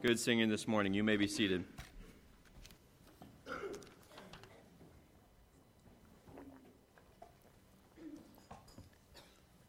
Good 0.00 0.20
singing 0.20 0.48
this 0.48 0.68
morning. 0.68 0.94
You 0.94 1.02
may 1.02 1.16
be 1.16 1.26
seated. 1.26 1.64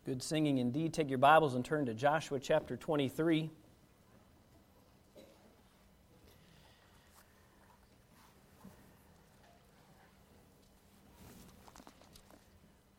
Good 0.06 0.22
singing 0.22 0.60
indeed. 0.60 0.94
Take 0.94 1.10
your 1.10 1.18
Bibles 1.18 1.56
and 1.56 1.66
turn 1.66 1.88
to 1.88 1.96
Joshua 1.96 2.40
chapter 2.40 2.78
23. 2.78 3.50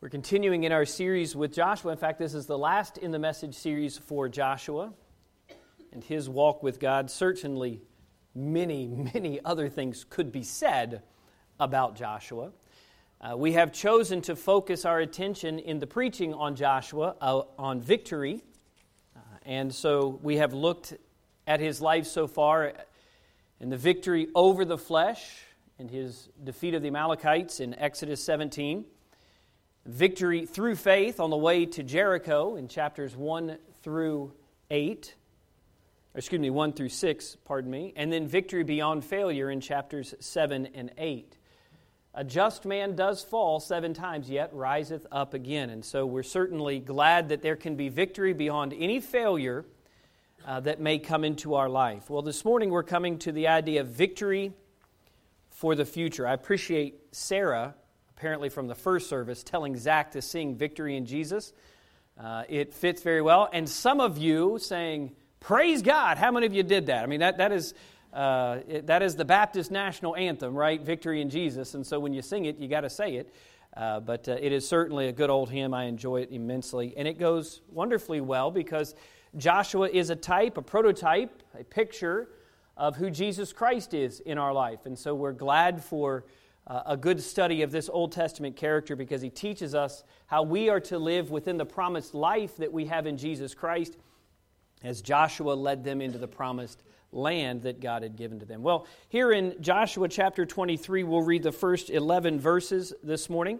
We're 0.00 0.08
continuing 0.08 0.64
in 0.64 0.72
our 0.72 0.84
series 0.84 1.36
with 1.36 1.54
Joshua. 1.54 1.92
In 1.92 1.98
fact, 1.98 2.18
this 2.18 2.34
is 2.34 2.46
the 2.46 2.58
last 2.58 2.98
in 2.98 3.12
the 3.12 3.20
message 3.20 3.54
series 3.54 3.96
for 3.96 4.28
Joshua 4.28 4.92
and 5.93 6.02
his 6.04 6.29
walk 6.29 6.62
with 6.62 6.80
God. 6.80 7.11
Certainly, 7.11 7.80
many, 8.34 8.86
many 9.14 9.41
other 9.45 9.69
things 9.69 10.05
could 10.09 10.33
be 10.33 10.42
said 10.42 11.02
about 11.59 11.97
Joshua. 11.97 12.52
Uh, 13.20 13.37
we 13.37 13.52
have 13.52 13.73
chosen 13.73 14.23
to 14.23 14.34
focus 14.34 14.84
our 14.84 15.00
attention 15.00 15.59
in 15.59 15.78
the 15.78 15.87
preaching 15.87 16.33
on 16.33 16.56
Joshua 16.56 17.16
uh, 17.20 17.42
on 17.59 17.80
victory. 17.80 18.42
Uh, 19.14 19.20
and 19.45 19.74
so 19.74 20.19
we 20.23 20.37
have 20.37 20.55
looked 20.55 20.95
at 21.47 21.61
his 21.61 21.80
life 21.80 22.06
so 22.06 22.27
far 22.27 22.72
and 23.61 23.70
the 23.70 23.77
victory 23.77 24.28
over 24.34 24.64
the 24.64 24.78
flesh 24.78 25.36
and 25.78 25.91
his 25.91 26.30
defeat 26.42 26.75
of 26.75 26.83
the 26.83 26.88
Amalekites 26.88 27.61
in 27.61 27.75
Exodus 27.78 28.25
17 28.25 28.86
victory 29.86 30.47
through 30.47 30.77
faith 30.77 31.20
on 31.20 31.30
the 31.30 31.36
way 31.36 31.66
to 31.66 31.83
Jericho 31.83 32.56
in 32.56 32.69
chapters 32.69 33.16
1 33.16 33.59
through 33.83 34.33
8. 34.70 35.14
Excuse 36.14 36.41
me, 36.41 36.50
1 36.50 36.73
through 36.73 36.88
6, 36.88 37.37
pardon 37.45 37.70
me. 37.70 37.92
And 37.96 38.12
then 38.12 38.27
victory 38.27 38.64
beyond 38.64 39.05
failure 39.05 39.50
in 39.50 39.60
chapters 39.60 40.14
7 40.20 40.66
and 40.74 40.91
8. 40.98 41.36
A 42.14 42.25
just 42.25 42.64
man 42.64 42.97
does 42.97 43.22
fall 43.22 43.61
seven 43.61 43.94
times, 43.94 44.28
yet 44.28 44.53
riseth 44.53 45.06
up 45.12 45.33
again. 45.33 45.70
And 45.70 45.84
so 45.84 46.05
we're 46.05 46.25
certainly 46.25 46.81
glad 46.81 47.28
that 47.28 47.42
there 47.42 47.55
can 47.55 47.77
be 47.77 47.88
victory 47.88 48.33
beyond 48.33 48.75
any 48.77 48.98
failure 48.98 49.64
uh, 50.44 50.58
that 50.61 50.81
may 50.81 50.98
come 50.98 51.22
into 51.22 51.55
our 51.55 51.69
life. 51.69 52.11
Well, 52.11 52.22
this 52.22 52.44
morning 52.44 52.70
we're 52.70 52.83
coming 52.83 53.19
to 53.20 53.33
the 53.33 53.47
idea 53.47 53.83
of 53.83 53.88
victory 53.88 54.53
for 55.50 55.77
the 55.77 55.84
future. 55.84 56.27
I 56.27 56.33
appreciate 56.33 57.00
Sarah 57.12 57.75
apparently 58.20 58.50
from 58.50 58.66
the 58.66 58.75
first 58.75 59.08
service, 59.08 59.42
telling 59.42 59.75
Zach 59.78 60.11
to 60.11 60.20
sing 60.20 60.55
Victory 60.55 60.94
in 60.94 61.06
Jesus. 61.06 61.55
Uh, 62.19 62.42
it 62.50 62.75
fits 62.75 63.03
very 63.03 63.22
well. 63.22 63.48
And 63.50 63.66
some 63.66 63.98
of 63.98 64.19
you 64.19 64.58
saying, 64.61 65.12
Praise 65.41 65.80
God. 65.80 66.19
How 66.19 66.30
many 66.30 66.46
of 66.46 66.55
you 66.55 66.62
did 66.62 66.86
that? 66.86 67.02
I 67.02 67.06
mean, 67.06 67.20
that, 67.20 67.38
that, 67.38 67.50
is, 67.50 67.72
uh, 68.12 68.58
it, 68.69 68.86
that 68.86 69.02
is 69.02 69.16
the 69.16 69.24
Baptist 69.24 69.70
national 69.70 70.14
anthem, 70.14 70.55
right? 70.55 70.80
Victory 70.80 71.22
in 71.22 71.30
Jesus. 71.30 71.74
And 71.74 71.86
so 71.86 71.98
when 71.98 72.12
you 72.12 72.20
sing 72.20 72.44
it, 72.44 72.58
you 72.58 72.69
got 72.69 72.82
to 72.82 72.91
say 72.91 73.16
it. 73.16 73.34
Uh, 73.74 74.00
but 74.00 74.28
uh, 74.28 74.36
it 74.41 74.52
is 74.52 74.69
certainly 74.69 75.08
a 75.08 75.12
good 75.12 75.30
old 75.30 75.48
hymn. 75.48 75.72
I 75.72 75.84
enjoy 75.84 76.20
it 76.22 76.30
immensely. 76.30 76.92
And 76.97 77.08
it 77.08 77.19
goes 77.19 77.62
wonderfully 77.72 78.20
well 78.20 78.50
because 78.50 78.94
Joshua 79.36 79.88
is 79.88 80.10
a 80.10 80.16
type, 80.16 80.58
a 80.58 80.62
prototype, 80.62 81.42
a 81.58 81.64
picture 81.64 82.28
of 82.77 82.97
who 82.97 83.10
Jesus 83.10 83.52
Christ 83.52 83.94
is 83.94 84.20
in 84.20 84.36
our 84.38 84.52
life. 84.52 84.84
And 84.84 84.98
so 84.98 85.14
we're 85.14 85.32
glad 85.32 85.82
for 85.82 86.25
uh, 86.66 86.82
a 86.84 86.97
good 86.97 87.22
study 87.22 87.62
of 87.62 87.70
this 87.70 87.88
Old 87.88 88.12
Testament 88.12 88.56
character 88.56 88.94
because 88.94 89.22
he 89.22 89.30
teaches 89.30 89.75
us 89.75 90.04
how 90.27 90.42
we 90.42 90.69
are 90.69 90.80
to 90.80 90.98
live 90.98 91.30
within 91.30 91.56
the 91.56 91.66
promised 91.66 92.14
life 92.14 92.56
that 92.58 92.72
we 92.72 92.86
have 92.86 93.06
in 93.06 93.16
Jesus 93.16 93.54
Christ 93.54 93.97
as 94.83 95.03
Joshua 95.03 95.53
led 95.53 95.84
them 95.84 96.00
into 96.00 96.19
the 96.19 96.28
promised 96.28 96.83
land 97.12 97.62
that 97.62 97.81
God 97.81 98.03
had 98.03 98.17
given 98.17 98.39
to 98.41 98.47
them. 98.47 98.62
Well, 98.62 98.87
here 99.09 99.33
in 99.33 99.61
Joshua 99.61 100.09
chapter 100.09 100.47
23, 100.47 101.05
we'll 101.05 101.22
read 101.22 101.42
the 101.42 101.53
first 101.53 101.91
11 101.91 102.39
verses 102.41 102.92
this 103.03 103.28
morning. 103.28 103.59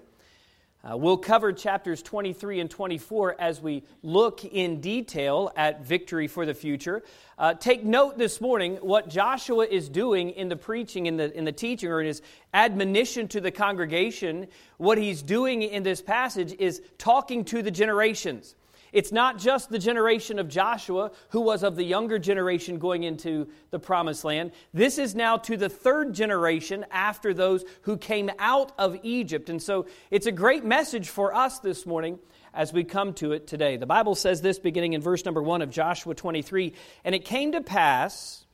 Uh, 0.83 0.97
we'll 0.97 1.19
cover 1.19 1.53
chapters 1.53 2.01
23 2.01 2.61
and 2.61 2.71
24 2.71 3.37
as 3.39 3.61
we 3.61 3.83
look 4.03 4.47
in 4.47 4.81
detail 4.81 5.53
at 5.55 5.85
victory 5.85 6.27
for 6.27 6.47
the 6.47 6.55
future. 6.55 7.03
Uh, 7.39 7.53
take 7.53 7.85
note 7.85 8.17
this 8.17 8.41
morning 8.41 8.77
what 8.77 9.07
Joshua 9.07 9.67
is 9.67 9.91
doing 9.91 10.31
in 10.31 10.49
the 10.49 10.57
preaching, 10.57 11.05
in 11.05 11.19
the, 11.19 11.37
in 11.37 11.45
the 11.45 11.53
teaching, 11.53 11.91
or 11.91 12.01
in 12.01 12.07
his 12.07 12.23
admonition 12.55 13.29
to 13.29 13.43
the 13.43 13.51
congregation. 13.51 14.47
What 14.79 14.97
he's 14.97 15.21
doing 15.21 15.61
in 15.61 15.83
this 15.83 16.01
passage 16.01 16.55
is 16.59 16.81
talking 16.97 17.45
to 17.47 17.61
the 17.61 17.71
generations. 17.71 18.55
It's 18.93 19.13
not 19.13 19.39
just 19.39 19.71
the 19.71 19.79
generation 19.79 20.39
of 20.39 20.49
Joshua, 20.49 21.13
who 21.31 21.41
was 21.41 21.63
of 21.63 21.77
the 21.77 21.85
younger 21.85 22.19
generation 22.19 22.79
going 22.79 23.03
into 23.03 23.49
the 23.71 23.79
promised 23.79 24.25
land. 24.25 24.53
This 24.75 24.99
is 24.99 25.15
now 25.15 25.37
to 25.39 25.57
the 25.57 25.69
third 25.69 26.13
generation 26.13 26.85
after 26.91 27.33
those 27.33 27.65
who 27.83 27.97
came 27.97 28.31
out 28.39 28.73
of 28.79 28.99
Egypt. 29.03 29.49
And 29.49 29.63
so 29.63 29.87
it's 30.11 30.27
a 30.27 30.33
great 30.33 30.65
message 30.65 31.09
for 31.09 31.35
us 31.35 31.61
this 31.61 31.87
morning 31.87 32.19
as 32.53 32.73
we 32.73 32.85
come 32.85 33.15
to 33.15 33.33
it 33.33 33.47
today. 33.47 33.77
The 33.77 33.87
Bible 33.87 34.15
says 34.15 34.41
this 34.41 34.59
beginning 34.59 34.95
in 34.95 35.01
verse 35.01 35.25
number 35.25 35.43
1 35.43 35.63
of 35.63 35.71
Joshua 35.71 36.15
23 36.15 36.73
And 37.05 37.15
it 37.15 37.25
came 37.25 37.53
to 37.53 37.61
pass 37.61 38.45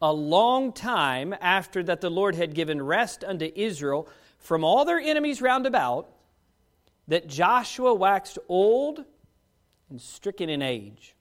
a 0.00 0.12
long 0.12 0.72
time 0.72 1.34
after 1.40 1.82
that 1.84 2.00
the 2.00 2.10
Lord 2.10 2.34
had 2.34 2.54
given 2.54 2.82
rest 2.82 3.22
unto 3.22 3.50
Israel 3.54 4.08
from 4.38 4.64
all 4.64 4.84
their 4.84 4.98
enemies 4.98 5.40
round 5.40 5.66
about 5.66 6.08
that 7.06 7.28
Joshua 7.28 7.94
waxed 7.94 8.38
old 8.48 9.04
and 9.92 10.00
stricken 10.00 10.48
in 10.48 10.62
age. 10.62 11.14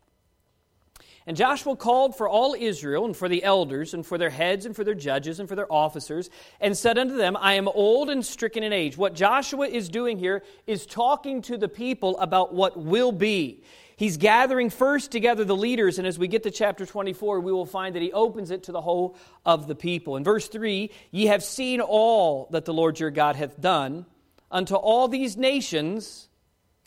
And 1.28 1.38
Joshua 1.38 1.76
called 1.76 2.18
for 2.18 2.28
all 2.28 2.56
Israel, 2.58 3.06
and 3.06 3.16
for 3.16 3.30
the 3.30 3.44
elders, 3.44 3.94
and 3.94 4.04
for 4.04 4.18
their 4.18 4.32
heads, 4.32 4.66
and 4.66 4.76
for 4.76 4.84
their 4.84 4.96
judges, 4.96 5.40
and 5.40 5.48
for 5.48 5.56
their 5.56 5.72
officers, 5.72 6.32
and 6.60 6.76
said 6.76 6.98
unto 6.98 7.16
them, 7.16 7.38
I 7.40 7.54
am 7.54 7.68
old 7.68 8.10
and 8.10 8.26
stricken 8.26 8.64
in 8.64 8.74
age. 8.74 8.98
What 8.98 9.14
Joshua 9.14 9.68
is 9.68 9.90
doing 9.90 10.18
here 10.18 10.42
is 10.66 10.88
talking 10.88 11.44
to 11.44 11.58
the 11.58 11.68
people 11.68 12.18
about 12.18 12.56
what 12.56 12.76
will 12.76 13.12
be. 13.12 13.62
He's 13.98 14.18
gathering 14.18 14.72
first 14.72 15.12
together 15.12 15.46
the 15.46 15.56
leaders, 15.56 16.00
and 16.00 16.08
as 16.08 16.18
we 16.18 16.28
get 16.28 16.42
to 16.44 16.50
chapter 16.50 16.88
24, 16.88 17.42
we 17.42 17.52
will 17.52 17.68
find 17.68 17.94
that 17.96 18.02
he 18.02 18.12
opens 18.12 18.50
it 18.50 18.64
to 18.64 18.72
the 18.72 18.82
whole 18.82 19.16
of 19.46 19.68
the 19.68 19.76
people. 19.76 20.16
In 20.16 20.24
verse 20.24 20.48
3, 20.48 20.90
ye 21.12 21.28
have 21.28 21.44
seen 21.44 21.82
all 21.82 22.48
that 22.50 22.66
the 22.66 22.74
Lord 22.74 23.00
your 23.00 23.12
God 23.12 23.36
hath 23.36 23.62
done 23.62 24.08
unto 24.50 24.74
all 24.74 25.08
these 25.08 25.38
nations 25.38 26.30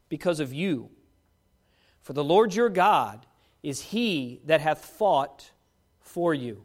because 0.08 0.40
of 0.40 0.52
you. 0.52 0.90
For 2.04 2.12
the 2.12 2.22
Lord 2.22 2.54
your 2.54 2.68
God 2.68 3.26
is 3.62 3.80
he 3.80 4.40
that 4.44 4.60
hath 4.60 4.84
fought 4.84 5.50
for 6.00 6.34
you. 6.34 6.62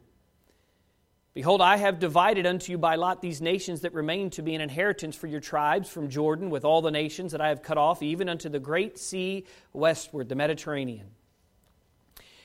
Behold, 1.34 1.62
I 1.62 1.78
have 1.78 2.00
divided 2.00 2.46
unto 2.46 2.74
you 2.74 2.78
by 2.78 2.96
lot 2.96 3.22
these 3.22 3.42
nations 3.42 3.82
that 3.82 3.94
remain 3.94 4.32
to 4.32 4.42
be 4.42 4.54
an 4.54 4.60
inheritance 4.60 5.16
for 5.16 5.28
your 5.28 5.40
tribes 5.40 5.88
from 5.90 6.10
Jordan, 6.10 6.50
with 6.50 6.66
all 6.66 6.82
the 6.82 6.92
nations 6.92 7.32
that 7.32 7.40
I 7.40 7.48
have 7.48 7.64
cut 7.64 7.78
off, 7.78 8.04
even 8.04 8.28
unto 8.28 8.50
the 8.50 8.60
great 8.60 8.98
sea 9.00 9.46
westward, 9.72 10.28
the 10.28 10.36
Mediterranean. 10.36 11.08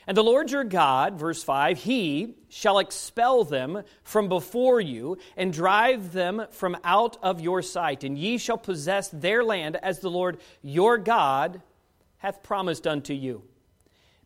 And 0.06 0.16
the 0.16 0.22
Lord 0.22 0.52
your 0.52 0.62
God, 0.62 1.18
verse 1.18 1.42
5, 1.42 1.78
he 1.78 2.36
shall 2.48 2.78
expel 2.78 3.42
them 3.42 3.82
from 4.04 4.28
before 4.28 4.80
you 4.80 5.18
and 5.36 5.52
drive 5.52 6.12
them 6.12 6.46
from 6.50 6.76
out 6.84 7.16
of 7.24 7.40
your 7.40 7.60
sight, 7.60 8.04
and 8.04 8.16
ye 8.16 8.38
shall 8.38 8.58
possess 8.58 9.08
their 9.08 9.42
land 9.42 9.76
as 9.82 9.98
the 9.98 10.10
Lord 10.10 10.38
your 10.62 10.96
God 10.98 11.60
hath 12.24 12.42
promised 12.42 12.86
unto 12.86 13.12
you. 13.12 13.42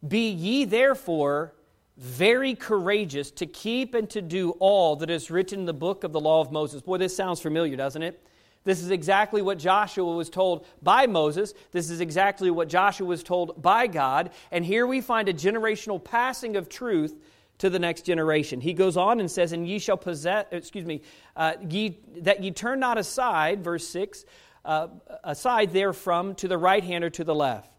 Be 0.06 0.30
ye 0.30 0.64
therefore 0.64 1.52
very 1.96 2.54
courageous 2.54 3.32
to 3.32 3.44
keep 3.44 3.92
and 3.92 4.08
to 4.10 4.22
do 4.22 4.50
all 4.60 4.94
that 4.94 5.10
is 5.10 5.32
written 5.32 5.58
in 5.58 5.66
the 5.66 5.74
book 5.74 6.04
of 6.04 6.12
the 6.12 6.20
law 6.20 6.40
of 6.40 6.52
Moses. 6.52 6.80
Boy, 6.80 6.98
this 6.98 7.16
sounds 7.16 7.40
familiar, 7.40 7.74
doesn't 7.74 8.04
it? 8.04 8.24
This 8.62 8.80
is 8.84 8.92
exactly 8.92 9.42
what 9.42 9.58
Joshua 9.58 10.14
was 10.14 10.30
told 10.30 10.64
by 10.80 11.08
Moses. 11.08 11.54
This 11.72 11.90
is 11.90 12.00
exactly 12.00 12.52
what 12.52 12.68
Joshua 12.68 13.04
was 13.04 13.24
told 13.24 13.60
by 13.60 13.88
God. 13.88 14.30
And 14.52 14.64
here 14.64 14.86
we 14.86 15.00
find 15.00 15.28
a 15.28 15.34
generational 15.34 16.02
passing 16.02 16.54
of 16.54 16.68
truth 16.68 17.16
to 17.58 17.68
the 17.68 17.80
next 17.80 18.02
generation. 18.02 18.60
He 18.60 18.74
goes 18.74 18.96
on 18.96 19.18
and 19.18 19.28
says, 19.28 19.50
And 19.50 19.66
ye 19.66 19.80
shall 19.80 19.96
possess, 19.96 20.46
excuse 20.52 20.84
me, 20.84 21.02
uh, 21.34 21.54
ye, 21.68 21.98
that 22.18 22.44
ye 22.44 22.52
turn 22.52 22.78
not 22.78 22.96
aside, 22.96 23.64
verse 23.64 23.88
6, 23.88 24.24
uh, 24.64 24.86
aside 25.24 25.72
therefrom 25.72 26.36
to 26.36 26.46
the 26.46 26.58
right 26.58 26.84
hand 26.84 27.02
or 27.02 27.10
to 27.10 27.24
the 27.24 27.34
left 27.34 27.72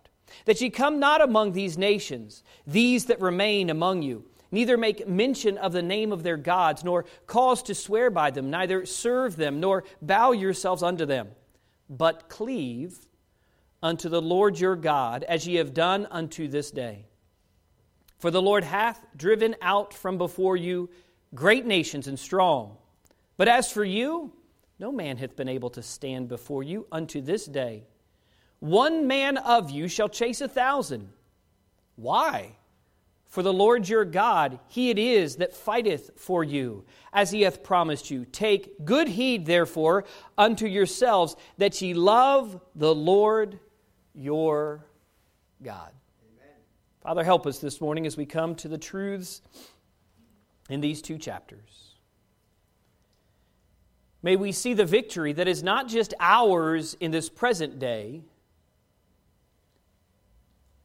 that 0.46 0.62
ye 0.62 0.70
come 0.70 1.00
not 1.00 1.22
among 1.22 1.52
these 1.52 1.78
nations, 1.78 2.44
these 2.66 3.06
that 3.06 3.22
remain 3.22 3.70
among 3.70 4.02
you, 4.02 4.26
neither 4.52 4.78
make 4.78 5.08
mention 5.08 5.58
of 5.58 5.74
the 5.74 5.82
name 5.82 6.12
of 6.12 6.24
their 6.24 6.38
gods, 6.38 6.84
nor 6.84 7.06
cause 7.28 7.64
to 7.64 7.76
swear 7.76 8.10
by 8.10 8.32
them, 8.32 8.50
neither 8.50 8.86
serve 8.86 9.36
them, 9.36 9.60
nor 9.60 9.84
bow 10.02 10.32
yourselves 10.32 10.84
unto 10.84 11.06
them, 11.06 11.30
but 11.90 12.30
cleave 12.30 12.98
unto 13.82 14.10
the 14.10 14.22
Lord 14.22 14.60
your 14.60 14.76
God, 14.76 15.24
as 15.24 15.48
ye 15.48 15.56
have 15.56 15.74
done 15.74 16.08
unto 16.12 16.48
this 16.48 16.72
day. 16.72 17.06
For 18.18 18.32
the 18.32 18.42
Lord 18.42 18.66
hath 18.66 19.06
driven 19.16 19.56
out 19.62 19.94
from 19.94 20.18
before 20.18 20.58
you 20.58 20.90
great 21.34 21.66
nations 21.66 22.08
and 22.08 22.20
strong. 22.20 22.78
But 23.38 23.48
as 23.48 23.72
for 23.72 23.86
you, 23.86 24.34
no 24.80 24.92
man 24.92 25.18
hath 25.18 25.36
been 25.36 25.48
able 25.48 25.70
to 25.72 25.82
stand 25.82 26.28
before 26.28 26.64
you 26.64 26.86
unto 26.92 27.22
this 27.22 27.46
day. 27.46 27.84
One 28.60 29.08
man 29.08 29.38
of 29.38 29.72
you 29.72 29.88
shall 29.88 30.10
chase 30.10 30.42
a 30.42 30.48
thousand. 30.48 31.10
Why? 31.96 32.56
For 33.30 33.44
the 33.44 33.54
Lord 33.54 33.88
your 33.88 34.06
God, 34.06 34.60
he 34.68 34.90
it 34.90 34.98
is 34.98 35.36
that 35.36 35.56
fighteth 35.56 36.12
for 36.18 36.44
you, 36.44 36.84
as 37.14 37.30
he 37.30 37.44
hath 37.44 37.62
promised 37.62 38.10
you. 38.10 38.26
Take 38.26 38.84
good 38.84 39.08
heed, 39.08 39.46
therefore, 39.46 40.06
unto 40.38 40.66
yourselves, 40.66 41.36
that 41.60 41.80
ye 41.80 41.94
love 41.94 42.60
the 42.76 42.94
Lord 42.94 43.60
your 44.16 44.84
God. 45.62 45.92
Amen. 46.34 46.56
Father, 47.02 47.24
help 47.24 47.46
us 47.46 47.60
this 47.60 47.80
morning 47.80 48.08
as 48.08 48.18
we 48.18 48.26
come 48.26 48.56
to 48.56 48.68
the 48.68 48.80
truths 48.80 49.42
in 50.68 50.82
these 50.82 51.02
two 51.02 51.20
chapters. 51.20 51.94
May 54.24 54.36
we 54.36 54.52
see 54.52 54.74
the 54.74 54.86
victory 54.86 55.34
that 55.34 55.48
is 55.48 55.62
not 55.62 55.88
just 55.88 56.16
ours 56.20 56.98
in 57.00 57.12
this 57.12 57.30
present 57.30 57.78
day 57.78 58.24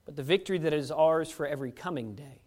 but 0.04 0.16
the 0.16 0.22
victory 0.22 0.58
that 0.58 0.72
is 0.72 0.90
ours 0.90 1.30
for 1.30 1.46
every 1.46 1.72
coming 1.72 2.14
day. 2.14 2.40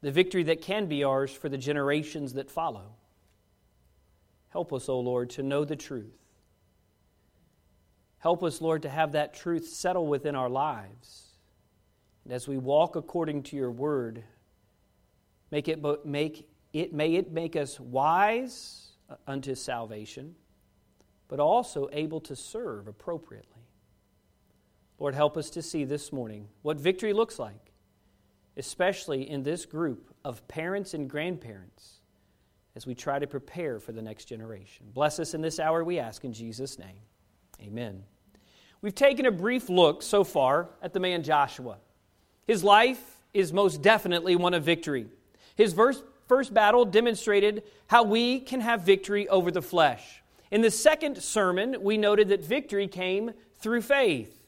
The 0.00 0.10
victory 0.10 0.42
that 0.44 0.62
can 0.62 0.86
be 0.86 1.04
ours 1.04 1.32
for 1.32 1.48
the 1.48 1.58
generations 1.58 2.34
that 2.34 2.50
follow. 2.50 2.94
Help 4.48 4.72
us, 4.72 4.88
O 4.88 5.00
Lord, 5.00 5.30
to 5.30 5.42
know 5.42 5.64
the 5.64 5.76
truth. 5.76 6.18
Help 8.18 8.44
us, 8.44 8.60
Lord, 8.60 8.82
to 8.82 8.88
have 8.88 9.12
that 9.12 9.34
truth 9.34 9.68
settle 9.68 10.06
within 10.06 10.36
our 10.36 10.48
lives. 10.48 11.32
And 12.24 12.32
as 12.32 12.46
we 12.46 12.56
walk 12.56 12.94
according 12.94 13.42
to 13.44 13.56
your 13.56 13.70
word, 13.70 14.22
make 15.50 15.68
it, 15.68 15.82
make 16.04 16.46
it, 16.72 16.92
may 16.92 17.14
it 17.14 17.32
make 17.32 17.56
us 17.56 17.80
wise 17.80 18.92
uh, 19.10 19.16
unto 19.26 19.54
salvation, 19.54 20.36
but 21.26 21.40
also 21.40 21.88
able 21.92 22.20
to 22.20 22.36
serve 22.36 22.86
appropriately. 22.86 23.51
Lord, 25.02 25.16
help 25.16 25.36
us 25.36 25.50
to 25.50 25.62
see 25.62 25.82
this 25.82 26.12
morning 26.12 26.46
what 26.62 26.76
victory 26.76 27.12
looks 27.12 27.36
like, 27.36 27.72
especially 28.56 29.28
in 29.28 29.42
this 29.42 29.66
group 29.66 30.14
of 30.24 30.46
parents 30.46 30.94
and 30.94 31.10
grandparents 31.10 31.94
as 32.76 32.86
we 32.86 32.94
try 32.94 33.18
to 33.18 33.26
prepare 33.26 33.80
for 33.80 33.90
the 33.90 34.00
next 34.00 34.26
generation. 34.26 34.86
Bless 34.94 35.18
us 35.18 35.34
in 35.34 35.40
this 35.40 35.58
hour, 35.58 35.82
we 35.82 35.98
ask 35.98 36.24
in 36.24 36.32
Jesus' 36.32 36.78
name. 36.78 37.00
Amen. 37.60 38.04
We've 38.80 38.94
taken 38.94 39.26
a 39.26 39.32
brief 39.32 39.68
look 39.68 40.04
so 40.04 40.22
far 40.22 40.68
at 40.80 40.92
the 40.92 41.00
man 41.00 41.24
Joshua. 41.24 41.78
His 42.46 42.62
life 42.62 43.18
is 43.34 43.52
most 43.52 43.82
definitely 43.82 44.36
one 44.36 44.54
of 44.54 44.62
victory. 44.62 45.08
His 45.56 45.74
first, 45.74 46.04
first 46.28 46.54
battle 46.54 46.84
demonstrated 46.84 47.64
how 47.88 48.04
we 48.04 48.38
can 48.38 48.60
have 48.60 48.82
victory 48.82 49.28
over 49.28 49.50
the 49.50 49.62
flesh. 49.62 50.22
In 50.52 50.60
the 50.60 50.70
second 50.70 51.20
sermon, 51.20 51.82
we 51.82 51.98
noted 51.98 52.28
that 52.28 52.44
victory 52.44 52.86
came 52.86 53.32
through 53.56 53.82
faith. 53.82 54.38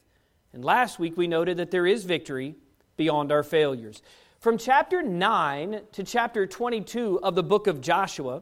And 0.55 0.63
last 0.63 0.99
week 0.99 1.17
we 1.17 1.27
noted 1.27 1.57
that 1.57 1.69
there 1.69 1.85
is 1.85 2.05
victory 2.05 2.55
beyond 2.95 3.29
our 3.29 3.43
failures. 3.43 4.01
From 4.39 4.57
chapter 4.57 5.03
9 5.03 5.81
to 5.91 6.03
chapter 6.05 6.47
22 6.47 7.19
of 7.21 7.35
the 7.35 7.43
book 7.43 7.67
of 7.67 7.81
Joshua, 7.81 8.41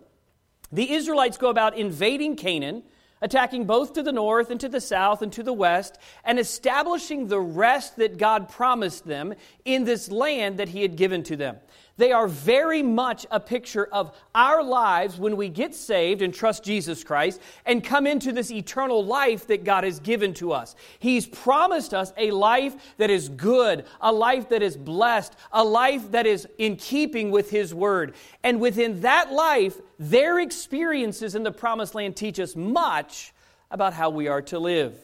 the 0.71 0.91
Israelites 0.91 1.37
go 1.37 1.49
about 1.49 1.75
invading 1.75 2.35
Canaan, 2.35 2.83
attacking 3.19 3.65
both 3.65 3.93
to 3.93 4.03
the 4.03 4.11
north 4.11 4.51
and 4.51 4.59
to 4.59 4.69
the 4.69 4.79
south 4.79 5.23
and 5.23 5.33
to 5.33 5.41
the 5.41 5.53
west, 5.53 5.97
and 6.23 6.37
establishing 6.37 7.29
the 7.29 7.39
rest 7.39 7.95
that 7.95 8.19
God 8.19 8.47
promised 8.47 9.07
them 9.07 9.33
in 9.65 9.83
this 9.83 10.11
land 10.11 10.57
that 10.59 10.69
He 10.69 10.83
had 10.83 10.95
given 10.95 11.23
to 11.23 11.35
them. 11.35 11.57
They 11.95 12.11
are 12.11 12.27
very 12.27 12.81
much 12.81 13.27
a 13.29 13.39
picture 13.39 13.85
of 13.85 14.17
our 14.33 14.63
lives 14.63 15.19
when 15.19 15.37
we 15.37 15.47
get 15.47 15.75
saved 15.75 16.23
and 16.23 16.33
trust 16.33 16.63
Jesus 16.63 17.03
Christ 17.03 17.39
and 17.67 17.83
come 17.83 18.07
into 18.07 18.31
this 18.31 18.49
eternal 18.49 19.05
life 19.05 19.45
that 19.47 19.63
God 19.63 19.83
has 19.83 19.99
given 19.99 20.33
to 20.35 20.53
us. 20.53 20.75
He's 20.97 21.27
promised 21.27 21.93
us 21.93 22.11
a 22.17 22.31
life 22.31 22.75
that 22.97 23.11
is 23.11 23.29
good, 23.29 23.85
a 24.01 24.11
life 24.11 24.49
that 24.49 24.63
is 24.63 24.75
blessed, 24.75 25.35
a 25.51 25.63
life 25.63 26.09
that 26.11 26.25
is 26.25 26.47
in 26.57 26.77
keeping 26.77 27.29
with 27.29 27.51
His 27.51 27.75
Word. 27.75 28.15
And 28.43 28.59
within 28.59 29.01
that 29.01 29.31
life, 29.31 29.79
their 29.99 30.39
experiences 30.39 31.35
in 31.35 31.43
the 31.43 31.51
promised 31.51 31.93
land 31.93 32.15
teach 32.15 32.39
us 32.39 32.55
much 32.55 33.33
about 33.69 33.93
how 33.93 34.09
we 34.09 34.27
are 34.27 34.41
to 34.41 34.57
live. 34.57 34.95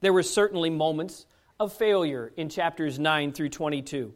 There 0.00 0.12
were 0.12 0.22
certainly 0.22 0.70
moments 0.70 1.26
of 1.58 1.72
failure 1.72 2.32
in 2.36 2.50
chapters 2.50 3.00
9 3.00 3.32
through 3.32 3.48
22 3.48 4.14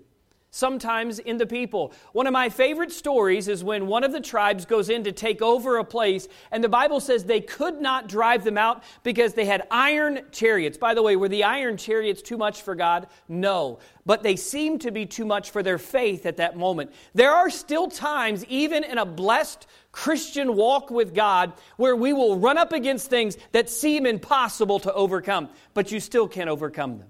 sometimes 0.59 1.21
in 1.21 1.37
the 1.37 1.47
people. 1.47 1.93
One 2.13 2.27
of 2.27 2.33
my 2.33 2.49
favorite 2.49 2.91
stories 2.91 3.47
is 3.47 3.63
when 3.63 3.87
one 3.87 4.03
of 4.03 4.13
the 4.13 4.21
tribes 4.21 4.67
goes 4.67 4.91
in 4.91 5.05
to 5.05 5.13
take 5.13 5.41
over 5.41 5.79
a 5.79 5.85
place, 5.85 6.27
and 6.51 6.63
the 6.63 6.69
Bible 6.69 7.01
says 7.01 7.25
they 7.25 7.41
could 7.41 7.81
not 7.81 8.09
drive 8.09 8.43
them 8.43 8.59
out 8.59 8.83
because 9.05 9.35
they 9.35 9.45
had 9.45 9.67
iron 9.71 10.21
chariots. 10.33 10.77
By 10.77 10.95
the 10.95 11.03
way, 11.03 11.15
were 11.17 11.29
the 11.29 11.45
iron 11.45 11.77
chariots 11.77 12.23
too 12.23 12.37
much 12.37 12.63
for 12.63 12.75
God? 12.75 13.07
No. 13.29 13.79
But 14.05 14.23
they 14.23 14.37
seemed 14.37 14.81
to 14.81 14.91
be 14.91 15.07
too 15.07 15.25
much 15.25 15.51
for 15.51 15.63
their 15.63 15.79
faith 15.79 16.27
at 16.27 16.39
that 16.39 16.57
moment. 16.57 16.93
There 17.15 17.33
are 17.33 17.51
still 17.51 17.89
times, 17.89 18.45
even 18.47 18.83
in 18.83 18.99
a 18.99 19.07
blessed 19.07 19.67
Christian 19.93 20.57
walk 20.57 20.91
with 20.91 21.15
God, 21.15 21.53
where 21.77 21.95
we 21.95 22.13
will 22.13 22.39
run 22.39 22.59
up 22.59 22.73
against 22.73 23.09
things 23.11 23.37
that 23.53 23.71
seem 23.71 24.07
impossible 24.07 24.81
to 24.81 24.93
overcome, 24.93 25.49
but 25.75 25.93
you 25.93 26.01
still 26.01 26.27
can't 26.27 26.51
overcome 26.51 26.99
them. 26.99 27.09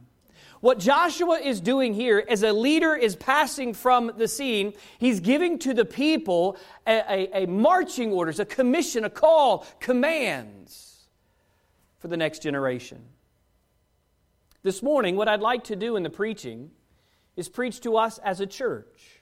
What 0.61 0.79
Joshua 0.79 1.39
is 1.39 1.61
doing 1.61 1.95
here 1.95 2.25
as 2.29 2.43
a 2.43 2.53
leader 2.53 2.97
is 2.97 3.15
passing 3.15 3.75
from 3.75 4.13
the 4.17 4.27
scene, 4.27 4.73
he's 4.99 5.21
giving 5.21 5.59
to 5.61 5.73
the 5.73 5.85
people 5.85 6.57
a, 6.87 7.03
a, 7.09 7.45
a 7.45 7.47
marching 7.47 8.13
orders, 8.13 8.41
a 8.41 8.45
commission, 8.45 9.05
a 9.05 9.11
call, 9.11 9.67
commands 9.79 11.09
for 11.99 12.09
the 12.09 12.17
next 12.17 12.43
generation. 12.43 13.01
This 14.63 14.83
morning, 14.83 15.15
what 15.15 15.29
I'd 15.29 15.41
like 15.41 15.65
to 15.65 15.77
do 15.77 15.97
in 15.97 16.03
the 16.03 16.11
preaching 16.11 16.71
is 17.37 17.49
preach 17.49 17.81
to 17.83 17.97
us 17.97 18.19
as 18.19 18.41
a 18.41 18.47
church 18.47 19.21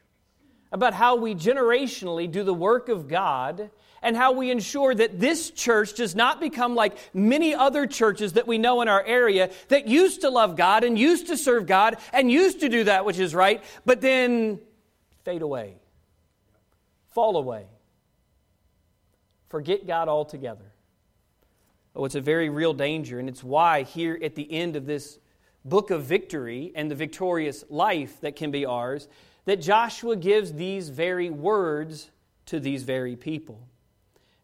about 0.72 0.94
how 0.94 1.16
we 1.16 1.34
generationally 1.34 2.30
do 2.30 2.42
the 2.42 2.54
work 2.54 2.88
of 2.88 3.08
God 3.08 3.70
and 4.02 4.16
how 4.16 4.32
we 4.32 4.50
ensure 4.50 4.94
that 4.94 5.18
this 5.18 5.50
church 5.50 5.94
does 5.94 6.14
not 6.14 6.40
become 6.40 6.74
like 6.74 6.96
many 7.14 7.54
other 7.54 7.86
churches 7.86 8.34
that 8.34 8.46
we 8.46 8.58
know 8.58 8.82
in 8.82 8.88
our 8.88 9.04
area 9.04 9.50
that 9.68 9.88
used 9.88 10.22
to 10.22 10.30
love 10.30 10.56
God 10.56 10.84
and 10.84 10.98
used 10.98 11.28
to 11.28 11.36
serve 11.36 11.66
God 11.66 11.96
and 12.12 12.30
used 12.30 12.60
to 12.60 12.68
do 12.68 12.84
that 12.84 13.04
which 13.04 13.18
is 13.18 13.34
right, 13.34 13.62
but 13.84 14.00
then 14.00 14.60
fade 15.24 15.42
away, 15.42 15.76
fall 17.10 17.36
away, 17.36 17.66
forget 19.48 19.86
God 19.86 20.08
altogether. 20.08 20.72
Oh, 21.94 22.04
it's 22.04 22.14
a 22.14 22.20
very 22.20 22.50
real 22.50 22.74
danger, 22.74 23.18
and 23.18 23.28
it's 23.28 23.42
why 23.42 23.82
here 23.82 24.18
at 24.22 24.34
the 24.34 24.52
end 24.52 24.76
of 24.76 24.84
this 24.84 25.18
book 25.64 25.90
of 25.90 26.04
victory 26.04 26.70
and 26.74 26.90
the 26.90 26.94
victorious 26.94 27.64
life 27.70 28.20
that 28.20 28.36
can 28.36 28.50
be 28.50 28.66
ours, 28.66 29.08
that 29.46 29.62
Joshua 29.62 30.14
gives 30.14 30.52
these 30.52 30.90
very 30.90 31.30
words 31.30 32.10
to 32.46 32.60
these 32.60 32.82
very 32.82 33.16
people. 33.16 33.66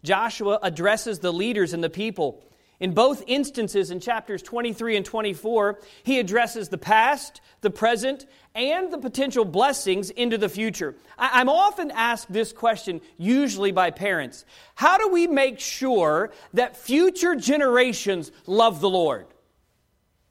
Joshua 0.04 0.58
addresses 0.62 1.18
the 1.18 1.32
leaders 1.32 1.72
and 1.72 1.82
the 1.82 1.90
people. 1.90 2.44
In 2.80 2.94
both 2.94 3.22
instances, 3.28 3.92
in 3.92 4.00
chapters 4.00 4.42
23 4.42 4.96
and 4.96 5.06
24, 5.06 5.78
he 6.02 6.18
addresses 6.18 6.68
the 6.68 6.78
past, 6.78 7.40
the 7.60 7.70
present, 7.70 8.26
and 8.56 8.92
the 8.92 8.98
potential 8.98 9.44
blessings 9.44 10.10
into 10.10 10.36
the 10.36 10.48
future. 10.48 10.96
I'm 11.16 11.48
often 11.48 11.92
asked 11.92 12.32
this 12.32 12.52
question, 12.52 13.00
usually 13.16 13.70
by 13.70 13.92
parents 13.92 14.44
How 14.74 14.98
do 14.98 15.08
we 15.08 15.28
make 15.28 15.60
sure 15.60 16.32
that 16.54 16.76
future 16.76 17.36
generations 17.36 18.32
love 18.46 18.80
the 18.80 18.90
Lord? 18.90 19.26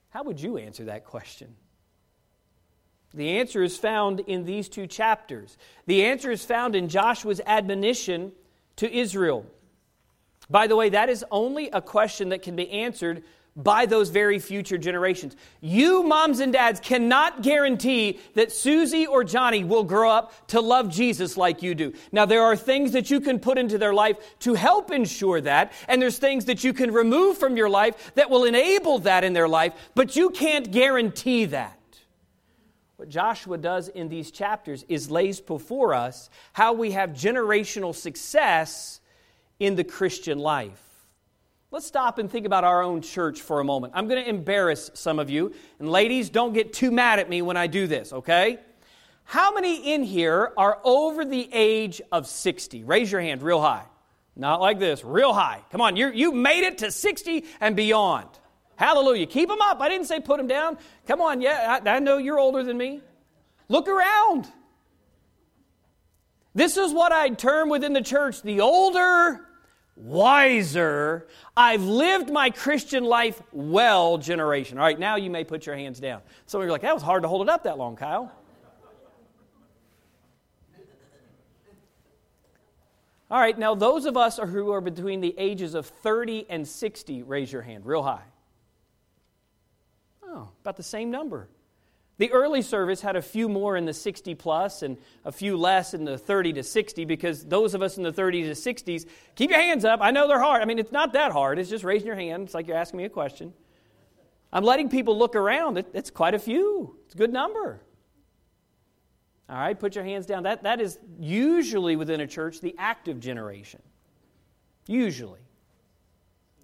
How 0.09 0.23
would 0.23 0.41
you 0.41 0.57
answer 0.57 0.83
that 0.85 1.05
question? 1.05 1.55
The 3.13 3.39
answer 3.39 3.63
is 3.63 3.77
found 3.77 4.19
in 4.21 4.43
these 4.43 4.67
two 4.67 4.87
chapters. 4.87 5.57
The 5.85 6.03
answer 6.03 6.31
is 6.31 6.43
found 6.43 6.75
in 6.75 6.89
Joshua's 6.89 7.39
admonition 7.45 8.33
to 8.75 8.93
Israel. 8.93 9.45
By 10.51 10.67
the 10.67 10.75
way, 10.75 10.89
that 10.89 11.09
is 11.09 11.23
only 11.31 11.69
a 11.69 11.81
question 11.81 12.29
that 12.29 12.41
can 12.41 12.57
be 12.57 12.69
answered 12.69 13.23
by 13.55 13.85
those 13.85 14.09
very 14.09 14.39
future 14.39 14.77
generations. 14.77 15.35
You, 15.59 16.03
moms 16.03 16.39
and 16.39 16.53
dads, 16.53 16.79
cannot 16.79 17.41
guarantee 17.41 18.19
that 18.33 18.51
Susie 18.51 19.05
or 19.05 19.23
Johnny 19.23 19.63
will 19.63 19.83
grow 19.83 20.09
up 20.09 20.47
to 20.49 20.61
love 20.61 20.89
Jesus 20.89 21.35
like 21.35 21.61
you 21.61 21.75
do. 21.75 21.93
Now, 22.11 22.25
there 22.25 22.43
are 22.43 22.55
things 22.55 22.93
that 22.93 23.11
you 23.11 23.19
can 23.19 23.39
put 23.39 23.57
into 23.57 23.77
their 23.77 23.93
life 23.93 24.17
to 24.39 24.53
help 24.53 24.91
ensure 24.91 25.41
that, 25.41 25.73
and 25.87 26.01
there's 26.01 26.17
things 26.17 26.45
that 26.45 26.63
you 26.63 26.73
can 26.73 26.91
remove 26.91 27.37
from 27.37 27.57
your 27.57 27.69
life 27.69 28.13
that 28.15 28.29
will 28.29 28.45
enable 28.45 28.99
that 28.99 29.23
in 29.23 29.33
their 29.33 29.49
life, 29.49 29.73
but 29.95 30.15
you 30.15 30.29
can't 30.29 30.71
guarantee 30.71 31.45
that. 31.45 31.77
What 32.95 33.09
Joshua 33.09 33.57
does 33.57 33.89
in 33.89 34.07
these 34.07 34.31
chapters 34.31 34.85
is 34.87 35.11
lays 35.11 35.41
before 35.41 35.93
us 35.93 36.29
how 36.53 36.73
we 36.73 36.91
have 36.91 37.09
generational 37.09 37.95
success 37.95 39.00
in 39.61 39.75
the 39.75 39.83
Christian 39.83 40.39
life. 40.39 40.81
Let's 41.69 41.85
stop 41.85 42.17
and 42.17 42.29
think 42.29 42.47
about 42.47 42.63
our 42.63 42.81
own 42.81 43.03
church 43.03 43.41
for 43.41 43.59
a 43.59 43.63
moment. 43.63 43.93
I'm 43.95 44.07
going 44.07 44.21
to 44.21 44.27
embarrass 44.27 44.89
some 44.95 45.19
of 45.19 45.29
you. 45.29 45.53
And 45.79 45.87
ladies, 45.87 46.31
don't 46.31 46.51
get 46.51 46.73
too 46.73 46.89
mad 46.89 47.19
at 47.19 47.29
me 47.29 47.43
when 47.43 47.57
I 47.57 47.67
do 47.67 47.85
this, 47.85 48.11
okay? 48.11 48.57
How 49.23 49.53
many 49.53 49.93
in 49.93 50.01
here 50.01 50.51
are 50.57 50.79
over 50.83 51.23
the 51.23 51.47
age 51.53 52.01
of 52.11 52.25
60? 52.25 52.83
Raise 52.83 53.11
your 53.11 53.21
hand 53.21 53.43
real 53.43 53.61
high. 53.61 53.85
Not 54.35 54.61
like 54.61 54.79
this, 54.79 55.05
real 55.05 55.31
high. 55.31 55.61
Come 55.71 55.79
on, 55.79 55.95
you 55.95 56.11
you 56.11 56.31
made 56.31 56.63
it 56.63 56.79
to 56.79 56.89
60 56.89 57.45
and 57.59 57.75
beyond. 57.75 58.29
Hallelujah. 58.77 59.27
Keep 59.27 59.49
them 59.49 59.61
up. 59.61 59.79
I 59.79 59.89
didn't 59.89 60.07
say 60.07 60.21
put 60.21 60.37
them 60.37 60.47
down. 60.47 60.79
Come 61.05 61.21
on, 61.21 61.39
yeah, 61.39 61.79
I, 61.85 61.89
I 61.89 61.99
know 61.99 62.17
you're 62.17 62.39
older 62.39 62.63
than 62.63 62.77
me. 62.77 63.01
Look 63.69 63.87
around. 63.87 64.47
This 66.53 66.77
is 66.77 66.93
what 66.93 67.11
I'd 67.11 67.39
term 67.39 67.69
within 67.69 67.93
the 67.93 68.01
church 68.01 68.41
the 68.41 68.61
older, 68.61 69.45
wiser, 70.01 71.27
I've 71.55 71.83
lived 71.83 72.31
my 72.31 72.49
Christian 72.49 73.03
life 73.03 73.41
well 73.51 74.17
generation. 74.17 74.77
All 74.77 74.83
right, 74.83 74.99
now 74.99 75.15
you 75.15 75.29
may 75.29 75.43
put 75.43 75.65
your 75.65 75.75
hands 75.75 75.99
down. 75.99 76.21
Some 76.47 76.61
of 76.61 76.65
you 76.65 76.69
are 76.69 76.71
like, 76.71 76.81
that 76.81 76.93
was 76.93 77.03
hard 77.03 77.23
to 77.23 77.29
hold 77.29 77.43
it 77.43 77.49
up 77.49 77.63
that 77.63 77.77
long, 77.77 77.95
Kyle. 77.95 78.31
All 83.29 83.39
right, 83.39 83.57
now 83.57 83.75
those 83.75 84.05
of 84.05 84.17
us 84.17 84.37
who 84.37 84.71
are 84.71 84.81
between 84.81 85.21
the 85.21 85.33
ages 85.37 85.73
of 85.73 85.85
30 85.85 86.47
and 86.49 86.67
60, 86.67 87.23
raise 87.23 87.51
your 87.51 87.61
hand 87.61 87.85
real 87.85 88.03
high. 88.03 88.23
Oh, 90.25 90.49
about 90.61 90.75
the 90.75 90.83
same 90.83 91.11
number. 91.11 91.47
The 92.21 92.31
early 92.31 92.61
service 92.61 93.01
had 93.01 93.15
a 93.15 93.21
few 93.23 93.49
more 93.49 93.75
in 93.75 93.85
the 93.85 93.95
60 93.95 94.35
plus 94.35 94.83
and 94.83 94.97
a 95.25 95.31
few 95.31 95.57
less 95.57 95.95
in 95.95 96.05
the 96.05 96.19
30 96.19 96.53
to 96.53 96.61
60 96.61 97.03
because 97.05 97.43
those 97.43 97.73
of 97.73 97.81
us 97.81 97.97
in 97.97 98.03
the 98.03 98.13
30 98.13 98.43
to 98.43 98.51
60s, 98.51 99.07
keep 99.33 99.49
your 99.49 99.59
hands 99.59 99.85
up. 99.85 100.01
I 100.03 100.11
know 100.11 100.27
they're 100.27 100.39
hard. 100.39 100.61
I 100.61 100.65
mean, 100.65 100.77
it's 100.77 100.91
not 100.91 101.13
that 101.13 101.31
hard. 101.31 101.57
It's 101.57 101.67
just 101.67 101.83
raising 101.83 102.05
your 102.05 102.15
hand. 102.15 102.43
It's 102.43 102.53
like 102.53 102.67
you're 102.67 102.77
asking 102.77 102.99
me 102.99 103.05
a 103.05 103.09
question. 103.09 103.55
I'm 104.53 104.63
letting 104.63 104.87
people 104.87 105.17
look 105.17 105.35
around. 105.35 105.83
It's 105.95 106.11
quite 106.11 106.35
a 106.35 106.39
few, 106.39 106.95
it's 107.05 107.15
a 107.15 107.17
good 107.17 107.33
number. 107.33 107.81
All 109.49 109.57
right, 109.57 109.79
put 109.79 109.95
your 109.95 110.03
hands 110.03 110.27
down. 110.27 110.43
That, 110.43 110.61
that 110.61 110.79
is 110.79 110.99
usually 111.19 111.95
within 111.95 112.21
a 112.21 112.27
church 112.27 112.61
the 112.61 112.75
active 112.77 113.19
generation. 113.19 113.81
Usually. 114.85 115.39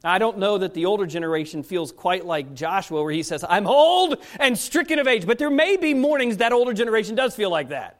I 0.04 0.20
don't 0.20 0.38
know 0.38 0.60
that 0.60 0.74
the 0.74 0.86
older 0.86 1.06
generation 1.06 1.64
feels 1.64 1.92
quite 1.92 2.26
like 2.26 2.54
Joshua, 2.54 3.02
where 3.02 3.12
he 3.12 3.24
says, 3.24 3.44
I'm 3.48 3.66
old 3.66 4.18
and 4.40 4.58
stricken 4.58 5.00
of 5.00 5.08
age. 5.08 5.26
But 5.26 5.40
there 5.40 5.50
may 5.50 5.76
be 5.78 5.94
mornings 5.94 6.38
that 6.38 6.54
older 6.54 6.74
generation 6.74 7.16
does 7.16 7.36
feel 7.36 7.50
like 7.50 7.70
that. 7.70 8.00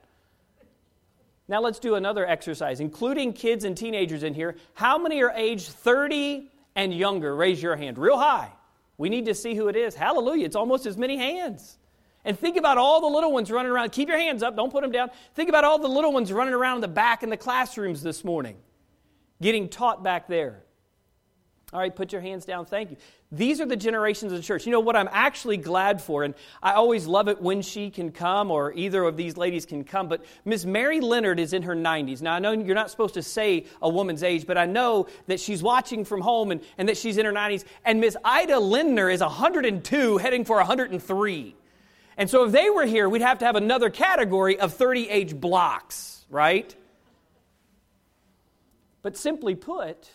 Now 1.48 1.62
let's 1.62 1.80
do 1.80 1.96
another 1.96 2.28
exercise, 2.28 2.80
including 2.80 3.34
kids 3.34 3.64
and 3.64 3.76
teenagers 3.76 4.24
in 4.24 4.34
here. 4.34 4.58
How 4.74 4.98
many 4.98 5.22
are 5.24 5.32
age 5.32 5.68
30 5.68 6.52
and 6.76 6.94
younger? 6.94 7.36
Raise 7.36 7.62
your 7.62 7.76
hand 7.76 7.98
real 7.98 8.18
high. 8.18 8.52
We 8.98 9.10
need 9.10 9.26
to 9.26 9.34
see 9.34 9.56
who 9.56 9.68
it 9.68 9.76
is. 9.76 9.96
Hallelujah. 9.96 10.46
It's 10.46 10.56
almost 10.56 10.86
as 10.86 10.98
many 10.98 11.18
hands. 11.18 11.78
And 12.26 12.38
think 12.38 12.58
about 12.58 12.78
all 12.78 13.00
the 13.00 13.08
little 13.08 13.32
ones 13.32 13.50
running 13.50 13.72
around. 13.72 13.92
Keep 13.92 14.10
your 14.10 14.18
hands 14.18 14.44
up, 14.44 14.56
don't 14.56 14.72
put 14.72 14.82
them 14.82 14.92
down. 14.92 15.10
Think 15.34 15.48
about 15.48 15.64
all 15.64 15.80
the 15.80 15.88
little 15.88 16.12
ones 16.12 16.32
running 16.34 16.54
around 16.54 16.76
in 16.76 16.82
the 16.82 16.88
back 16.90 17.24
in 17.24 17.30
the 17.30 17.38
classrooms 17.38 18.04
this 18.04 18.24
morning, 18.26 18.58
getting 19.42 19.70
taught 19.70 20.04
back 20.04 20.28
there. 20.28 20.64
All 21.74 21.82
right, 21.82 21.94
put 21.94 22.14
your 22.14 22.22
hands 22.22 22.46
down. 22.46 22.66
Thank 22.66 22.92
you. 22.92 22.98
These 23.30 23.60
are 23.60 23.66
the 23.66 23.76
generations 23.76 24.32
of 24.32 24.38
the 24.38 24.44
church. 24.44 24.66
You 24.66 24.72
know 24.72 24.80
what 24.80 24.96
I'm 24.96 25.10
actually 25.12 25.58
glad 25.58 26.02
for, 26.02 26.24
and 26.24 26.34
I 26.64 26.74
always 26.74 27.08
love 27.08 27.28
it 27.28 27.42
when 27.42 27.62
she 27.62 27.90
can 27.90 28.14
come 28.14 28.52
or 28.52 28.72
either 28.72 29.04
of 29.04 29.18
these 29.18 29.36
ladies 29.36 29.66
can 29.66 29.84
come, 29.84 30.08
but 30.08 30.24
Miss 30.46 30.64
Mary 30.64 31.02
Leonard 31.02 31.42
is 31.42 31.52
in 31.52 31.64
her 31.64 31.76
90s. 31.76 32.22
Now, 32.22 32.36
I 32.36 32.40
know 32.40 32.54
you're 32.54 32.74
not 32.74 32.90
supposed 32.90 33.16
to 33.16 33.22
say 33.22 33.66
a 33.82 33.90
woman's 33.90 34.24
age, 34.24 34.48
but 34.48 34.58
I 34.58 34.66
know 34.66 35.08
that 35.26 35.42
she's 35.42 35.62
watching 35.62 36.06
from 36.06 36.22
home 36.22 36.52
and, 36.52 36.62
and 36.78 36.88
that 36.88 36.96
she's 36.96 37.18
in 37.18 37.26
her 37.26 37.34
90s. 37.34 37.66
And 37.84 38.00
Miss 38.00 38.16
Ida 38.24 38.60
Lindner 38.60 39.10
is 39.10 39.20
102, 39.20 40.18
heading 40.20 40.46
for 40.46 40.56
103. 40.56 41.56
And 42.16 42.30
so 42.30 42.46
if 42.46 42.54
they 42.54 42.70
were 42.70 42.86
here, 42.86 43.10
we'd 43.10 43.22
have 43.22 43.40
to 43.40 43.46
have 43.46 43.58
another 43.58 43.90
category 43.90 44.58
of 44.58 44.74
30 44.74 45.10
age 45.10 45.36
blocks, 45.36 46.26
right? 46.30 46.74
But 49.02 49.18
simply 49.18 49.56
put, 49.56 50.10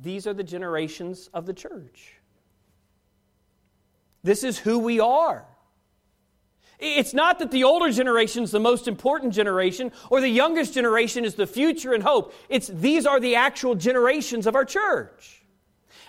these 0.00 0.26
are 0.26 0.34
the 0.34 0.44
generations 0.44 1.30
of 1.32 1.46
the 1.46 1.54
church. 1.54 2.14
This 4.22 4.44
is 4.44 4.58
who 4.58 4.78
we 4.78 5.00
are. 5.00 5.46
It's 6.78 7.14
not 7.14 7.38
that 7.38 7.50
the 7.50 7.64
older 7.64 7.90
generation 7.90 8.42
is 8.42 8.50
the 8.50 8.60
most 8.60 8.86
important 8.86 9.32
generation 9.32 9.92
or 10.10 10.20
the 10.20 10.28
youngest 10.28 10.74
generation 10.74 11.24
is 11.24 11.34
the 11.34 11.46
future 11.46 11.94
and 11.94 12.02
hope. 12.02 12.34
It's 12.50 12.66
these 12.66 13.06
are 13.06 13.18
the 13.18 13.36
actual 13.36 13.74
generations 13.74 14.46
of 14.46 14.54
our 14.54 14.64
church. 14.64 15.45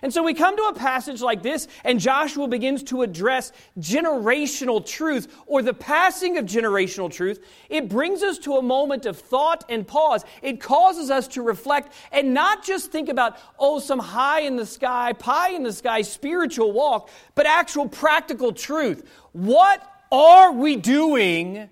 And 0.01 0.13
so 0.13 0.22
we 0.22 0.34
come 0.34 0.56
to 0.56 0.63
a 0.63 0.74
passage 0.74 1.22
like 1.22 1.42
this, 1.42 1.68
and 1.84 2.00
Joshua 2.00 2.48
begins 2.48 2.84
to 2.84 3.01
address 3.01 3.51
generational 3.80 4.86
truth 4.86 5.34
or 5.48 5.62
the 5.62 5.74
passing 5.74 6.38
of 6.38 6.46
generational 6.46 7.12
truth. 7.12 7.44
It 7.70 7.89
brings 7.89 8.22
us 8.22 8.38
to 8.39 8.58
a 8.58 8.62
moment 8.62 9.06
of 9.06 9.18
thought 9.18 9.63
and 9.70 9.88
pause. 9.88 10.24
It 10.42 10.62
causes 10.62 11.10
us 11.10 11.27
to 11.30 11.42
reflect 11.42 11.94
and 12.12 12.34
not 12.34 12.63
just 12.63 12.92
think 12.92 13.10
about, 13.10 13.38
oh, 13.58 13.80
some 13.80 14.00
high 14.00 14.42
in 14.42 14.56
the 14.56 14.66
sky, 14.66 15.13
pie 15.13 15.50
in 15.50 15.63
the 15.63 15.74
sky 15.74 16.01
spiritual 16.04 16.72
walk, 16.72 17.10
but 17.34 17.46
actual 17.48 17.88
practical 17.88 18.51
truth. 18.51 19.10
What 19.32 19.82
are 20.12 20.51
we 20.51 20.75
doing 20.75 21.70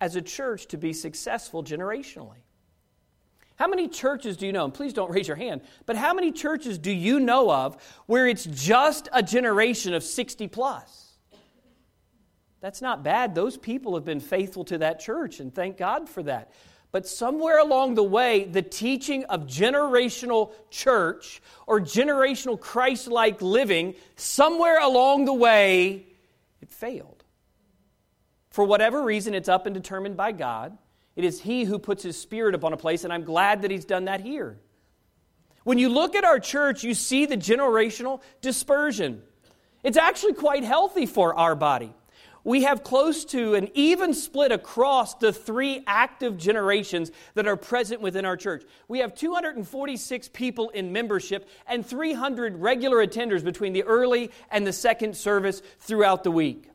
as 0.00 0.16
a 0.16 0.22
church 0.22 0.66
to 0.68 0.76
be 0.76 0.92
successful 0.92 1.62
generationally? 1.62 2.45
How 3.56 3.68
many 3.68 3.88
churches 3.88 4.36
do 4.36 4.46
you 4.46 4.52
know? 4.52 4.64
And 4.64 4.74
please 4.74 4.92
don't 4.92 5.10
raise 5.10 5.26
your 5.26 5.36
hand, 5.36 5.62
but 5.86 5.96
how 5.96 6.14
many 6.14 6.30
churches 6.30 6.78
do 6.78 6.92
you 6.92 7.18
know 7.18 7.50
of 7.50 7.76
where 8.06 8.26
it's 8.28 8.44
just 8.44 9.08
a 9.12 9.22
generation 9.22 9.94
of 9.94 10.02
60 10.02 10.46
plus? 10.48 11.06
That's 12.60 12.82
not 12.82 13.02
bad. 13.02 13.34
Those 13.34 13.56
people 13.56 13.94
have 13.94 14.04
been 14.04 14.20
faithful 14.20 14.64
to 14.66 14.78
that 14.78 15.00
church, 15.00 15.40
and 15.40 15.54
thank 15.54 15.76
God 15.76 16.08
for 16.08 16.22
that. 16.24 16.52
But 16.92 17.06
somewhere 17.06 17.58
along 17.58 17.94
the 17.94 18.02
way, 18.02 18.44
the 18.44 18.62
teaching 18.62 19.24
of 19.24 19.42
generational 19.42 20.52
church 20.70 21.42
or 21.66 21.80
generational 21.80 22.58
Christ 22.58 23.08
like 23.08 23.42
living, 23.42 23.94
somewhere 24.16 24.80
along 24.80 25.26
the 25.26 25.34
way, 25.34 26.06
it 26.60 26.70
failed. 26.70 27.24
For 28.50 28.64
whatever 28.64 29.02
reason, 29.02 29.34
it's 29.34 29.48
up 29.48 29.66
and 29.66 29.74
determined 29.74 30.16
by 30.16 30.32
God. 30.32 30.78
It 31.16 31.24
is 31.24 31.40
He 31.40 31.64
who 31.64 31.78
puts 31.78 32.02
His 32.02 32.20
Spirit 32.20 32.54
upon 32.54 32.72
a 32.72 32.76
place, 32.76 33.04
and 33.04 33.12
I'm 33.12 33.24
glad 33.24 33.62
that 33.62 33.70
He's 33.70 33.84
done 33.84 34.04
that 34.04 34.20
here. 34.20 34.58
When 35.64 35.78
you 35.78 35.88
look 35.88 36.14
at 36.14 36.24
our 36.24 36.38
church, 36.38 36.84
you 36.84 36.94
see 36.94 37.26
the 37.26 37.36
generational 37.36 38.20
dispersion. 38.40 39.22
It's 39.82 39.96
actually 39.96 40.34
quite 40.34 40.62
healthy 40.62 41.06
for 41.06 41.34
our 41.34 41.56
body. 41.56 41.92
We 42.46 42.62
have 42.62 42.84
close 42.84 43.24
to 43.26 43.54
an 43.54 43.70
even 43.74 44.14
split 44.14 44.52
across 44.52 45.14
the 45.14 45.32
three 45.32 45.82
active 45.84 46.36
generations 46.36 47.10
that 47.34 47.48
are 47.48 47.56
present 47.56 48.00
within 48.00 48.24
our 48.24 48.36
church. 48.36 48.62
We 48.86 49.00
have 49.00 49.16
246 49.16 50.28
people 50.28 50.68
in 50.68 50.92
membership 50.92 51.48
and 51.66 51.84
300 51.84 52.58
regular 52.58 53.04
attenders 53.04 53.42
between 53.42 53.72
the 53.72 53.82
early 53.82 54.30
and 54.48 54.64
the 54.64 54.72
second 54.72 55.16
service 55.16 55.60
throughout 55.80 56.22
the 56.22 56.30
week. 56.30 56.70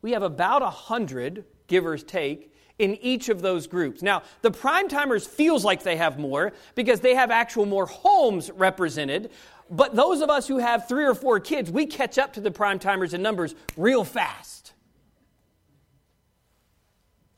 We 0.00 0.12
have 0.12 0.22
about 0.22 0.62
100, 0.62 1.44
give 1.66 1.84
or 1.84 1.98
take, 1.98 2.54
in 2.78 2.94
each 2.96 3.28
of 3.28 3.40
those 3.40 3.66
groups. 3.66 4.02
Now, 4.02 4.22
the 4.42 4.50
prime 4.50 4.88
timers 4.88 5.26
feels 5.26 5.64
like 5.64 5.82
they 5.82 5.96
have 5.96 6.18
more 6.18 6.52
because 6.74 7.00
they 7.00 7.14
have 7.14 7.30
actual 7.30 7.66
more 7.66 7.86
homes 7.86 8.50
represented, 8.50 9.30
but 9.70 9.96
those 9.96 10.20
of 10.20 10.30
us 10.30 10.46
who 10.46 10.58
have 10.58 10.88
3 10.88 11.04
or 11.06 11.14
4 11.14 11.40
kids, 11.40 11.70
we 11.70 11.86
catch 11.86 12.18
up 12.18 12.34
to 12.34 12.40
the 12.40 12.50
prime 12.50 12.78
timers 12.78 13.14
in 13.14 13.22
numbers 13.22 13.54
real 13.76 14.04
fast. 14.04 14.74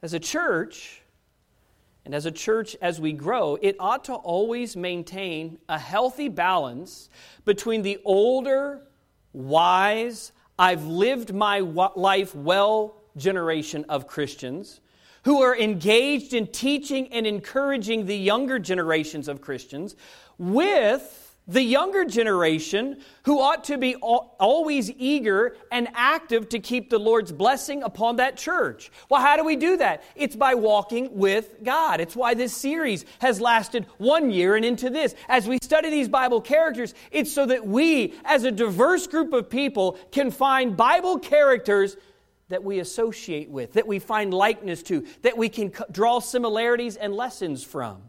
As 0.02 0.12
a 0.12 0.20
church, 0.20 1.02
and 2.04 2.14
as 2.14 2.26
a 2.26 2.32
church, 2.32 2.76
as 2.80 3.00
we 3.00 3.12
grow, 3.12 3.58
it 3.60 3.76
ought 3.78 4.04
to 4.04 4.14
always 4.14 4.76
maintain 4.76 5.58
a 5.68 5.78
healthy 5.78 6.28
balance 6.28 7.10
between 7.44 7.82
the 7.82 7.98
older, 8.04 8.82
wise, 9.32 10.32
I've 10.58 10.86
lived 10.86 11.34
my 11.34 11.60
life 11.60 12.34
well 12.34 12.96
generation 13.16 13.84
of 13.88 14.06
Christians 14.06 14.80
who 15.24 15.42
are 15.42 15.56
engaged 15.56 16.34
in 16.34 16.46
teaching 16.46 17.12
and 17.12 17.26
encouraging 17.26 18.06
the 18.06 18.16
younger 18.16 18.58
generations 18.58 19.28
of 19.28 19.40
Christians 19.40 19.96
with 20.38 21.28
the 21.48 21.62
younger 21.62 22.04
generation 22.04 23.00
who 23.24 23.40
ought 23.40 23.64
to 23.64 23.78
be 23.78 23.96
always 23.96 24.90
eager 24.98 25.56
and 25.72 25.88
active 25.94 26.50
to 26.50 26.58
keep 26.58 26.90
the 26.90 26.98
Lord's 26.98 27.32
blessing 27.32 27.82
upon 27.82 28.16
that 28.16 28.36
church. 28.36 28.92
Well, 29.08 29.22
how 29.22 29.38
do 29.38 29.44
we 29.44 29.56
do 29.56 29.78
that? 29.78 30.04
It's 30.14 30.36
by 30.36 30.54
walking 30.54 31.16
with 31.16 31.64
God. 31.64 32.00
It's 32.00 32.14
why 32.14 32.34
this 32.34 32.54
series 32.54 33.06
has 33.20 33.40
lasted 33.40 33.86
one 33.96 34.30
year 34.30 34.56
and 34.56 34.64
into 34.64 34.90
this. 34.90 35.14
As 35.26 35.48
we 35.48 35.58
study 35.62 35.88
these 35.88 36.08
Bible 36.08 36.42
characters, 36.42 36.92
it's 37.10 37.32
so 37.32 37.46
that 37.46 37.66
we, 37.66 38.12
as 38.26 38.44
a 38.44 38.52
diverse 38.52 39.06
group 39.06 39.32
of 39.32 39.48
people, 39.48 39.98
can 40.12 40.30
find 40.30 40.76
Bible 40.76 41.18
characters 41.18 41.96
that 42.48 42.64
we 42.64 42.78
associate 42.78 43.50
with, 43.50 43.74
that 43.74 43.86
we 43.86 43.98
find 43.98 44.32
likeness 44.32 44.82
to, 44.84 45.06
that 45.22 45.36
we 45.36 45.48
can 45.48 45.72
draw 45.90 46.18
similarities 46.18 46.96
and 46.96 47.14
lessons 47.14 47.62
from. 47.62 48.02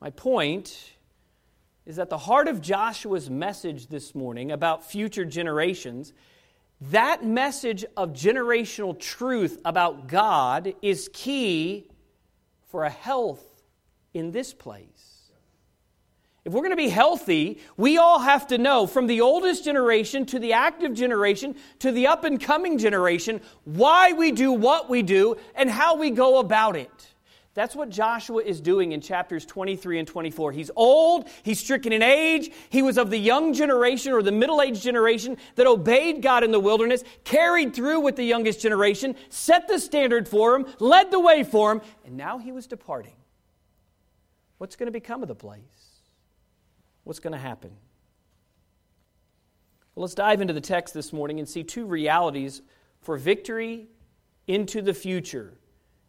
My 0.00 0.10
point 0.10 0.92
is 1.86 1.96
that 1.96 2.08
the 2.08 2.18
heart 2.18 2.48
of 2.48 2.60
Joshua's 2.60 3.28
message 3.28 3.88
this 3.88 4.14
morning 4.14 4.52
about 4.52 4.88
future 4.88 5.24
generations, 5.24 6.12
that 6.80 7.24
message 7.24 7.84
of 7.96 8.12
generational 8.12 8.98
truth 8.98 9.58
about 9.64 10.06
God 10.08 10.74
is 10.82 11.10
key 11.12 11.86
for 12.68 12.84
a 12.84 12.90
health 12.90 13.44
in 14.14 14.30
this 14.30 14.54
place. 14.54 14.99
If 16.44 16.54
we're 16.54 16.60
going 16.60 16.70
to 16.70 16.76
be 16.76 16.88
healthy, 16.88 17.60
we 17.76 17.98
all 17.98 18.18
have 18.18 18.46
to 18.46 18.56
know 18.56 18.86
from 18.86 19.06
the 19.06 19.20
oldest 19.20 19.62
generation 19.62 20.24
to 20.26 20.38
the 20.38 20.54
active 20.54 20.94
generation 20.94 21.54
to 21.80 21.92
the 21.92 22.06
up 22.06 22.24
and 22.24 22.40
coming 22.40 22.78
generation 22.78 23.42
why 23.64 24.12
we 24.12 24.32
do 24.32 24.50
what 24.50 24.88
we 24.88 25.02
do 25.02 25.36
and 25.54 25.68
how 25.68 25.96
we 25.96 26.10
go 26.10 26.38
about 26.38 26.76
it. 26.76 26.90
That's 27.52 27.74
what 27.74 27.90
Joshua 27.90 28.42
is 28.42 28.60
doing 28.60 28.92
in 28.92 29.00
chapters 29.00 29.44
23 29.44 29.98
and 29.98 30.08
24. 30.08 30.52
He's 30.52 30.70
old, 30.76 31.28
he's 31.42 31.58
stricken 31.58 31.92
in 31.92 32.00
age, 32.00 32.50
he 32.70 32.80
was 32.80 32.96
of 32.96 33.10
the 33.10 33.18
young 33.18 33.52
generation 33.52 34.12
or 34.12 34.22
the 34.22 34.32
middle 34.32 34.62
aged 34.62 34.82
generation 34.82 35.36
that 35.56 35.66
obeyed 35.66 36.22
God 36.22 36.44
in 36.44 36.52
the 36.52 36.60
wilderness, 36.60 37.02
carried 37.24 37.74
through 37.74 38.00
with 38.00 38.16
the 38.16 38.24
youngest 38.24 38.62
generation, 38.62 39.16
set 39.28 39.66
the 39.66 39.78
standard 39.80 40.28
for 40.28 40.54
him, 40.54 40.64
led 40.78 41.10
the 41.10 41.20
way 41.20 41.42
for 41.42 41.72
him, 41.72 41.80
and 42.06 42.16
now 42.16 42.38
he 42.38 42.52
was 42.52 42.66
departing. 42.66 43.16
What's 44.58 44.76
going 44.76 44.86
to 44.86 44.92
become 44.92 45.22
of 45.22 45.28
the 45.28 45.34
place? 45.34 45.60
What's 47.10 47.18
going 47.18 47.32
to 47.32 47.40
happen? 47.40 47.72
Well, 49.96 50.02
let's 50.02 50.14
dive 50.14 50.40
into 50.40 50.54
the 50.54 50.60
text 50.60 50.94
this 50.94 51.12
morning 51.12 51.40
and 51.40 51.48
see 51.48 51.64
two 51.64 51.84
realities 51.84 52.62
for 53.00 53.16
victory 53.16 53.88
into 54.46 54.80
the 54.80 54.94
future 54.94 55.54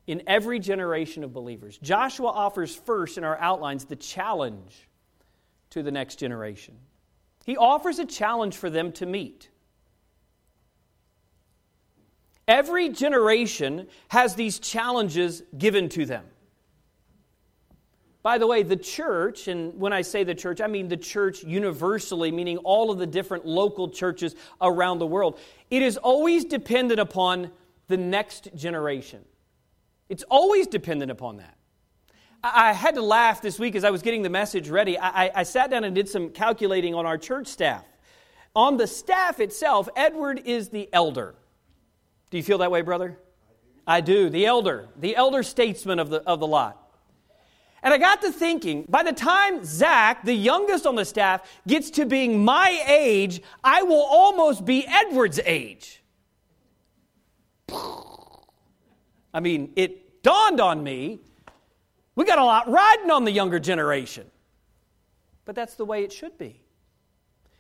in 0.05 0.22
every 0.27 0.60
generation 0.60 1.24
of 1.24 1.34
believers. 1.34 1.79
Joshua 1.79 2.27
offers 2.27 2.75
first 2.75 3.17
in 3.17 3.24
our 3.24 3.36
outlines 3.39 3.86
the 3.86 3.96
challenge 3.96 4.88
to 5.72 5.81
the 5.81 5.89
next 5.89 6.17
generation. 6.17 6.75
He 7.48 7.58
offers 7.58 7.98
a 7.98 8.05
challenge 8.05 8.55
for 8.55 8.70
them 8.70 8.91
to 8.91 9.08
meet. 9.08 9.50
Every 12.48 12.89
generation 12.89 13.88
has 14.10 14.36
these 14.36 14.60
challenges 14.60 15.41
given 15.58 15.89
to 15.89 16.05
them. 16.05 16.25
By 18.24 18.38
the 18.38 18.46
way, 18.46 18.62
the 18.62 18.75
church, 18.75 19.48
and 19.48 19.80
when 19.80 19.94
I 19.94 20.01
say 20.01 20.24
the 20.24 20.36
church, 20.36 20.62
I 20.62 20.68
mean 20.68 20.88
the 20.88 20.98
church 20.98 21.44
universally, 21.44 22.32
meaning 22.32 22.58
all 22.58 22.92
of 22.92 23.00
the 23.00 23.08
different 23.08 23.46
local 23.46 23.90
churches 23.90 24.36
around 24.62 25.00
the 25.00 25.08
world, 25.08 25.40
it 25.72 25.82
is 25.82 25.98
always 25.98 26.46
dependent 26.46 27.00
upon 27.00 27.51
the 27.88 27.98
next 27.98 28.50
generation. 28.56 29.25
It's 30.08 30.24
always 30.30 30.68
dependent 30.68 31.10
upon 31.10 31.38
that. 31.38 31.58
I, 32.44 32.74
had 32.74 32.96
to 32.96 33.01
laugh 33.01 33.42
this 33.42 33.60
week 33.60 33.75
as 33.75 33.84
I 33.84 33.92
was 33.92 34.01
getting 34.01 34.24
the 34.24 34.30
message 34.30 34.70
ready. 34.70 34.98
I, 34.98 35.32
I 35.34 35.44
sat 35.44 35.70
down 35.70 35.84
and 35.84 35.94
did 35.94 36.10
some 36.10 36.30
calculating 36.30 36.96
on 36.96 37.06
our 37.06 37.18
church 37.18 37.48
staff. 37.48 37.86
On 38.56 38.78
the 38.78 38.88
staff 38.88 39.40
itself, 39.40 39.88
Edward 39.96 40.42
is 40.46 40.70
the 40.70 40.90
elder. 40.92 41.36
Do 42.30 42.38
you 42.38 42.44
feel 42.44 42.58
that 42.60 42.72
way, 42.72 42.82
brother? 42.82 43.20
I 43.86 44.01
do. 44.01 44.30
The 44.30 44.46
elder, 44.46 44.90
the 45.00 45.16
elder 45.16 45.44
statesman 45.44 46.00
of 46.00 46.10
the, 46.10 46.22
of 46.24 46.40
the 46.40 46.48
lot. 46.48 46.81
And 47.84 47.94
I 47.94 47.98
got 47.98 48.22
to 48.22 48.32
thinking, 48.32 48.86
by 48.88 49.04
the 49.04 49.14
time 49.14 49.64
Zach, 49.64 50.24
the 50.24 50.34
youngest 50.34 50.86
on 50.86 50.96
the 50.96 51.06
staff, 51.06 51.50
gets 51.68 51.90
to 51.92 52.06
being 52.06 52.44
my 52.44 52.84
age, 52.88 53.42
I 53.64 53.82
will 53.84 54.04
almost 54.04 54.66
be 54.66 54.86
Edward's 54.88 55.40
age. 55.46 56.04
I 59.34 59.40
mean, 59.40 59.72
it 59.76 60.22
dawned 60.22 60.60
on 60.60 60.84
me 60.84 61.22
we 62.16 62.26
got 62.26 62.38
a 62.38 62.44
lot 62.44 62.70
riding 62.70 63.10
on 63.10 63.24
the 63.24 63.32
younger 63.32 63.60
generation. 63.60 64.30
But 65.46 65.56
that's 65.56 65.76
the 65.76 65.86
way 65.86 66.04
it 66.04 66.12
should 66.12 66.38
be. 66.38 66.62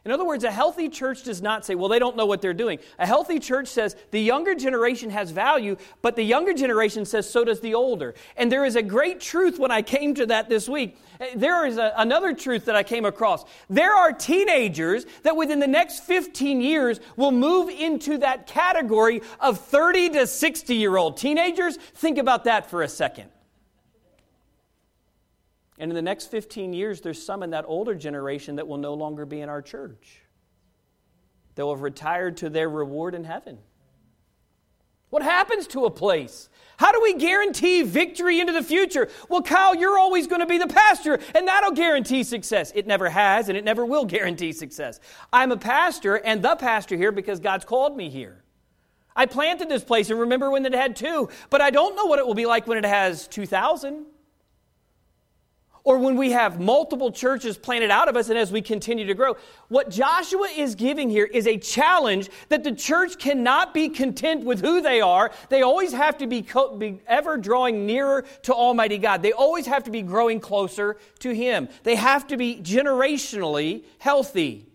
In 0.03 0.11
other 0.11 0.25
words, 0.25 0.43
a 0.43 0.51
healthy 0.51 0.89
church 0.89 1.21
does 1.21 1.43
not 1.43 1.63
say, 1.63 1.75
well, 1.75 1.87
they 1.87 1.99
don't 1.99 2.15
know 2.15 2.25
what 2.25 2.41
they're 2.41 2.55
doing. 2.55 2.79
A 2.97 3.05
healthy 3.05 3.37
church 3.37 3.67
says 3.67 3.95
the 4.09 4.19
younger 4.19 4.55
generation 4.55 5.11
has 5.11 5.29
value, 5.29 5.77
but 6.01 6.15
the 6.15 6.23
younger 6.23 6.53
generation 6.53 7.05
says 7.05 7.29
so 7.29 7.45
does 7.45 7.59
the 7.59 7.75
older. 7.75 8.15
And 8.35 8.51
there 8.51 8.65
is 8.65 8.75
a 8.75 8.81
great 8.81 9.19
truth 9.19 9.59
when 9.59 9.69
I 9.69 9.83
came 9.83 10.15
to 10.15 10.25
that 10.25 10.49
this 10.49 10.67
week. 10.67 10.97
Eh, 11.19 11.33
there 11.35 11.67
is 11.67 11.77
a, 11.77 11.93
another 11.97 12.33
truth 12.33 12.65
that 12.65 12.75
I 12.75 12.81
came 12.81 13.05
across. 13.05 13.45
There 13.69 13.93
are 13.93 14.11
teenagers 14.11 15.05
that 15.21 15.35
within 15.35 15.59
the 15.59 15.67
next 15.67 15.99
15 15.99 16.61
years 16.61 16.99
will 17.15 17.31
move 17.31 17.69
into 17.69 18.17
that 18.19 18.47
category 18.47 19.21
of 19.39 19.59
30 19.59 20.09
to 20.09 20.25
60 20.25 20.73
year 20.73 20.97
old 20.97 21.17
teenagers. 21.17 21.77
Think 21.77 22.17
about 22.17 22.45
that 22.45 22.71
for 22.71 22.81
a 22.81 22.89
second. 22.89 23.29
And 25.81 25.89
in 25.89 25.95
the 25.95 26.01
next 26.03 26.27
15 26.27 26.73
years, 26.73 27.01
there's 27.01 27.21
some 27.21 27.41
in 27.41 27.49
that 27.49 27.65
older 27.67 27.95
generation 27.95 28.57
that 28.57 28.67
will 28.67 28.77
no 28.77 28.93
longer 28.93 29.25
be 29.25 29.41
in 29.41 29.49
our 29.49 29.63
church. 29.63 30.21
They'll 31.55 31.71
have 31.71 31.81
retired 31.81 32.37
to 32.37 32.51
their 32.51 32.69
reward 32.69 33.15
in 33.15 33.23
heaven. 33.23 33.57
What 35.09 35.23
happens 35.23 35.65
to 35.67 35.85
a 35.85 35.89
place? 35.89 36.49
How 36.77 36.91
do 36.91 37.01
we 37.01 37.15
guarantee 37.15 37.81
victory 37.81 38.39
into 38.39 38.53
the 38.53 38.61
future? 38.61 39.09
Well, 39.27 39.41
Kyle, 39.41 39.73
you're 39.73 39.97
always 39.97 40.27
going 40.27 40.41
to 40.41 40.45
be 40.45 40.59
the 40.59 40.67
pastor, 40.67 41.19
and 41.33 41.47
that'll 41.47 41.71
guarantee 41.71 42.21
success. 42.21 42.71
It 42.75 42.85
never 42.85 43.09
has, 43.09 43.49
and 43.49 43.57
it 43.57 43.63
never 43.63 43.83
will 43.83 44.05
guarantee 44.05 44.53
success. 44.53 44.99
I'm 45.33 45.51
a 45.51 45.57
pastor 45.57 46.15
and 46.15 46.43
the 46.43 46.55
pastor 46.57 46.95
here 46.95 47.11
because 47.11 47.39
God's 47.39 47.65
called 47.65 47.97
me 47.97 48.11
here. 48.11 48.43
I 49.15 49.25
planted 49.25 49.67
this 49.67 49.83
place 49.83 50.11
and 50.11 50.19
remember 50.19 50.51
when 50.51 50.63
it 50.63 50.75
had 50.75 50.95
two, 50.95 51.29
but 51.49 51.59
I 51.59 51.71
don't 51.71 51.95
know 51.95 52.05
what 52.05 52.19
it 52.19 52.27
will 52.27 52.35
be 52.35 52.45
like 52.45 52.67
when 52.67 52.77
it 52.77 52.85
has 52.85 53.27
2,000 53.27 54.05
or 55.83 55.97
when 55.97 56.15
we 56.15 56.31
have 56.31 56.59
multiple 56.59 57.11
churches 57.11 57.57
planted 57.57 57.89
out 57.89 58.07
of 58.07 58.15
us 58.15 58.29
and 58.29 58.37
as 58.37 58.51
we 58.51 58.61
continue 58.61 59.05
to 59.05 59.13
grow. 59.13 59.35
What 59.67 59.89
Joshua 59.89 60.47
is 60.55 60.75
giving 60.75 61.09
here 61.09 61.25
is 61.25 61.47
a 61.47 61.57
challenge 61.57 62.29
that 62.49 62.63
the 62.63 62.71
church 62.71 63.17
cannot 63.17 63.73
be 63.73 63.89
content 63.89 64.43
with 64.43 64.61
who 64.61 64.81
they 64.81 65.01
are. 65.01 65.31
They 65.49 65.61
always 65.61 65.93
have 65.93 66.17
to 66.19 66.27
be, 66.27 66.41
co- 66.41 66.75
be 66.75 66.99
ever 67.07 67.37
drawing 67.37 67.85
nearer 67.85 68.25
to 68.43 68.53
Almighty 68.53 68.97
God. 68.97 69.21
They 69.21 69.33
always 69.33 69.65
have 69.65 69.83
to 69.85 69.91
be 69.91 70.01
growing 70.01 70.39
closer 70.39 70.97
to 71.19 71.33
Him. 71.33 71.69
They 71.83 71.95
have 71.95 72.27
to 72.27 72.37
be 72.37 72.57
generationally 72.57 73.83
healthy. 73.97 74.67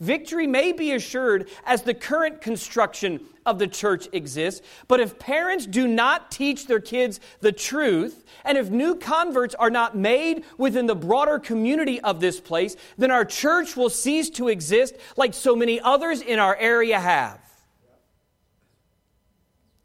Victory 0.00 0.48
may 0.48 0.72
be 0.72 0.92
assured 0.92 1.48
as 1.64 1.82
the 1.82 1.94
current 1.94 2.40
construction 2.40 3.20
of 3.44 3.58
the 3.58 3.66
church 3.66 4.08
exists, 4.12 4.60
but 4.88 5.00
if 5.00 5.18
parents 5.18 5.66
do 5.66 5.86
not 5.88 6.30
teach 6.30 6.66
their 6.66 6.80
kids 6.80 7.20
the 7.40 7.52
truth, 7.52 8.24
and 8.44 8.56
if 8.56 8.70
new 8.70 8.94
converts 8.94 9.54
are 9.54 9.70
not 9.70 9.96
made 9.96 10.44
within 10.58 10.86
the 10.86 10.94
broader 10.94 11.38
community 11.38 12.00
of 12.00 12.20
this 12.20 12.40
place, 12.40 12.76
then 12.98 13.10
our 13.10 13.24
church 13.24 13.76
will 13.76 13.90
cease 13.90 14.30
to 14.30 14.48
exist 14.48 14.96
like 15.16 15.34
so 15.34 15.56
many 15.56 15.80
others 15.80 16.20
in 16.20 16.38
our 16.38 16.56
area 16.56 16.98
have. 16.98 17.40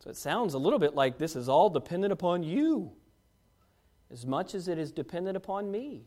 So 0.04 0.10
it 0.10 0.18
sounds 0.18 0.54
a 0.54 0.58
little 0.58 0.80
bit 0.80 0.96
like 0.96 1.18
this 1.18 1.36
is 1.36 1.50
all 1.50 1.70
dependent 1.70 2.14
upon 2.14 2.44
you 2.44 2.92
as 4.12 4.26
much 4.26 4.56
as 4.56 4.68
it 4.68 4.78
is 4.78 4.92
dependent 4.92 5.36
upon 5.36 5.70
me. 5.70 6.06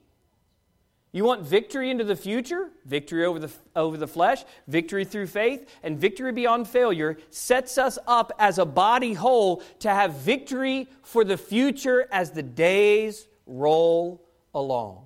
You 1.13 1.25
want 1.25 1.43
victory 1.43 1.91
into 1.91 2.05
the 2.05 2.15
future? 2.15 2.71
Victory 2.85 3.25
over 3.25 3.41
the, 3.41 3.51
over 3.75 3.97
the 3.97 4.07
flesh, 4.07 4.45
victory 4.69 5.05
through 5.05 5.27
faith, 5.27 5.69
and 5.83 5.99
victory 5.99 6.31
beyond 6.31 6.69
failure 6.69 7.19
sets 7.31 7.79
us 7.79 7.99
up 8.07 8.33
as 8.39 8.59
a 8.59 8.65
body 8.65 9.15
whole 9.15 9.63
to 9.81 9.91
have 9.91 10.15
victory 10.15 10.89
for 11.03 11.25
the 11.25 11.37
future 11.37 12.07
as 12.13 12.31
the 12.31 12.45
days 12.45 13.27
roll 13.47 14.25
along. 14.55 15.05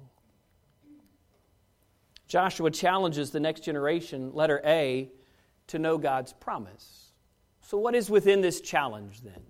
Joshua 2.28 2.70
challenges 2.70 3.30
the 3.30 3.40
next 3.40 3.60
generation, 3.60 4.34
letter 4.34 4.60
A, 4.64 5.10
to 5.68 5.78
know 5.78 5.96
God's 5.96 6.34
promise. 6.34 7.12
So, 7.62 7.78
what 7.78 7.94
is 7.94 8.10
within 8.10 8.42
this 8.42 8.60
challenge 8.60 9.22
then? 9.22 9.40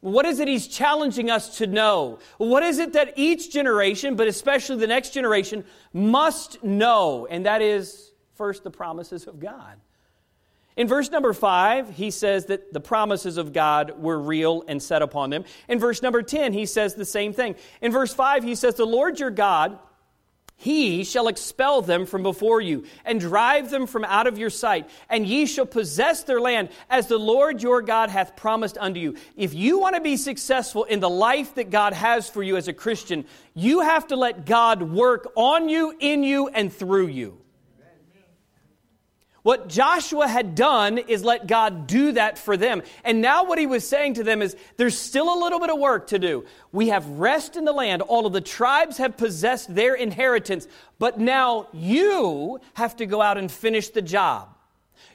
What 0.00 0.26
is 0.26 0.40
it 0.40 0.48
he's 0.48 0.68
challenging 0.68 1.30
us 1.30 1.58
to 1.58 1.66
know? 1.66 2.18
What 2.38 2.62
is 2.62 2.78
it 2.78 2.92
that 2.92 3.14
each 3.16 3.52
generation, 3.52 4.14
but 4.14 4.28
especially 4.28 4.76
the 4.76 4.86
next 4.86 5.10
generation, 5.10 5.64
must 5.92 6.62
know? 6.62 7.26
And 7.28 7.46
that 7.46 7.62
is, 7.62 8.12
first, 8.34 8.62
the 8.62 8.70
promises 8.70 9.26
of 9.26 9.40
God. 9.40 9.78
In 10.76 10.86
verse 10.86 11.10
number 11.10 11.32
five, 11.32 11.88
he 11.90 12.10
says 12.10 12.46
that 12.46 12.72
the 12.74 12.80
promises 12.80 13.38
of 13.38 13.54
God 13.54 13.98
were 13.98 14.18
real 14.18 14.62
and 14.68 14.82
set 14.82 15.00
upon 15.00 15.30
them. 15.30 15.44
In 15.68 15.78
verse 15.78 16.02
number 16.02 16.22
10, 16.22 16.52
he 16.52 16.66
says 16.66 16.94
the 16.94 17.06
same 17.06 17.32
thing. 17.32 17.56
In 17.80 17.92
verse 17.92 18.12
5, 18.12 18.44
he 18.44 18.54
says, 18.54 18.74
The 18.74 18.84
Lord 18.84 19.18
your 19.18 19.30
God 19.30 19.78
he 20.56 21.04
shall 21.04 21.28
expel 21.28 21.82
them 21.82 22.06
from 22.06 22.22
before 22.22 22.62
you 22.62 22.84
and 23.04 23.20
drive 23.20 23.70
them 23.70 23.86
from 23.86 24.04
out 24.04 24.26
of 24.26 24.38
your 24.38 24.48
sight, 24.48 24.88
and 25.10 25.26
ye 25.26 25.44
shall 25.44 25.66
possess 25.66 26.24
their 26.24 26.40
land 26.40 26.70
as 26.88 27.08
the 27.08 27.18
Lord 27.18 27.62
your 27.62 27.82
God 27.82 28.08
hath 28.08 28.36
promised 28.36 28.78
unto 28.78 28.98
you. 28.98 29.16
If 29.36 29.52
you 29.52 29.78
want 29.78 29.96
to 29.96 30.00
be 30.00 30.16
successful 30.16 30.84
in 30.84 31.00
the 31.00 31.10
life 31.10 31.54
that 31.56 31.70
God 31.70 31.92
has 31.92 32.28
for 32.30 32.42
you 32.42 32.56
as 32.56 32.68
a 32.68 32.72
Christian, 32.72 33.26
you 33.54 33.80
have 33.80 34.06
to 34.08 34.16
let 34.16 34.46
God 34.46 34.82
work 34.82 35.30
on 35.36 35.68
you, 35.68 35.94
in 36.00 36.22
you, 36.22 36.48
and 36.48 36.72
through 36.72 37.08
you. 37.08 37.38
What 39.46 39.68
Joshua 39.68 40.26
had 40.26 40.56
done 40.56 40.98
is 40.98 41.22
let 41.22 41.46
God 41.46 41.86
do 41.86 42.10
that 42.10 42.36
for 42.36 42.56
them. 42.56 42.82
And 43.04 43.22
now 43.22 43.44
what 43.44 43.60
he 43.60 43.68
was 43.68 43.86
saying 43.86 44.14
to 44.14 44.24
them 44.24 44.42
is 44.42 44.56
there's 44.76 44.98
still 44.98 45.32
a 45.32 45.38
little 45.38 45.60
bit 45.60 45.70
of 45.70 45.78
work 45.78 46.08
to 46.08 46.18
do. 46.18 46.46
We 46.72 46.88
have 46.88 47.06
rest 47.06 47.54
in 47.54 47.64
the 47.64 47.72
land. 47.72 48.02
All 48.02 48.26
of 48.26 48.32
the 48.32 48.40
tribes 48.40 48.96
have 48.96 49.16
possessed 49.16 49.72
their 49.72 49.94
inheritance. 49.94 50.66
But 50.98 51.20
now 51.20 51.68
you 51.72 52.58
have 52.74 52.96
to 52.96 53.06
go 53.06 53.22
out 53.22 53.38
and 53.38 53.48
finish 53.48 53.90
the 53.90 54.02
job. 54.02 54.48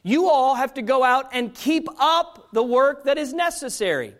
You 0.01 0.29
all 0.29 0.55
have 0.55 0.75
to 0.75 0.81
go 0.81 1.03
out 1.03 1.31
and 1.33 1.53
keep 1.53 1.89
up 1.99 2.53
the 2.53 2.63
work 2.63 3.03
that 3.03 3.17
is 3.17 3.33
necessary. 3.33 4.13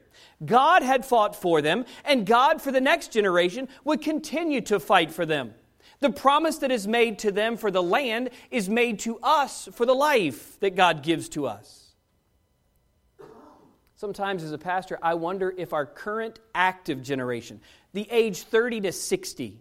God 0.46 0.84
had 0.84 1.06
fought 1.06 1.38
for 1.38 1.62
them, 1.62 1.86
and 2.04 2.26
God 2.26 2.62
for 2.62 2.74
the 2.74 2.82
next 2.82 3.14
generation 3.14 3.70
would 3.86 4.02
continue 4.02 4.60
to 4.60 4.78
fight 4.82 5.14
for 5.14 5.26
them. 5.26 5.54
The 6.02 6.10
promise 6.10 6.58
that 6.58 6.72
is 6.72 6.88
made 6.88 7.20
to 7.20 7.32
them 7.32 7.58
for 7.58 7.72
the 7.72 7.82
land 7.82 8.32
is 8.50 8.68
made 8.68 9.00
to 9.02 9.20
us 9.20 9.70
for 9.74 9.86
the 9.86 9.94
life 9.94 10.60
that 10.60 10.76
God 10.76 11.04
gives 11.04 11.30
to 11.30 11.46
us. 11.46 11.94
Sometimes, 13.98 14.42
as 14.42 14.52
a 14.52 14.58
pastor, 14.58 14.98
I 15.04 15.14
wonder 15.14 15.54
if 15.56 15.74
our 15.74 15.86
current 15.86 16.40
active 16.56 17.04
generation, 17.04 17.62
the 17.94 18.08
age 18.10 18.42
30 18.42 18.82
to 18.82 18.92
60, 18.92 19.60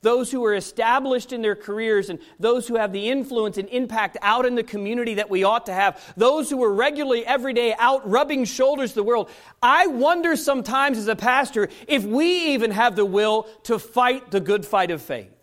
those 0.00 0.32
who 0.32 0.42
are 0.46 0.54
established 0.54 1.34
in 1.34 1.42
their 1.42 1.54
careers 1.54 2.08
and 2.08 2.18
those 2.40 2.66
who 2.66 2.76
have 2.76 2.94
the 2.94 3.10
influence 3.10 3.58
and 3.58 3.68
impact 3.68 4.16
out 4.22 4.46
in 4.46 4.54
the 4.54 4.62
community 4.62 5.14
that 5.14 5.28
we 5.28 5.44
ought 5.44 5.66
to 5.66 5.74
have, 5.74 6.14
those 6.16 6.48
who 6.48 6.64
are 6.64 6.72
regularly 6.72 7.26
every 7.26 7.52
day 7.52 7.74
out 7.78 8.08
rubbing 8.08 8.46
shoulders 8.46 8.92
to 8.92 8.94
the 8.96 9.02
world. 9.02 9.28
I 9.62 9.86
wonder 9.86 10.34
sometimes 10.34 10.96
as 10.96 11.08
a 11.08 11.14
pastor 11.14 11.68
if 11.86 12.04
we 12.04 12.54
even 12.54 12.70
have 12.70 12.96
the 12.96 13.04
will 13.04 13.42
to 13.64 13.78
fight 13.78 14.30
the 14.30 14.40
good 14.40 14.64
fight 14.64 14.90
of 14.90 15.02
faith. 15.02 15.41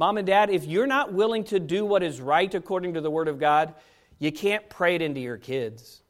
Mom 0.00 0.16
and 0.16 0.26
dad, 0.26 0.48
if 0.48 0.64
you're 0.64 0.86
not 0.86 1.12
willing 1.12 1.44
to 1.44 1.60
do 1.60 1.84
what 1.84 2.02
is 2.02 2.22
right 2.22 2.54
according 2.54 2.94
to 2.94 3.02
the 3.02 3.10
Word 3.10 3.28
of 3.28 3.38
God, 3.38 3.74
you 4.18 4.32
can't 4.32 4.66
pray 4.70 4.94
it 4.94 5.02
into 5.02 5.20
your 5.20 5.36
kids. 5.36 6.00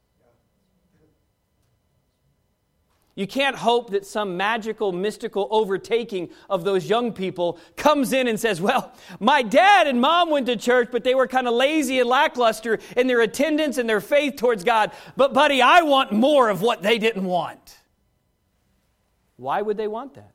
You 3.16 3.26
can't 3.26 3.56
hope 3.56 3.90
that 3.90 4.06
some 4.06 4.36
magical, 4.36 4.92
mystical 4.92 5.48
overtaking 5.50 6.30
of 6.48 6.62
those 6.62 6.88
young 6.88 7.12
people 7.12 7.58
comes 7.76 8.12
in 8.12 8.28
and 8.28 8.38
says, 8.38 8.60
Well, 8.60 8.94
my 9.18 9.42
dad 9.42 9.88
and 9.88 10.00
mom 10.00 10.30
went 10.30 10.46
to 10.46 10.54
church, 10.54 10.90
but 10.92 11.02
they 11.02 11.16
were 11.16 11.26
kind 11.26 11.48
of 11.48 11.54
lazy 11.54 11.98
and 11.98 12.08
lackluster 12.08 12.78
in 12.96 13.08
their 13.08 13.22
attendance 13.22 13.76
and 13.76 13.88
their 13.88 14.00
faith 14.00 14.36
towards 14.36 14.62
God. 14.62 14.92
But, 15.16 15.34
buddy, 15.34 15.62
I 15.62 15.82
want 15.82 16.12
more 16.12 16.48
of 16.48 16.62
what 16.62 16.80
they 16.80 16.98
didn't 16.98 17.24
want. 17.24 17.76
Why 19.34 19.60
would 19.60 19.76
they 19.76 19.88
want 19.88 20.14
that? 20.14 20.30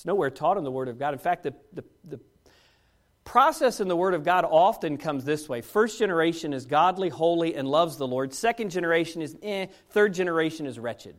It's 0.00 0.06
nowhere 0.06 0.30
taught 0.30 0.56
in 0.56 0.64
the 0.64 0.70
Word 0.70 0.88
of 0.88 0.98
God. 0.98 1.12
In 1.12 1.18
fact, 1.18 1.42
the, 1.42 1.52
the, 1.74 1.84
the 2.04 2.20
process 3.22 3.80
in 3.80 3.88
the 3.88 3.94
Word 3.94 4.14
of 4.14 4.24
God 4.24 4.46
often 4.48 4.96
comes 4.96 5.26
this 5.26 5.46
way 5.46 5.60
first 5.60 5.98
generation 5.98 6.54
is 6.54 6.64
godly, 6.64 7.10
holy, 7.10 7.54
and 7.54 7.68
loves 7.68 7.98
the 7.98 8.06
Lord. 8.06 8.32
Second 8.32 8.70
generation 8.70 9.20
is 9.20 9.36
eh. 9.42 9.66
Third 9.90 10.14
generation 10.14 10.64
is 10.64 10.78
wretched. 10.78 11.16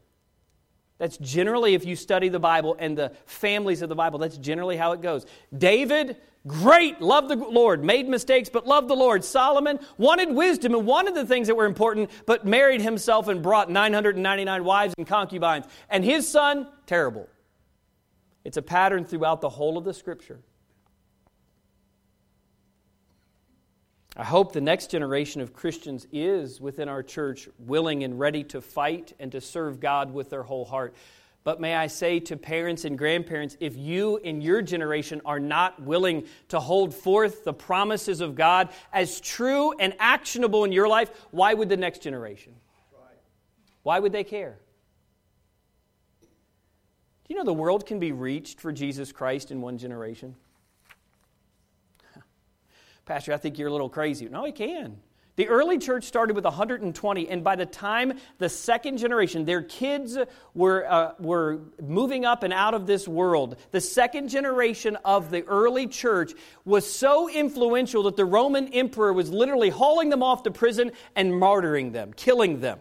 That's 0.98 1.16
generally, 1.18 1.76
if 1.76 1.86
you 1.86 1.96
study 1.96 2.30
the 2.30 2.40
Bible 2.40 2.76
and 2.80 2.98
the 2.98 3.12
families 3.28 3.84
of 3.84 3.90
the 3.90 3.94
Bible, 3.94 4.18
that's 4.18 4.38
generally 4.38 4.78
how 4.78 4.94
it 4.94 5.02
goes. 5.04 5.28
David, 5.56 6.18
great, 6.48 7.02
loved 7.02 7.30
the 7.30 7.36
Lord, 7.36 7.84
made 7.84 8.10
mistakes, 8.10 8.50
but 8.50 8.66
loved 8.66 8.88
the 8.88 8.96
Lord. 8.96 9.24
Solomon 9.24 9.80
wanted 10.00 10.34
wisdom 10.34 10.74
and 10.74 10.88
wanted 10.88 11.14
the 11.14 11.28
things 11.28 11.50
that 11.50 11.56
were 11.56 11.66
important, 11.68 12.10
but 12.26 12.48
married 12.48 12.82
himself 12.82 13.28
and 13.28 13.44
brought 13.44 13.70
999 13.70 14.64
wives 14.64 14.96
and 14.98 15.06
concubines. 15.06 15.68
And 15.88 16.04
his 16.04 16.28
son, 16.28 16.68
terrible. 16.88 17.30
It's 18.44 18.58
a 18.58 18.62
pattern 18.62 19.06
throughout 19.06 19.42
the 19.42 19.50
whole 19.50 19.78
of 19.78 19.84
the 19.84 19.94
scripture. 19.94 20.40
I 24.18 24.26
hope 24.26 24.52
the 24.52 24.62
next 24.62 24.92
generation 24.92 25.42
of 25.42 25.54
Christians 25.54 26.06
is 26.12 26.60
within 26.60 26.90
our 26.90 27.02
church 27.02 27.48
willing 27.60 28.04
and 28.04 28.20
ready 28.20 28.44
to 28.46 28.62
fight 28.62 29.14
and 29.20 29.32
to 29.32 29.40
serve 29.40 29.80
God 29.80 30.14
with 30.14 30.30
their 30.30 30.44
whole 30.44 30.66
heart. 30.66 30.94
But 31.44 31.62
may 31.62 31.76
I 31.76 31.88
say 31.88 32.20
to 32.22 32.38
parents 32.38 32.86
and 32.86 32.98
grandparents, 32.98 33.58
if 33.60 33.76
you 33.76 34.18
in 34.18 34.42
your 34.42 34.62
generation 34.62 35.22
are 35.26 35.40
not 35.40 35.82
willing 35.82 36.26
to 36.50 36.60
hold 36.60 36.94
forth 36.94 37.44
the 37.44 37.54
promises 37.54 38.22
of 38.22 38.36
God 38.36 38.70
as 38.94 39.20
true 39.22 39.74
and 39.80 39.96
actionable 39.98 40.66
in 40.66 40.72
your 40.72 40.88
life, 40.88 41.10
why 41.32 41.54
would 41.54 41.70
the 41.70 41.78
next 41.78 42.04
generation? 42.04 42.54
Why 43.84 43.98
would 43.98 44.12
they 44.12 44.24
care? 44.24 44.60
You 47.32 47.38
know 47.38 47.46
the 47.46 47.54
world 47.54 47.86
can 47.86 47.98
be 47.98 48.12
reached 48.12 48.60
for 48.60 48.74
Jesus 48.74 49.14
Christ 49.14 49.52
in 49.52 49.62
one 49.62 49.78
generation? 49.78 50.36
Pastor, 53.06 53.32
I 53.32 53.38
think 53.38 53.58
you're 53.58 53.70
a 53.70 53.72
little 53.72 53.88
crazy. 53.88 54.28
No, 54.28 54.44
he 54.44 54.52
can. 54.52 54.98
The 55.38 55.48
early 55.48 55.78
church 55.78 56.04
started 56.04 56.36
with 56.36 56.44
120, 56.44 57.30
and 57.30 57.42
by 57.42 57.56
the 57.56 57.66
time 57.66 58.20
the 58.38 58.50
second 58.50 58.98
generation, 58.98 59.46
their 59.46 59.62
kids 59.62 60.18
were, 60.54 60.86
uh, 60.86 61.14
were 61.20 61.62
moving 61.82 62.26
up 62.26 62.44
and 62.44 62.52
out 62.52 62.74
of 62.74 62.86
this 62.86 63.08
world, 63.08 63.56
the 63.72 63.80
second 63.80 64.28
generation 64.28 64.98
of 65.06 65.32
the 65.32 65.44
early 65.44 65.88
church 65.88 66.34
was 66.66 66.86
so 66.86 67.30
influential 67.30 68.04
that 68.04 68.18
the 68.18 68.26
Roman 68.26 68.68
emperor 68.74 69.14
was 69.14 69.30
literally 69.30 69.70
hauling 69.70 70.10
them 70.10 70.22
off 70.22 70.44
to 70.44 70.52
prison 70.52 70.92
and 71.16 71.32
martyring 71.32 71.94
them, 71.94 72.12
killing 72.14 72.60
them. 72.60 72.80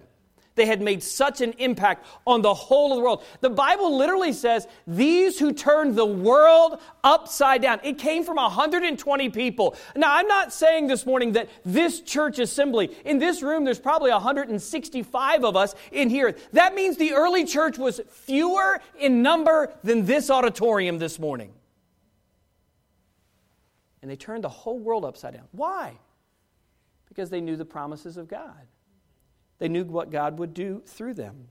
They 0.61 0.67
had 0.67 0.83
made 0.83 1.03
such 1.03 1.41
an 1.41 1.53
impact 1.53 2.05
on 2.27 2.43
the 2.43 2.53
whole 2.53 2.93
of 2.93 2.99
the 2.99 3.03
world. 3.03 3.25
The 3.41 3.49
Bible 3.49 3.97
literally 3.97 4.35
says, 4.35 4.69
These 4.87 5.39
who 5.39 5.55
turned 5.55 5.97
the 5.97 6.05
world 6.05 6.83
upside 7.03 7.63
down. 7.63 7.81
It 7.83 7.97
came 7.97 8.25
from 8.25 8.37
120 8.37 9.31
people. 9.31 9.75
Now, 9.97 10.15
I'm 10.15 10.29
not 10.29 10.53
saying 10.53 10.89
this 10.89 11.07
morning 11.07 11.33
that 11.33 11.49
this 11.65 12.03
church 12.03 12.39
assembly, 12.39 12.95
in 13.07 13.19
this 13.19 13.41
room, 13.41 13.65
there's 13.65 13.79
probably 13.79 14.11
165 14.11 15.45
of 15.45 15.57
us 15.57 15.75
in 15.93 16.11
here. 16.11 16.37
That 16.53 16.75
means 16.75 16.99
the 16.99 17.15
early 17.15 17.47
church 17.47 17.79
was 17.79 18.03
fewer 18.11 18.83
in 18.99 19.23
number 19.23 19.73
than 19.83 20.05
this 20.05 20.29
auditorium 20.29 20.99
this 20.99 21.19
morning. 21.19 21.55
And 24.03 24.11
they 24.11 24.17
turned 24.17 24.45
the 24.45 24.51
whole 24.51 24.79
world 24.79 25.07
upside 25.07 25.33
down. 25.33 25.49
Why? 25.53 25.95
Because 27.09 27.31
they 27.31 27.41
knew 27.41 27.57
the 27.57 27.65
promises 27.65 28.19
of 28.19 28.29
God. 28.29 28.67
They 29.61 29.69
knew 29.69 29.85
what 29.85 30.11
God 30.11 30.39
would 30.39 30.53
do 30.53 30.83
through 30.87 31.15
them. 31.15 31.49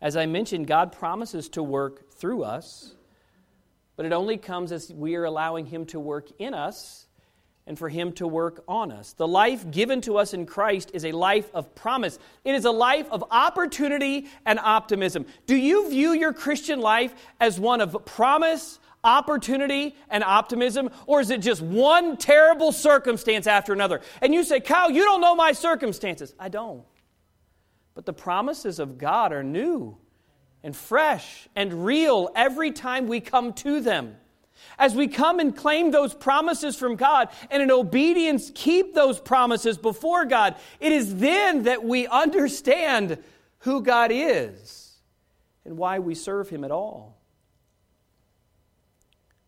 As 0.00 0.16
I 0.16 0.26
mentioned, 0.26 0.66
God 0.66 0.92
promises 0.92 1.48
to 1.50 1.62
work 1.62 2.10
through 2.12 2.44
us, 2.44 2.94
but 3.96 4.06
it 4.06 4.12
only 4.12 4.36
comes 4.38 4.72
as 4.72 4.92
we 4.92 5.16
are 5.16 5.24
allowing 5.24 5.66
Him 5.66 5.86
to 5.86 6.00
work 6.00 6.28
in 6.38 6.54
us 6.54 7.06
and 7.66 7.78
for 7.78 7.88
Him 7.88 8.12
to 8.12 8.26
work 8.26 8.62
on 8.68 8.92
us. 8.92 9.12
The 9.12 9.26
life 9.26 9.70
given 9.70 10.00
to 10.02 10.18
us 10.18 10.34
in 10.34 10.46
Christ 10.46 10.92
is 10.94 11.04
a 11.04 11.12
life 11.12 11.50
of 11.52 11.74
promise, 11.74 12.18
it 12.44 12.54
is 12.54 12.64
a 12.64 12.70
life 12.70 13.10
of 13.10 13.24
opportunity 13.30 14.28
and 14.46 14.58
optimism. 14.58 15.26
Do 15.46 15.56
you 15.56 15.90
view 15.90 16.12
your 16.12 16.32
Christian 16.32 16.80
life 16.80 17.12
as 17.40 17.58
one 17.58 17.80
of 17.80 18.04
promise? 18.04 18.78
Opportunity 19.04 19.94
and 20.08 20.24
optimism, 20.24 20.90
or 21.06 21.20
is 21.20 21.30
it 21.30 21.40
just 21.40 21.62
one 21.62 22.16
terrible 22.16 22.72
circumstance 22.72 23.46
after 23.46 23.72
another? 23.72 24.00
And 24.20 24.34
you 24.34 24.42
say, 24.42 24.60
Kyle, 24.60 24.90
you 24.90 25.04
don't 25.04 25.20
know 25.20 25.36
my 25.36 25.52
circumstances. 25.52 26.34
I 26.38 26.48
don't. 26.48 26.84
But 27.94 28.06
the 28.06 28.12
promises 28.12 28.78
of 28.80 28.98
God 28.98 29.32
are 29.32 29.44
new 29.44 29.96
and 30.64 30.74
fresh 30.74 31.46
and 31.54 31.84
real 31.84 32.30
every 32.34 32.72
time 32.72 33.06
we 33.06 33.20
come 33.20 33.52
to 33.52 33.80
them. 33.80 34.16
As 34.78 34.94
we 34.94 35.08
come 35.08 35.40
and 35.40 35.54
claim 35.54 35.90
those 35.90 36.14
promises 36.14 36.74
from 36.74 36.96
God 36.96 37.28
and 37.50 37.62
in 37.62 37.70
obedience 37.70 38.50
keep 38.54 38.94
those 38.94 39.20
promises 39.20 39.78
before 39.78 40.24
God, 40.24 40.56
it 40.80 40.90
is 40.90 41.16
then 41.16 41.64
that 41.64 41.84
we 41.84 42.06
understand 42.06 43.18
who 43.58 43.82
God 43.82 44.10
is 44.12 44.98
and 45.64 45.76
why 45.76 45.98
we 45.98 46.14
serve 46.14 46.48
Him 46.48 46.64
at 46.64 46.70
all. 46.70 47.13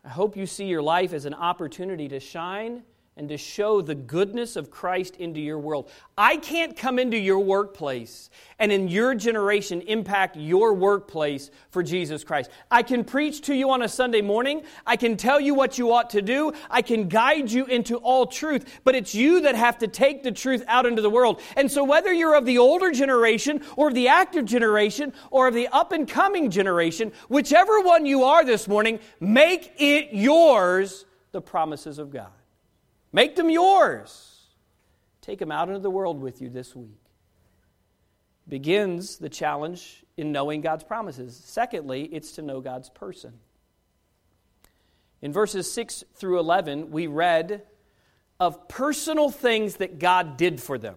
I 0.07 0.11
hope 0.11 0.37
you 0.37 0.47
see 0.47 0.67
your 0.67 0.83
life 0.83 1.13
as 1.13 1.25
an 1.25 1.35
opportunity 1.35 2.07
to 2.11 2.21
shine 2.21 2.85
and 3.17 3.31
to 3.31 3.39
show 3.39 3.81
the 3.81 3.95
goodness 3.95 4.57
of 4.57 4.71
Christ 4.71 5.17
into 5.17 5.41
your 5.41 5.59
world. 5.59 5.91
I 6.19 6.37
can't 6.37 6.77
come 6.77 6.99
into 6.99 7.17
your 7.17 7.39
workplace 7.39 8.29
and 8.59 8.71
in 8.71 8.89
your 8.89 9.15
generation 9.15 9.81
impact 9.83 10.37
your 10.37 10.75
workplace 10.75 11.51
for 11.71 11.83
Jesus 11.83 12.25
Christ. 12.25 12.51
I 12.71 12.83
can 12.83 13.05
preach 13.05 13.41
to 13.43 13.55
you 13.55 13.71
on 13.71 13.81
a 13.81 13.89
Sunday 13.89 14.21
morning. 14.21 14.63
I 14.87 14.97
can 14.97 15.17
tell 15.17 15.41
you 15.41 15.55
what 15.55 15.79
you 15.79 15.95
ought 15.95 16.11
to 16.11 16.21
do. 16.21 16.53
I 16.71 16.83
can 16.83 17.09
guide 17.09 17.51
you 17.51 17.65
into 17.65 17.97
all 17.97 18.27
truth, 18.27 18.81
but 18.85 18.95
it's 18.95 19.15
you 19.15 19.41
that 19.43 19.55
have 19.55 19.79
to 19.79 19.89
take 19.89 20.23
the 20.23 20.33
truth 20.33 20.63
out 20.69 20.85
into 20.85 21.01
the 21.01 21.11
world. 21.11 21.41
And 21.57 21.71
so 21.71 21.85
whether 21.85 22.13
you're 22.13 22.37
of 22.37 22.45
the 22.45 22.59
older 22.59 22.93
generation 22.93 23.63
or 23.77 23.89
of 23.89 23.95
the 23.95 24.09
active 24.09 24.45
generation 24.45 25.15
or 25.31 25.49
of 25.49 25.55
the 25.55 25.69
up 25.69 25.93
and 25.93 26.07
coming 26.07 26.51
generation, 26.51 27.13
whichever 27.29 27.81
one 27.81 28.05
you 28.05 28.25
are 28.25 28.45
this 28.45 28.69
morning, 28.69 29.01
make 29.21 29.73
it 29.79 30.13
yours 30.13 31.07
the 31.33 31.41
promises 31.41 31.99
of 31.99 32.11
God. 32.11 32.31
Make 33.13 33.37
them 33.37 33.51
yours. 33.51 34.33
Take 35.21 35.39
them 35.39 35.51
out 35.51 35.69
into 35.69 35.81
the 35.81 35.91
world 35.91 36.21
with 36.21 36.41
you 36.41 36.49
this 36.49 36.75
week. 36.77 37.01
Begins 38.49 39.17
the 39.19 39.29
challenge 39.29 40.05
in 40.17 40.31
knowing 40.31 40.61
God's 40.61 40.85
promises. 40.85 41.41
Secondly, 41.45 42.05
it's 42.05 42.33
to 42.33 42.43
know 42.43 42.61
God's 42.61 42.89
person. 42.91 43.33
In 45.23 45.33
verses 45.33 45.71
6 45.73 46.05
through 46.15 46.39
11, 46.39 46.91
we 46.91 47.07
read 47.07 47.63
of 48.39 48.69
personal 48.69 49.31
things 49.31 49.77
that 49.77 49.99
God 49.99 50.37
did 50.37 50.61
for 50.61 50.79
them. 50.79 50.97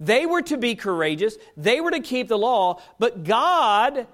They 0.00 0.26
were 0.26 0.42
to 0.42 0.56
be 0.56 0.76
courageous, 0.76 1.36
they 1.56 1.80
were 1.80 1.90
to 1.90 2.00
keep 2.00 2.28
the 2.28 2.38
law, 2.38 2.80
but 2.98 3.24
God 3.24 4.06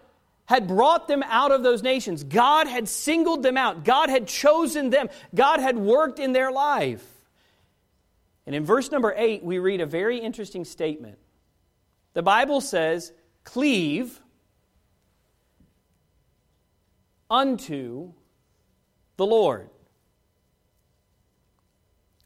had 0.47 0.69
brought 0.69 1.09
them 1.09 1.23
out 1.27 1.53
of 1.53 1.63
those 1.63 1.83
nations. 1.83 2.23
God 2.23 2.67
had 2.67 2.89
singled 2.89 3.43
them 3.43 3.57
out. 3.57 3.85
God 3.85 4.11
had 4.11 4.27
chosen 4.27 4.91
them. 4.91 5.09
God 5.35 5.61
had 5.61 5.79
worked 5.79 6.19
in 6.19 6.33
their 6.33 6.53
life. 6.53 7.05
And 8.47 8.55
in 8.55 8.65
verse 8.65 8.91
number 8.91 9.15
8, 9.17 9.43
we 9.43 9.59
read 9.59 9.81
a 9.81 9.87
very 9.87 10.19
interesting 10.19 10.65
statement. 10.65 11.19
The 12.13 12.23
Bible 12.23 12.61
says, 12.61 13.13
cleave 13.43 14.21
unto 17.31 18.13
the 19.17 19.27
Lord. 19.27 19.71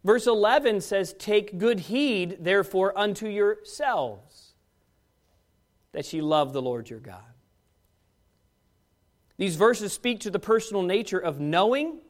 Verse 0.05 0.27
11 0.27 0.81
says, 0.81 1.15
Take 1.19 1.59
good 1.59 1.81
heed, 1.81 2.39
therefore, 2.41 2.97
unto 2.99 3.29
yourselves, 3.29 4.55
that 5.93 6.13
ye 6.13 6.21
love 6.21 6.53
the 6.53 6.63
Lord 6.63 6.89
your 6.89 7.01
God. 7.01 7.23
These 9.39 9.57
verses 9.57 9.93
speak 9.93 10.21
to 10.21 10.31
the 10.31 10.39
personal 10.39 10.83
nature 10.83 11.19
of 11.19 11.41
knowing 11.41 12.01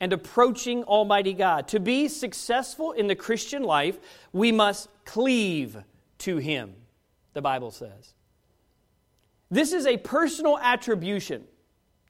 and 0.00 0.12
approaching 0.12 0.84
Almighty 0.84 1.32
God. 1.32 1.68
To 1.68 1.80
be 1.80 2.08
successful 2.08 2.92
in 2.92 3.06
the 3.06 3.14
Christian 3.14 3.62
life, 3.62 3.98
we 4.32 4.52
must 4.52 4.88
cleave 5.04 5.76
to 6.18 6.36
Him, 6.36 6.74
the 7.32 7.42
Bible 7.42 7.70
says. 7.70 8.14
This 9.50 9.72
is 9.72 9.86
a 9.86 9.96
personal 9.96 10.58
attribution. 10.58 11.44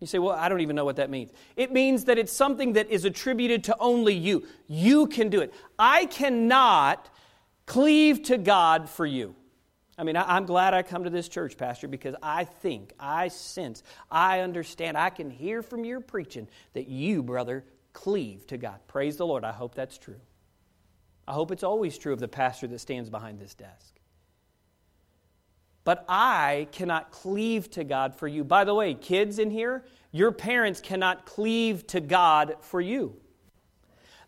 You 0.01 0.07
say, 0.07 0.19
well, 0.19 0.35
I 0.35 0.49
don't 0.49 0.61
even 0.61 0.77
know 0.77 0.85
what 0.85 0.97
that 0.97 1.11
means. 1.11 1.31
It 1.57 1.73
means 1.73 2.05
that 2.07 2.19
it's 2.19 2.33
something 2.33 2.73
that 2.75 2.91
is 2.91 3.05
attributed 3.05 3.65
to 3.65 3.77
only 3.79 4.15
you. 4.15 4.47
You 4.67 5.07
can 5.07 5.29
do 5.29 5.41
it. 5.41 5.53
I 5.79 6.07
cannot 6.07 7.11
cleave 7.67 8.23
to 8.25 8.39
God 8.39 8.89
for 8.89 9.05
you. 9.05 9.35
I 10.01 10.03
mean, 10.03 10.17
I'm 10.17 10.47
glad 10.47 10.73
I 10.73 10.83
come 10.83 11.05
to 11.05 11.11
this 11.11 11.29
church, 11.29 11.59
Pastor, 11.59 11.87
because 11.87 12.15
I 12.23 12.45
think, 12.45 12.95
I 12.99 13.29
sense, 13.29 13.83
I 14.11 14.41
understand, 14.41 14.97
I 14.97 15.11
can 15.11 15.29
hear 15.29 15.63
from 15.63 15.85
your 15.85 16.01
preaching 16.01 16.49
that 16.73 16.89
you, 16.89 17.23
brother, 17.23 17.67
cleave 17.93 18.47
to 18.47 18.57
God. 18.57 18.79
Praise 18.89 19.19
the 19.19 19.27
Lord. 19.27 19.45
I 19.45 19.53
hope 19.53 19.75
that's 19.75 19.99
true. 19.99 20.21
I 21.29 21.33
hope 21.35 21.51
it's 21.51 21.63
always 21.63 21.99
true 21.99 22.15
of 22.15 22.19
the 22.19 22.29
pastor 22.29 22.67
that 22.69 22.79
stands 22.79 23.11
behind 23.11 23.41
this 23.41 23.53
desk. 23.53 23.95
But 25.85 26.07
I 26.09 26.69
cannot 26.73 27.11
cleave 27.11 27.71
to 27.73 27.85
God 27.85 28.17
for 28.17 28.27
you. 28.27 28.43
By 28.43 28.65
the 28.65 28.75
way, 28.75 28.95
kids 28.95 29.39
in 29.39 29.51
here, 29.51 29.85
your 30.13 30.33
parents 30.33 30.81
cannot 30.81 31.27
cleave 31.27 31.87
to 31.89 32.01
God 32.01 32.57
for 32.63 32.81
you. 32.81 33.17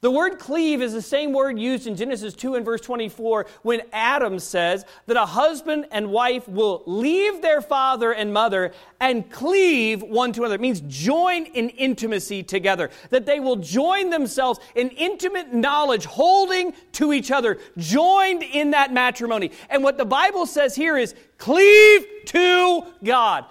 The 0.03 0.11
word 0.11 0.41
cleave 0.41 0.83
is 0.83 0.93
the 0.93 1.01
same 1.01 1.33
word 1.33 1.61
used 1.61 1.87
in 1.87 1.95
Genesis 1.95 2.35
2 2.35 2.57
and 2.57 2.65
verse 2.65 2.81
24 2.81 3.47
when 3.63 3.83
Adam 3.93 4.41
says 4.41 4.85
that 5.07 5.17
a 5.17 5.25
husband 5.25 5.87
and 5.93 6.11
wife 6.11 6.49
will 6.49 6.83
leave 6.87 7.41
their 7.41 7.61
father 7.63 8.13
and 8.13 8.33
mother 8.33 8.73
and 8.99 9.31
cleave 9.31 10.03
one 10.03 10.33
to 10.33 10.41
another. 10.41 10.57
It 10.57 10.61
means 10.61 10.81
join 10.89 11.47
in 11.47 11.69
intimacy 11.69 12.43
together. 12.43 12.91
That 13.11 13.27
they 13.27 13.39
will 13.39 13.55
join 13.55 14.11
themselves 14.11 14.59
in 14.75 14.89
intimate 14.91 15.55
knowledge, 15.55 16.05
holding 16.05 16.75
to 16.95 17.13
each 17.13 17.31
other, 17.31 17.61
joined 17.79 18.43
in 18.43 18.73
that 18.73 18.93
matrimony. 18.93 19.53
And 19.71 19.85
what 19.85 19.99
the 19.99 20.05
Bible 20.05 20.47
says 20.47 20.75
here 20.75 20.97
is 20.97 21.15
cleave 21.39 22.05
to 22.27 22.87
God. 23.05 23.45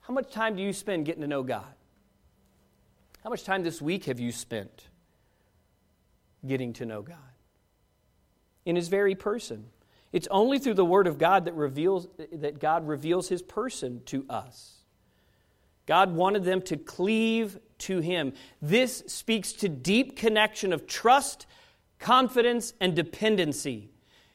How 0.00 0.14
much 0.14 0.32
time 0.32 0.56
do 0.56 0.62
you 0.62 0.72
spend 0.72 1.04
getting 1.04 1.20
to 1.20 1.28
know 1.28 1.42
God? 1.42 1.66
How 3.22 3.28
much 3.28 3.44
time 3.44 3.62
this 3.62 3.82
week 3.82 4.06
have 4.06 4.18
you 4.18 4.32
spent? 4.32 4.88
Getting 6.46 6.72
to 6.74 6.86
know 6.86 7.02
God 7.02 7.16
in 8.64 8.76
his 8.76 8.88
very 8.88 9.14
person. 9.14 9.66
It's 10.12 10.28
only 10.30 10.58
through 10.58 10.74
the 10.74 10.84
word 10.84 11.06
of 11.06 11.18
God 11.18 11.46
that 11.46 11.54
reveals 11.54 12.06
that 12.32 12.60
God 12.60 12.86
reveals 12.86 13.28
his 13.28 13.42
person 13.42 14.02
to 14.06 14.26
us. 14.28 14.74
God 15.86 16.14
wanted 16.14 16.44
them 16.44 16.62
to 16.62 16.76
cleave 16.76 17.58
to 17.78 18.00
him. 18.00 18.34
This 18.60 19.02
speaks 19.06 19.52
to 19.54 19.68
deep 19.68 20.16
connection 20.16 20.72
of 20.72 20.86
trust, 20.86 21.46
confidence, 21.98 22.74
and 22.80 22.94
dependency. 22.94 23.91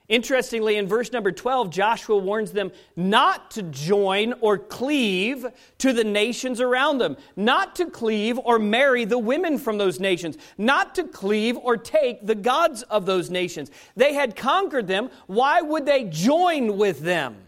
Interestingly, 0.09 0.77
in 0.77 0.87
verse 0.87 1.11
number 1.11 1.33
12, 1.33 1.69
Joshua 1.69 2.17
warns 2.17 2.53
them 2.53 2.71
not 2.95 3.51
to 3.51 3.63
join 3.63 4.33
or 4.39 4.57
cleave 4.57 5.45
to 5.79 5.91
the 5.91 6.05
nations 6.05 6.61
around 6.61 6.99
them, 6.99 7.17
not 7.35 7.75
to 7.75 7.89
cleave 7.89 8.39
or 8.39 8.57
marry 8.57 9.03
the 9.03 9.17
women 9.17 9.57
from 9.57 9.77
those 9.77 9.99
nations, 9.99 10.37
not 10.57 10.95
to 10.95 11.03
cleave 11.03 11.57
or 11.57 11.75
take 11.75 12.25
the 12.25 12.35
gods 12.35 12.83
of 12.83 13.05
those 13.05 13.29
nations. 13.29 13.69
They 13.97 14.13
had 14.13 14.37
conquered 14.37 14.87
them. 14.87 15.09
Why 15.25 15.61
would 15.61 15.85
they 15.85 16.05
join 16.05 16.77
with 16.77 17.01
them? 17.01 17.46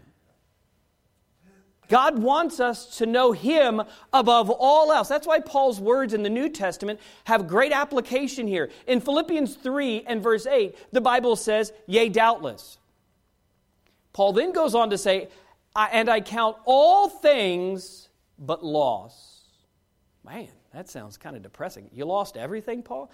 God 1.90 2.20
wants 2.20 2.60
us 2.60 2.96
to 2.98 3.04
know 3.04 3.32
Him 3.32 3.82
above 4.12 4.48
all 4.48 4.92
else. 4.92 5.08
That's 5.08 5.26
why 5.26 5.40
Paul's 5.40 5.80
words 5.80 6.14
in 6.14 6.22
the 6.22 6.30
New 6.30 6.48
Testament 6.48 7.00
have 7.24 7.46
great 7.46 7.72
application 7.72 8.46
here. 8.46 8.70
In 8.86 9.00
Philippians 9.00 9.56
3 9.56 10.04
and 10.06 10.22
verse 10.22 10.46
8, 10.46 10.74
the 10.92 11.00
Bible 11.00 11.36
says, 11.36 11.72
Yea, 11.86 12.08
doubtless. 12.08 12.78
Paul 14.12 14.32
then 14.32 14.52
goes 14.52 14.74
on 14.74 14.90
to 14.90 14.98
say, 14.98 15.28
And 15.76 16.08
I 16.08 16.20
count 16.20 16.56
all 16.64 17.08
things 17.08 18.08
but 18.38 18.64
loss. 18.64 19.40
Man, 20.24 20.48
that 20.72 20.88
sounds 20.88 21.16
kind 21.16 21.36
of 21.36 21.42
depressing. 21.42 21.90
You 21.92 22.04
lost 22.04 22.36
everything, 22.36 22.82
Paul? 22.82 23.10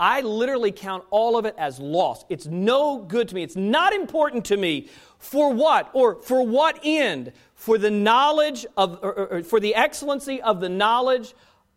I 0.00 0.20
literally 0.20 0.70
count 0.70 1.04
all 1.10 1.36
of 1.36 1.44
it 1.44 1.54
as 1.58 1.80
loss. 1.80 2.24
It's 2.28 2.46
no 2.46 2.98
good 2.98 3.28
to 3.28 3.34
me. 3.34 3.42
It's 3.42 3.56
not 3.56 3.92
important 3.92 4.44
to 4.46 4.56
me. 4.56 4.88
For 5.18 5.52
what? 5.52 5.90
Or 5.92 6.16
for 6.22 6.46
what 6.46 6.78
end? 6.84 7.32
For 7.54 7.78
the 7.78 7.90
knowledge 7.90 8.64
of, 8.76 9.00
or, 9.02 9.12
or, 9.14 9.42
for 9.42 9.58
the 9.58 9.74
excellency 9.74 10.40
of 10.40 10.60
the 10.60 10.68
knowledge 10.68 11.34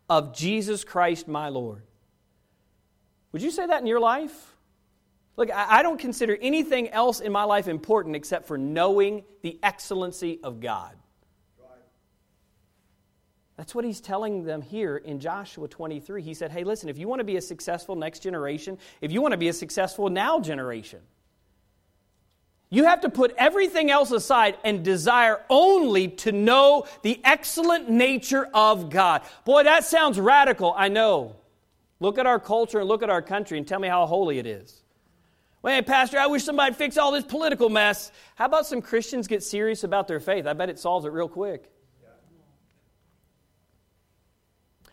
of 0.08 0.36
Jesus 0.36 0.84
Christ 0.84 1.26
my 1.26 1.48
Lord. 1.48 1.82
Would 3.32 3.42
you 3.42 3.50
say 3.50 3.66
that 3.66 3.80
in 3.80 3.86
your 3.86 4.00
life? 4.00 4.54
Look, 5.36 5.50
I 5.50 5.82
don't 5.82 5.98
consider 5.98 6.36
anything 6.40 6.90
else 6.90 7.20
in 7.20 7.32
my 7.32 7.44
life 7.44 7.66
important 7.66 8.14
except 8.14 8.46
for 8.46 8.58
knowing 8.58 9.24
the 9.40 9.58
excellency 9.62 10.38
of 10.42 10.60
God. 10.60 10.94
That's 13.56 13.74
what 13.74 13.84
he's 13.84 14.00
telling 14.00 14.44
them 14.44 14.62
here 14.62 14.96
in 14.96 15.20
Joshua 15.20 15.68
23. 15.68 16.22
He 16.22 16.34
said, 16.34 16.50
Hey, 16.50 16.64
listen, 16.64 16.88
if 16.88 16.98
you 16.98 17.06
want 17.06 17.20
to 17.20 17.24
be 17.24 17.36
a 17.36 17.40
successful 17.42 17.96
next 17.96 18.20
generation, 18.20 18.78
if 19.00 19.12
you 19.12 19.20
want 19.20 19.32
to 19.32 19.38
be 19.38 19.48
a 19.48 19.52
successful 19.52 20.08
now 20.08 20.40
generation, 20.40 21.00
you 22.70 22.84
have 22.84 23.02
to 23.02 23.10
put 23.10 23.34
everything 23.36 23.90
else 23.90 24.10
aside 24.12 24.56
and 24.64 24.82
desire 24.82 25.40
only 25.50 26.08
to 26.08 26.32
know 26.32 26.86
the 27.02 27.20
excellent 27.22 27.90
nature 27.90 28.48
of 28.54 28.88
God. 28.88 29.20
Boy, 29.44 29.64
that 29.64 29.84
sounds 29.84 30.18
radical, 30.18 30.72
I 30.74 30.88
know. 30.88 31.36
Look 32.00 32.16
at 32.16 32.26
our 32.26 32.40
culture 32.40 32.80
and 32.80 32.88
look 32.88 33.02
at 33.02 33.10
our 33.10 33.20
country 33.20 33.58
and 33.58 33.68
tell 33.68 33.78
me 33.78 33.88
how 33.88 34.06
holy 34.06 34.38
it 34.38 34.46
is. 34.46 34.82
Wait, 35.62 35.86
Pastor, 35.86 36.18
I 36.18 36.26
wish 36.26 36.44
somebody'd 36.44 36.76
fix 36.76 36.96
all 36.96 37.12
this 37.12 37.24
political 37.24 37.68
mess. 37.68 38.10
How 38.34 38.46
about 38.46 38.66
some 38.66 38.80
Christians 38.80 39.28
get 39.28 39.42
serious 39.42 39.84
about 39.84 40.08
their 40.08 40.18
faith? 40.18 40.46
I 40.46 40.54
bet 40.54 40.70
it 40.70 40.78
solves 40.78 41.04
it 41.04 41.12
real 41.12 41.28
quick. 41.28 41.70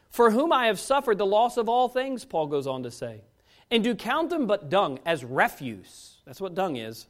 For 0.09 0.31
whom 0.31 0.51
I 0.51 0.67
have 0.67 0.79
suffered 0.79 1.17
the 1.17 1.25
loss 1.25 1.57
of 1.57 1.69
all 1.69 1.87
things, 1.87 2.25
Paul 2.25 2.47
goes 2.47 2.67
on 2.67 2.83
to 2.83 2.91
say, 2.91 3.21
and 3.71 3.83
do 3.83 3.95
count 3.95 4.29
them 4.29 4.47
but 4.47 4.69
dung 4.69 4.99
as 5.05 5.23
refuse. 5.23 6.17
That's 6.25 6.41
what 6.41 6.55
dung 6.55 6.75
is. 6.75 7.05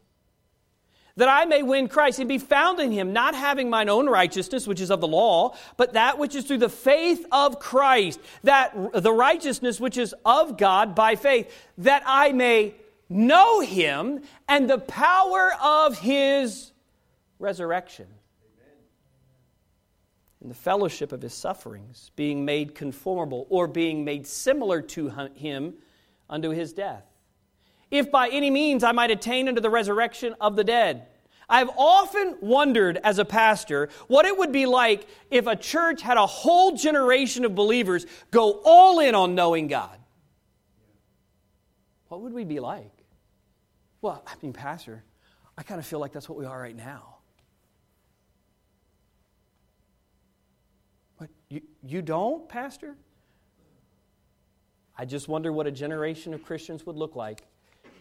That 1.16 1.30
I 1.30 1.46
may 1.46 1.64
win 1.64 1.88
Christ 1.88 2.20
and 2.20 2.30
be 2.30 2.38
found 2.38 2.80
in 2.80 2.92
him, 2.92 3.12
not 3.12 3.36
having 3.36 3.70
mine 3.70 3.90
own 3.90 4.08
righteousness, 4.08 4.68
which 4.68 4.80
is 4.80 4.92
of 4.92 5.02
the 5.02 5.08
law, 5.08 5.56
but 5.76 5.94
that 5.94 6.18
which 6.18 6.36
is 6.36 6.46
through 6.46 6.60
the 6.60 6.70
faith 6.70 7.26
of 7.32 7.60
Christ, 7.60 8.20
that 8.44 8.74
the 8.94 9.12
righteousness 9.12 9.80
which 9.80 9.98
is 9.98 10.14
of 10.26 10.58
God 10.58 10.96
by 10.96 11.16
faith, 11.16 11.52
that 11.80 12.04
I 12.06 12.32
may 12.32 12.76
know 13.10 13.60
him 13.60 14.22
and 14.48 14.70
the 14.70 14.78
power 14.78 15.52
of 15.62 16.00
his 16.00 16.72
resurrection 17.40 18.08
in 20.42 20.48
the 20.48 20.56
fellowship 20.56 21.12
of 21.12 21.22
his 21.22 21.34
sufferings, 21.34 22.12
being 22.16 22.46
made 22.46 22.74
conformable 22.74 23.46
or 23.50 23.68
being 23.68 24.06
made 24.06 24.26
similar 24.26 24.82
to 24.82 25.10
him 25.36 25.74
unto 26.30 26.50
his 26.50 26.72
death. 26.72 27.04
If 27.92 28.12
by 28.12 28.30
any 28.30 28.50
means 28.50 28.84
I 28.84 28.92
might 28.92 29.12
attain 29.12 29.48
unto 29.48 29.62
the 29.62 29.70
resurrection 29.70 30.36
of 30.40 30.56
the 30.56 30.64
dead. 30.64 31.08
I've 31.50 31.70
often 31.76 32.38
wondered 32.42 33.00
as 33.04 33.18
a 33.18 33.26
pastor 33.26 33.90
what 34.08 34.26
it 34.26 34.38
would 34.38 34.52
be 34.52 34.68
like 34.68 35.08
if 35.32 35.48
a 35.48 35.56
church 35.56 36.04
had 36.04 36.16
a 36.16 36.28
whole 36.28 36.76
generation 36.76 37.44
of 37.44 37.56
believers 37.56 38.06
go 38.30 38.62
all 38.64 39.00
in 39.00 39.16
on 39.16 39.34
knowing 39.34 39.68
God. 39.68 39.98
What 42.08 42.22
would 42.22 42.34
we 42.34 42.44
be 42.44 42.60
like? 42.60 42.92
Well, 44.02 44.24
I 44.28 44.34
mean, 44.42 44.54
Pastor, 44.54 45.04
I 45.58 45.64
kind 45.64 45.80
of 45.80 45.86
feel 45.86 46.00
like 46.00 46.14
that's 46.14 46.30
what 46.30 46.38
we 46.38 46.46
are 46.46 46.60
right 46.60 46.76
now. 46.76 47.19
You, 51.84 52.02
don't, 52.02 52.48
Pastor? 52.50 52.96
I 54.98 55.06
just 55.06 55.28
wonder 55.28 55.52
what 55.52 55.66
a 55.66 55.72
generation 55.72 56.34
of 56.34 56.44
Christians 56.44 56.86
would 56.86 56.98
look 56.98 57.16
like 57.16 57.44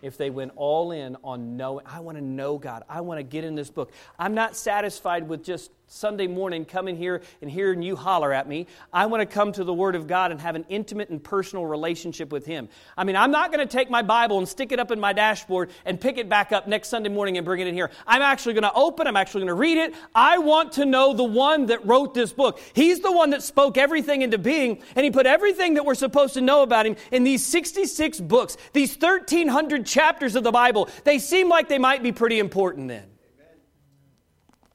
if 0.02 0.16
they 0.16 0.30
went 0.30 0.52
all 0.56 0.92
in 0.92 1.16
on 1.24 1.56
knowing, 1.56 1.84
I 1.86 2.00
want 2.00 2.18
to 2.18 2.24
know 2.24 2.58
God. 2.58 2.84
I 2.88 3.00
want 3.00 3.18
to 3.18 3.22
get 3.22 3.44
in 3.44 3.54
this 3.54 3.70
book. 3.70 3.92
I'm 4.18 4.34
not 4.34 4.56
satisfied 4.56 5.28
with 5.28 5.44
just 5.44 5.70
Sunday 5.88 6.26
morning 6.26 6.64
coming 6.64 6.96
here 6.96 7.22
and 7.40 7.50
hearing 7.50 7.82
you 7.82 7.96
holler 7.96 8.32
at 8.32 8.46
me. 8.46 8.66
I 8.92 9.06
want 9.06 9.22
to 9.22 9.26
come 9.26 9.52
to 9.52 9.64
the 9.64 9.72
Word 9.72 9.94
of 9.94 10.06
God 10.06 10.30
and 10.30 10.40
have 10.40 10.54
an 10.54 10.66
intimate 10.68 11.08
and 11.08 11.22
personal 11.22 11.66
relationship 11.66 12.30
with 12.30 12.44
Him. 12.44 12.68
I 12.96 13.04
mean, 13.04 13.16
I'm 13.16 13.30
not 13.30 13.50
going 13.50 13.66
to 13.66 13.70
take 13.70 13.90
my 13.90 14.02
Bible 14.02 14.38
and 14.38 14.46
stick 14.46 14.70
it 14.70 14.78
up 14.78 14.90
in 14.90 15.00
my 15.00 15.12
dashboard 15.12 15.70
and 15.84 16.00
pick 16.00 16.18
it 16.18 16.28
back 16.28 16.52
up 16.52 16.68
next 16.68 16.88
Sunday 16.88 17.08
morning 17.08 17.38
and 17.38 17.44
bring 17.44 17.60
it 17.60 17.66
in 17.66 17.74
here. 17.74 17.90
I'm 18.06 18.22
actually 18.22 18.52
going 18.52 18.64
to 18.64 18.74
open, 18.74 19.06
I'm 19.06 19.16
actually 19.16 19.40
going 19.40 19.48
to 19.48 19.54
read 19.54 19.78
it. 19.78 19.94
I 20.14 20.38
want 20.38 20.72
to 20.72 20.84
know 20.84 21.14
the 21.14 21.24
one 21.24 21.66
that 21.66 21.86
wrote 21.86 22.12
this 22.12 22.32
book. 22.32 22.60
He's 22.74 23.00
the 23.00 23.12
one 23.12 23.30
that 23.30 23.42
spoke 23.42 23.78
everything 23.78 24.22
into 24.22 24.38
being, 24.38 24.82
and 24.94 25.04
He 25.04 25.10
put 25.10 25.26
everything 25.26 25.74
that 25.74 25.86
we're 25.86 25.94
supposed 25.94 26.34
to 26.34 26.42
know 26.42 26.62
about 26.62 26.86
Him 26.86 26.96
in 27.10 27.24
these 27.24 27.44
66 27.46 28.20
books, 28.20 28.56
these 28.74 28.94
1,300 28.94 29.86
chapters 29.86 30.36
of 30.36 30.44
the 30.44 30.52
Bible. 30.52 30.88
They 31.04 31.18
seem 31.18 31.48
like 31.48 31.68
they 31.68 31.78
might 31.78 32.02
be 32.02 32.12
pretty 32.12 32.38
important 32.38 32.88
then. 32.88 33.04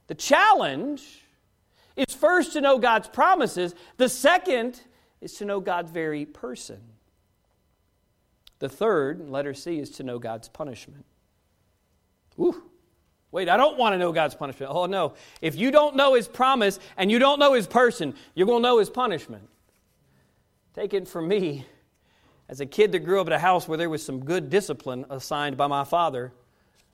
The 0.08 0.16
challenge 0.16 1.24
is 1.96 2.14
first 2.14 2.54
to 2.54 2.62
know 2.62 2.78
God's 2.80 3.08
promises, 3.08 3.76
the 3.98 4.10
second 4.10 4.82
is 5.22 5.34
to 5.36 5.46
know 5.46 5.60
God's 5.60 5.92
very 5.92 6.26
person. 6.26 6.82
The 8.60 8.70
third, 8.70 9.30
letter 9.30 9.54
C, 9.54 9.80
is 9.80 9.90
to 9.92 10.04
know 10.04 10.20
God's 10.20 10.50
punishment. 10.50 11.06
Ooh. 12.40 12.64
Wait, 13.32 13.50
I 13.50 13.58
don't 13.58 13.78
want 13.80 13.94
to 13.94 13.98
know 13.98 14.12
God's 14.12 14.36
punishment. 14.36 14.72
Oh, 14.74 14.86
no. 14.86 15.16
If 15.42 15.56
you 15.56 15.72
don't 15.72 15.96
know 15.96 16.14
His 16.14 16.28
promise 16.28 16.80
and 16.98 17.10
you 17.10 17.18
don't 17.18 17.40
know 17.40 17.54
His 17.54 17.66
person, 17.66 18.14
you're 18.36 18.46
going 18.46 18.62
to 18.62 18.70
know 18.70 18.78
His 18.78 18.92
punishment. 18.92 19.50
Take 20.76 20.94
it 20.94 21.08
from 21.08 21.28
me, 21.28 21.66
as 22.48 22.60
a 22.60 22.66
kid 22.66 22.92
that 22.92 23.00
grew 23.00 23.20
up 23.20 23.28
in 23.28 23.34
a 23.34 23.40
house 23.40 23.68
where 23.68 23.78
there 23.78 23.90
was 23.90 24.06
some 24.06 24.24
good 24.24 24.50
discipline 24.50 25.06
assigned 25.10 25.58
by 25.58 25.68
my 25.68 25.84
father, 25.84 26.32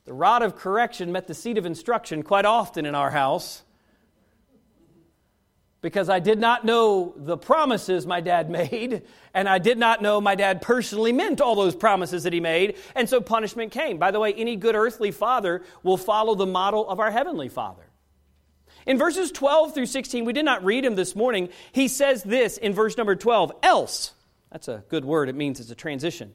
the 0.10 0.16
rod 0.16 0.42
of 0.42 0.56
correction 0.56 1.12
met 1.12 1.28
the 1.28 1.36
seat 1.36 1.60
of 1.60 1.68
instruction 1.68 2.24
quite 2.24 2.44
often 2.44 2.88
in 2.88 2.96
our 2.96 3.12
house 3.12 3.62
because 5.82 6.10
I 6.10 6.18
did 6.18 6.40
not 6.40 6.66
know 6.66 7.14
the 7.16 7.38
promises 7.38 8.08
my 8.08 8.20
dad 8.20 8.50
made, 8.72 9.04
and 9.36 9.48
I 9.48 9.60
did 9.60 9.78
not 9.78 10.02
know 10.02 10.20
my 10.20 10.34
dad 10.34 10.64
personally 10.64 11.14
meant 11.14 11.42
all 11.42 11.54
those 11.54 11.76
promises 11.76 12.24
that 12.24 12.34
he 12.34 12.40
made, 12.40 12.78
and 12.96 13.08
so 13.08 13.22
punishment 13.22 13.72
came. 13.72 14.00
By 14.00 14.10
the 14.10 14.20
way, 14.20 14.34
any 14.34 14.56
good 14.56 14.74
earthly 14.74 15.12
father 15.12 15.62
will 15.84 15.96
follow 15.96 16.34
the 16.34 16.48
model 16.48 16.90
of 16.90 17.00
our 17.00 17.12
heavenly 17.12 17.48
father. 17.48 17.86
In 18.88 18.98
verses 18.98 19.32
12 19.32 19.76
through 19.76 19.86
16, 19.86 20.26
we 20.26 20.34
did 20.34 20.44
not 20.44 20.66
read 20.66 20.86
him 20.86 20.96
this 20.96 21.16
morning. 21.16 21.50
He 21.72 21.88
says 21.88 22.24
this 22.24 22.58
in 22.58 22.74
verse 22.74 22.98
number 22.98 23.16
12 23.16 23.52
else. 23.62 24.16
That's 24.52 24.70
a 24.70 24.84
good 24.90 25.06
word, 25.06 25.30
it 25.30 25.36
means 25.36 25.60
it's 25.60 25.70
a 25.70 25.76
transition. 25.76 26.34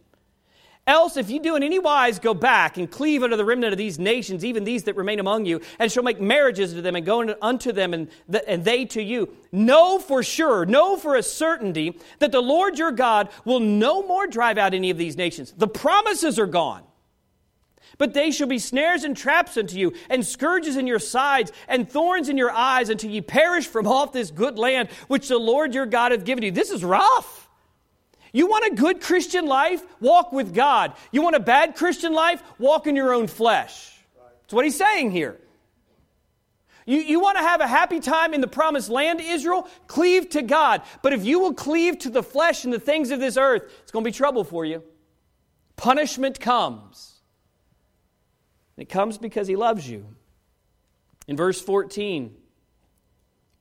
Else, 0.86 1.16
if 1.16 1.30
you 1.30 1.40
do 1.40 1.56
in 1.56 1.62
any 1.62 1.78
wise 1.78 2.18
go 2.18 2.34
back 2.34 2.76
and 2.76 2.90
cleave 2.90 3.22
unto 3.22 3.36
the 3.36 3.44
remnant 3.44 3.72
of 3.72 3.78
these 3.78 3.98
nations, 3.98 4.44
even 4.44 4.64
these 4.64 4.84
that 4.84 4.96
remain 4.96 5.18
among 5.18 5.46
you, 5.46 5.62
and 5.78 5.90
shall 5.90 6.02
make 6.02 6.20
marriages 6.20 6.74
to 6.74 6.82
them 6.82 6.94
and 6.94 7.06
go 7.06 7.34
unto 7.40 7.72
them 7.72 7.94
and, 7.94 8.08
the, 8.28 8.46
and 8.46 8.66
they 8.66 8.84
to 8.84 9.02
you, 9.02 9.34
know 9.50 9.98
for 9.98 10.22
sure, 10.22 10.66
know 10.66 10.98
for 10.98 11.16
a 11.16 11.22
certainty 11.22 11.98
that 12.18 12.32
the 12.32 12.42
Lord 12.42 12.78
your 12.78 12.92
God 12.92 13.30
will 13.46 13.60
no 13.60 14.06
more 14.06 14.26
drive 14.26 14.58
out 14.58 14.74
any 14.74 14.90
of 14.90 14.98
these 14.98 15.16
nations. 15.16 15.54
The 15.56 15.68
promises 15.68 16.38
are 16.38 16.46
gone. 16.46 16.82
But 17.96 18.12
they 18.12 18.30
shall 18.30 18.48
be 18.48 18.58
snares 18.58 19.04
and 19.04 19.16
traps 19.16 19.56
unto 19.56 19.78
you, 19.78 19.94
and 20.10 20.26
scourges 20.26 20.76
in 20.76 20.86
your 20.86 20.98
sides, 20.98 21.50
and 21.66 21.88
thorns 21.88 22.28
in 22.28 22.36
your 22.36 22.50
eyes, 22.50 22.90
until 22.90 23.10
ye 23.10 23.22
perish 23.22 23.66
from 23.66 23.86
off 23.86 24.12
this 24.12 24.30
good 24.30 24.58
land 24.58 24.90
which 25.08 25.28
the 25.28 25.38
Lord 25.38 25.72
your 25.72 25.86
God 25.86 26.12
hath 26.12 26.24
given 26.24 26.44
you. 26.44 26.50
This 26.50 26.70
is 26.70 26.84
rough. 26.84 27.33
You 28.34 28.48
want 28.48 28.66
a 28.66 28.74
good 28.74 29.00
Christian 29.00 29.46
life? 29.46 29.80
Walk 30.00 30.32
with 30.32 30.52
God. 30.52 30.94
You 31.12 31.22
want 31.22 31.36
a 31.36 31.40
bad 31.40 31.76
Christian 31.76 32.12
life? 32.12 32.42
Walk 32.58 32.88
in 32.88 32.96
your 32.96 33.14
own 33.14 33.28
flesh. 33.28 33.96
That's 34.42 34.52
what 34.52 34.64
he's 34.64 34.76
saying 34.76 35.12
here. 35.12 35.38
You, 36.84 36.98
you 36.98 37.20
want 37.20 37.38
to 37.38 37.44
have 37.44 37.60
a 37.60 37.66
happy 37.68 38.00
time 38.00 38.34
in 38.34 38.40
the 38.40 38.48
promised 38.48 38.90
land, 38.90 39.20
Israel? 39.20 39.68
Cleave 39.86 40.30
to 40.30 40.42
God. 40.42 40.82
But 41.00 41.12
if 41.12 41.24
you 41.24 41.38
will 41.38 41.54
cleave 41.54 42.00
to 42.00 42.10
the 42.10 42.24
flesh 42.24 42.64
and 42.64 42.72
the 42.72 42.80
things 42.80 43.12
of 43.12 43.20
this 43.20 43.36
earth, 43.36 43.72
it's 43.82 43.92
going 43.92 44.04
to 44.04 44.10
be 44.10 44.12
trouble 44.12 44.42
for 44.42 44.64
you. 44.64 44.82
Punishment 45.76 46.40
comes. 46.40 47.20
It 48.76 48.88
comes 48.88 49.16
because 49.16 49.46
he 49.46 49.54
loves 49.54 49.88
you. 49.88 50.06
In 51.28 51.36
verse 51.36 51.60
14, 51.60 52.34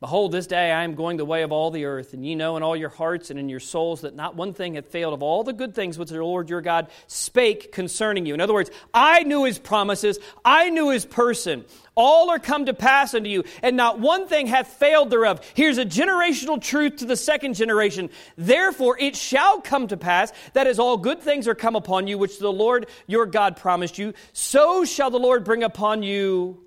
Behold, 0.04 0.34
this 0.34 0.48
day 0.48 0.70
I 0.70 0.84
am 0.84 0.96
going 0.96 1.16
the 1.16 1.24
way 1.24 1.44
of 1.44 1.54
all 1.54 1.72
the 1.72 1.86
earth, 1.86 2.14
and 2.14 2.26
ye 2.26 2.36
know 2.36 2.58
in 2.58 2.62
all 2.62 2.76
your 2.76 2.90
hearts 2.90 3.30
and 3.30 3.40
in 3.40 3.48
your 3.48 3.62
souls 3.62 4.02
that 4.02 4.14
not 4.14 4.36
one 4.36 4.54
thing 4.54 4.74
hath 4.74 4.88
failed 4.88 5.14
of 5.14 5.24
all 5.24 5.46
the 5.46 5.54
good 5.54 5.74
things 5.74 5.98
which 5.98 6.10
the 6.10 6.22
Lord 6.22 6.50
your 6.50 6.60
God 6.60 6.90
spake 7.08 7.72
concerning 7.72 8.26
you. 8.26 8.34
In 8.34 8.42
other 8.42 8.54
words, 8.54 8.70
I 8.94 9.24
knew 9.24 9.46
his 9.46 9.58
promises, 9.58 10.20
I 10.44 10.72
knew 10.72 10.90
his 10.90 11.06
person. 11.06 11.64
All 11.96 12.32
are 12.32 12.38
come 12.38 12.66
to 12.66 12.74
pass 12.74 13.14
unto 13.14 13.30
you, 13.30 13.46
and 13.62 13.78
not 13.78 13.98
one 13.98 14.28
thing 14.28 14.48
hath 14.48 14.68
failed 14.74 15.10
thereof. 15.10 15.40
Here's 15.54 15.78
a 15.78 15.86
generational 15.86 16.62
truth 16.62 16.98
to 16.98 17.06
the 17.06 17.16
second 17.16 17.54
generation. 17.54 18.10
Therefore, 18.36 18.98
it 19.00 19.16
shall 19.16 19.62
come 19.62 19.88
to 19.88 19.96
pass 19.96 20.34
that 20.52 20.68
as 20.68 20.80
all 20.80 20.98
good 20.98 21.22
things 21.22 21.48
are 21.48 21.56
come 21.56 21.78
upon 21.78 22.08
you, 22.08 22.18
which 22.18 22.40
the 22.40 22.52
Lord 22.52 22.88
your 23.08 23.26
God 23.26 23.56
promised 23.56 23.98
you, 23.98 24.14
so 24.34 24.84
shall 24.84 25.12
the 25.12 25.18
Lord 25.18 25.46
bring 25.46 25.64
upon 25.64 26.04
you 26.04 26.62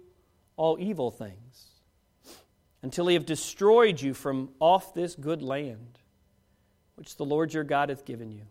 all 0.56 0.78
evil 0.80 1.10
things 1.10 1.45
until 2.86 3.08
he 3.08 3.14
have 3.14 3.26
destroyed 3.26 4.00
you 4.00 4.14
from 4.14 4.48
off 4.60 4.94
this 4.94 5.16
good 5.16 5.42
land, 5.42 5.98
which 6.94 7.16
the 7.16 7.24
Lord 7.24 7.52
your 7.52 7.64
God 7.64 7.88
hath 7.88 8.04
given 8.04 8.30
you. 8.30 8.42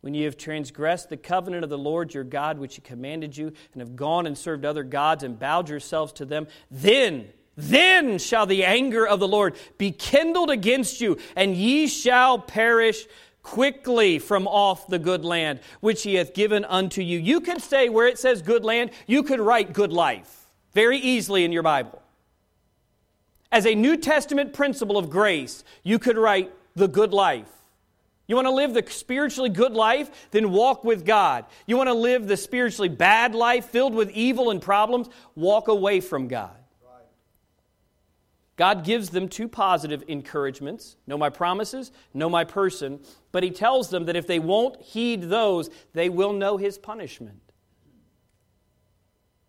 When 0.00 0.14
ye 0.14 0.24
have 0.24 0.36
transgressed 0.36 1.10
the 1.10 1.16
covenant 1.16 1.62
of 1.62 1.70
the 1.70 1.78
Lord 1.78 2.12
your 2.12 2.24
God, 2.24 2.58
which 2.58 2.74
he 2.74 2.80
commanded 2.80 3.36
you, 3.36 3.52
and 3.72 3.80
have 3.80 3.94
gone 3.94 4.26
and 4.26 4.36
served 4.36 4.64
other 4.64 4.82
gods 4.82 5.22
and 5.22 5.38
bowed 5.38 5.68
yourselves 5.68 6.12
to 6.14 6.24
them, 6.24 6.48
then, 6.72 7.28
then 7.56 8.18
shall 8.18 8.46
the 8.46 8.64
anger 8.64 9.06
of 9.06 9.20
the 9.20 9.28
Lord 9.28 9.54
be 9.78 9.92
kindled 9.92 10.50
against 10.50 11.00
you, 11.00 11.16
and 11.36 11.54
ye 11.54 11.86
shall 11.86 12.40
perish 12.40 13.06
quickly 13.44 14.18
from 14.18 14.48
off 14.48 14.88
the 14.88 14.98
good 14.98 15.24
land 15.24 15.60
which 15.78 16.02
he 16.02 16.16
hath 16.16 16.34
given 16.34 16.64
unto 16.64 17.00
you. 17.00 17.16
You 17.16 17.40
could 17.40 17.62
say 17.62 17.90
where 17.90 18.08
it 18.08 18.18
says 18.18 18.42
good 18.42 18.64
land, 18.64 18.90
you 19.06 19.22
could 19.22 19.38
write 19.38 19.72
good 19.72 19.92
life 19.92 20.48
very 20.72 20.98
easily 20.98 21.44
in 21.44 21.52
your 21.52 21.62
Bible. 21.62 22.02
As 23.52 23.66
a 23.66 23.74
New 23.74 23.96
Testament 23.96 24.52
principle 24.52 24.96
of 24.96 25.10
grace, 25.10 25.64
you 25.82 25.98
could 25.98 26.18
write 26.18 26.52
the 26.74 26.88
good 26.88 27.12
life. 27.12 27.50
You 28.26 28.34
want 28.34 28.46
to 28.46 28.52
live 28.52 28.74
the 28.74 28.84
spiritually 28.90 29.50
good 29.50 29.72
life? 29.72 30.28
Then 30.32 30.50
walk 30.50 30.82
with 30.82 31.04
God. 31.04 31.44
You 31.66 31.76
want 31.76 31.88
to 31.88 31.94
live 31.94 32.26
the 32.26 32.36
spiritually 32.36 32.88
bad 32.88 33.34
life 33.34 33.66
filled 33.66 33.94
with 33.94 34.10
evil 34.10 34.50
and 34.50 34.60
problems? 34.60 35.08
Walk 35.36 35.68
away 35.68 36.00
from 36.00 36.26
God. 36.26 36.56
God 38.56 38.84
gives 38.84 39.10
them 39.10 39.28
two 39.28 39.48
positive 39.48 40.02
encouragements 40.08 40.96
know 41.06 41.18
my 41.18 41.28
promises, 41.28 41.92
know 42.14 42.30
my 42.30 42.44
person, 42.44 43.00
but 43.30 43.42
He 43.42 43.50
tells 43.50 43.90
them 43.90 44.06
that 44.06 44.16
if 44.16 44.26
they 44.26 44.38
won't 44.38 44.80
heed 44.80 45.24
those, 45.24 45.68
they 45.92 46.08
will 46.08 46.32
know 46.32 46.56
His 46.56 46.78
punishment. 46.78 47.45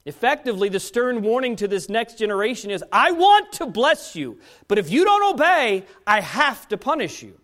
Effectively, 0.08 0.70
the 0.70 0.80
stern 0.80 1.22
warning 1.22 1.58
to 1.58 1.68
this 1.68 1.90
next 1.90 2.18
generation 2.18 2.72
is 2.72 2.82
I 2.94 3.12
want 3.12 3.52
to 3.54 3.66
bless 3.66 4.16
you, 4.16 4.40
but 4.70 4.78
if 4.78 4.90
you 4.90 5.04
don't 5.04 5.34
obey, 5.34 5.84
I 6.08 6.22
have 6.22 6.66
to 6.70 6.78
punish 6.78 7.22
you. 7.22 7.38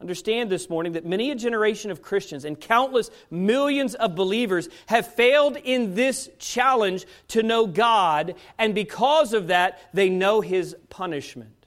Understand 0.00 0.50
this 0.50 0.68
morning 0.68 0.94
that 0.94 1.06
many 1.06 1.30
a 1.30 1.36
generation 1.36 1.92
of 1.92 2.02
Christians 2.02 2.44
and 2.44 2.60
countless 2.60 3.12
millions 3.30 3.94
of 3.94 4.16
believers 4.16 4.68
have 4.86 5.14
failed 5.14 5.56
in 5.56 5.94
this 5.94 6.28
challenge 6.40 7.06
to 7.28 7.44
know 7.44 7.68
God, 7.68 8.34
and 8.58 8.74
because 8.74 9.34
of 9.34 9.46
that, 9.46 9.78
they 9.94 10.08
know 10.10 10.40
His 10.40 10.74
punishment. 10.90 11.64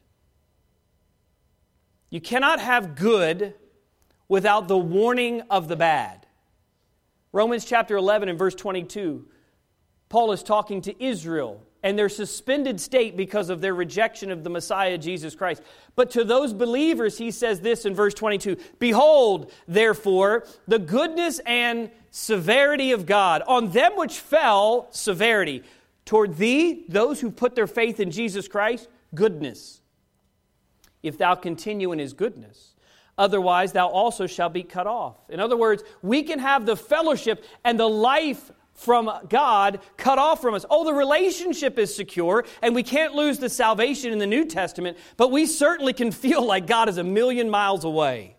You 2.10 2.20
cannot 2.20 2.60
have 2.60 2.96
good 2.96 3.54
without 4.28 4.68
the 4.68 4.78
warning 4.78 5.42
of 5.50 5.70
the 5.70 5.78
bad. 5.78 6.19
Romans 7.32 7.66
chapter 7.66 7.96
11 7.96 8.30
and 8.30 8.40
verse 8.40 8.56
22, 8.56 9.26
Paul 10.10 10.32
is 10.32 10.42
talking 10.42 10.82
to 10.82 11.04
Israel 11.04 11.62
and 11.84 11.98
their 11.98 12.10
suspended 12.10 12.82
state 12.82 13.16
because 13.16 13.50
of 13.50 13.62
their 13.62 13.74
rejection 13.74 14.32
of 14.32 14.44
the 14.44 14.50
Messiah, 14.50 14.98
Jesus 14.98 15.36
Christ. 15.36 15.62
But 15.96 16.12
to 16.12 16.24
those 16.24 16.54
believers, 16.54 17.18
he 17.18 17.32
says 17.32 17.62
this 17.62 17.86
in 17.86 17.94
verse 17.94 18.14
22 18.14 18.58
Behold, 18.80 19.52
therefore, 19.68 20.46
the 20.68 20.80
goodness 20.80 21.40
and 21.46 21.92
severity 22.12 22.92
of 22.92 23.06
God 23.06 23.44
on 23.48 23.72
them 23.72 23.94
which 23.96 24.20
fell, 24.20 24.88
severity. 24.92 25.64
Toward 26.06 26.38
thee, 26.38 26.86
those 26.90 27.22
who 27.22 27.30
put 27.30 27.54
their 27.54 27.68
faith 27.68 28.00
in 28.00 28.10
Jesus 28.10 28.48
Christ, 28.48 28.90
goodness. 29.14 29.82
If 31.04 31.20
thou 31.20 31.36
continue 31.36 31.92
in 31.92 32.00
his 32.00 32.14
goodness 32.14 32.69
otherwise 33.20 33.74
thou 33.74 33.88
also 33.88 34.26
shalt 34.26 34.54
be 34.54 34.64
cut 34.64 34.88
off. 34.88 35.18
In 35.30 35.40
other 35.40 35.56
words, 35.58 35.84
we 36.02 36.24
can 36.24 36.40
have 36.40 36.66
the 36.66 36.76
fellowship 36.76 37.46
and 37.64 37.80
the 37.80 37.88
life 37.88 38.52
from 38.74 39.12
God 39.28 39.82
cut 39.98 40.18
off 40.18 40.42
from 40.42 40.54
us. 40.54 40.66
Oh, 40.70 40.86
the 40.86 40.94
relationship 40.94 41.78
is 41.78 41.94
secure, 41.94 42.46
and 42.62 42.74
we 42.74 42.82
can't 42.82 43.14
lose 43.14 43.38
the 43.38 43.50
salvation 43.50 44.14
in 44.14 44.20
the 44.20 44.26
New 44.26 44.46
Testament, 44.46 44.98
but 45.18 45.32
we 45.32 45.46
certainly 45.46 45.92
can 45.92 46.12
feel 46.12 46.44
like 46.46 46.66
God 46.66 46.88
is 46.88 46.98
a 46.98 47.04
million 47.04 47.50
miles 47.50 47.84
away. 47.84 48.38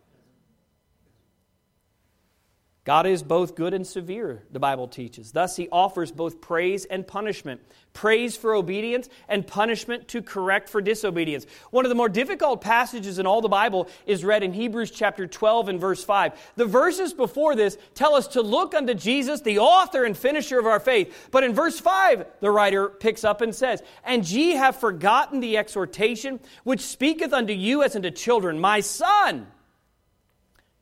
God 2.84 3.06
is 3.06 3.22
both 3.22 3.54
good 3.54 3.74
and 3.74 3.86
severe, 3.86 4.42
the 4.50 4.58
Bible 4.58 4.88
teaches. 4.88 5.32
Thus, 5.32 5.56
he 5.56 5.68
offers 5.70 6.10
both 6.10 6.40
praise 6.40 6.86
and 6.86 7.06
punishment 7.06 7.60
praise 7.92 8.36
for 8.36 8.54
obedience 8.54 9.08
and 9.28 9.46
punishment 9.46 10.08
to 10.08 10.22
correct 10.22 10.68
for 10.68 10.80
disobedience. 10.80 11.46
One 11.70 11.84
of 11.84 11.88
the 11.88 11.94
more 11.94 12.08
difficult 12.08 12.60
passages 12.60 13.18
in 13.18 13.26
all 13.26 13.40
the 13.40 13.48
Bible 13.48 13.88
is 14.06 14.24
read 14.24 14.42
in 14.42 14.52
Hebrews 14.52 14.90
chapter 14.90 15.26
12 15.26 15.68
and 15.68 15.80
verse 15.80 16.04
5. 16.04 16.52
The 16.56 16.66
verses 16.66 17.12
before 17.12 17.54
this 17.54 17.76
tell 17.94 18.14
us 18.14 18.28
to 18.28 18.42
look 18.42 18.74
unto 18.74 18.94
Jesus, 18.94 19.40
the 19.40 19.58
author 19.58 20.04
and 20.04 20.16
finisher 20.16 20.58
of 20.58 20.66
our 20.66 20.80
faith. 20.80 21.28
But 21.30 21.44
in 21.44 21.54
verse 21.54 21.80
5, 21.80 22.26
the 22.40 22.50
writer 22.50 22.88
picks 22.88 23.24
up 23.24 23.40
and 23.40 23.54
says, 23.54 23.82
And 24.04 24.28
ye 24.28 24.52
have 24.52 24.76
forgotten 24.76 25.40
the 25.40 25.56
exhortation 25.56 26.40
which 26.64 26.80
speaketh 26.80 27.32
unto 27.32 27.52
you 27.52 27.82
as 27.82 27.96
unto 27.96 28.10
children, 28.10 28.60
My 28.60 28.80
son 28.80 29.48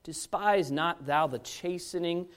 Despise 0.08 0.70
not 0.70 1.04
thou 1.04 1.26
the 1.26 1.38
chastening 1.38 2.28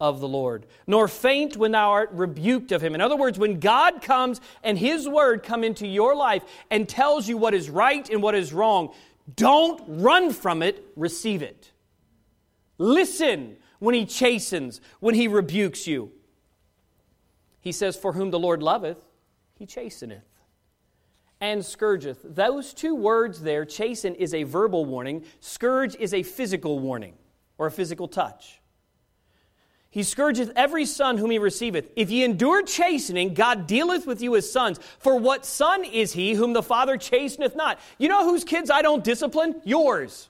of 0.00 0.20
the 0.20 0.28
Lord, 0.28 0.64
nor 0.86 1.08
faint 1.08 1.56
when 1.56 1.72
thou 1.72 1.90
art 1.90 2.10
rebuked 2.12 2.70
of 2.70 2.80
him. 2.80 2.94
In 2.94 3.00
other 3.00 3.16
words, 3.16 3.36
when 3.36 3.58
God 3.58 4.00
comes 4.00 4.40
and 4.62 4.78
his 4.78 5.08
word 5.08 5.42
come 5.42 5.64
into 5.64 5.88
your 5.88 6.14
life 6.14 6.44
and 6.70 6.88
tells 6.88 7.28
you 7.28 7.36
what 7.36 7.52
is 7.52 7.68
right 7.68 8.08
and 8.08 8.22
what 8.22 8.36
is 8.36 8.52
wrong, 8.52 8.94
don't 9.34 9.82
run 9.88 10.32
from 10.32 10.62
it, 10.62 10.86
receive 10.94 11.42
it. 11.42 11.72
Listen 12.78 13.56
when 13.80 13.96
he 13.96 14.06
chastens, 14.06 14.80
when 15.00 15.16
he 15.16 15.26
rebukes 15.26 15.84
you. 15.84 16.12
He 17.60 17.72
says, 17.72 17.96
For 17.96 18.12
whom 18.12 18.30
the 18.30 18.38
Lord 18.38 18.62
loveth, 18.62 18.98
he 19.56 19.66
chasteneth 19.66 20.22
and 21.40 21.62
scourgeth. 21.62 22.18
Those 22.22 22.72
two 22.72 22.94
words 22.94 23.40
there, 23.42 23.64
chasten 23.64 24.14
is 24.14 24.34
a 24.34 24.44
verbal 24.44 24.84
warning, 24.84 25.24
scourge 25.40 25.94
is 25.96 26.14
a 26.14 26.22
physical 26.22 26.78
warning 26.78 27.14
or 27.58 27.66
a 27.66 27.70
physical 27.70 28.08
touch. 28.08 28.60
He 29.90 30.02
scourgeth 30.02 30.52
every 30.56 30.84
son 30.84 31.16
whom 31.16 31.30
he 31.30 31.38
receiveth. 31.38 31.90
If 31.96 32.10
ye 32.10 32.22
endure 32.22 32.62
chastening, 32.62 33.32
God 33.32 33.66
dealeth 33.66 34.06
with 34.06 34.20
you 34.20 34.36
as 34.36 34.50
sons. 34.50 34.78
For 34.98 35.18
what 35.18 35.46
son 35.46 35.84
is 35.84 36.12
he 36.12 36.34
whom 36.34 36.52
the 36.52 36.62
Father 36.62 36.98
chasteneth 36.98 37.56
not? 37.56 37.78
You 37.96 38.08
know 38.08 38.28
whose 38.28 38.44
kids 38.44 38.68
I 38.68 38.82
don't 38.82 39.02
discipline? 39.02 39.60
Yours. 39.64 40.28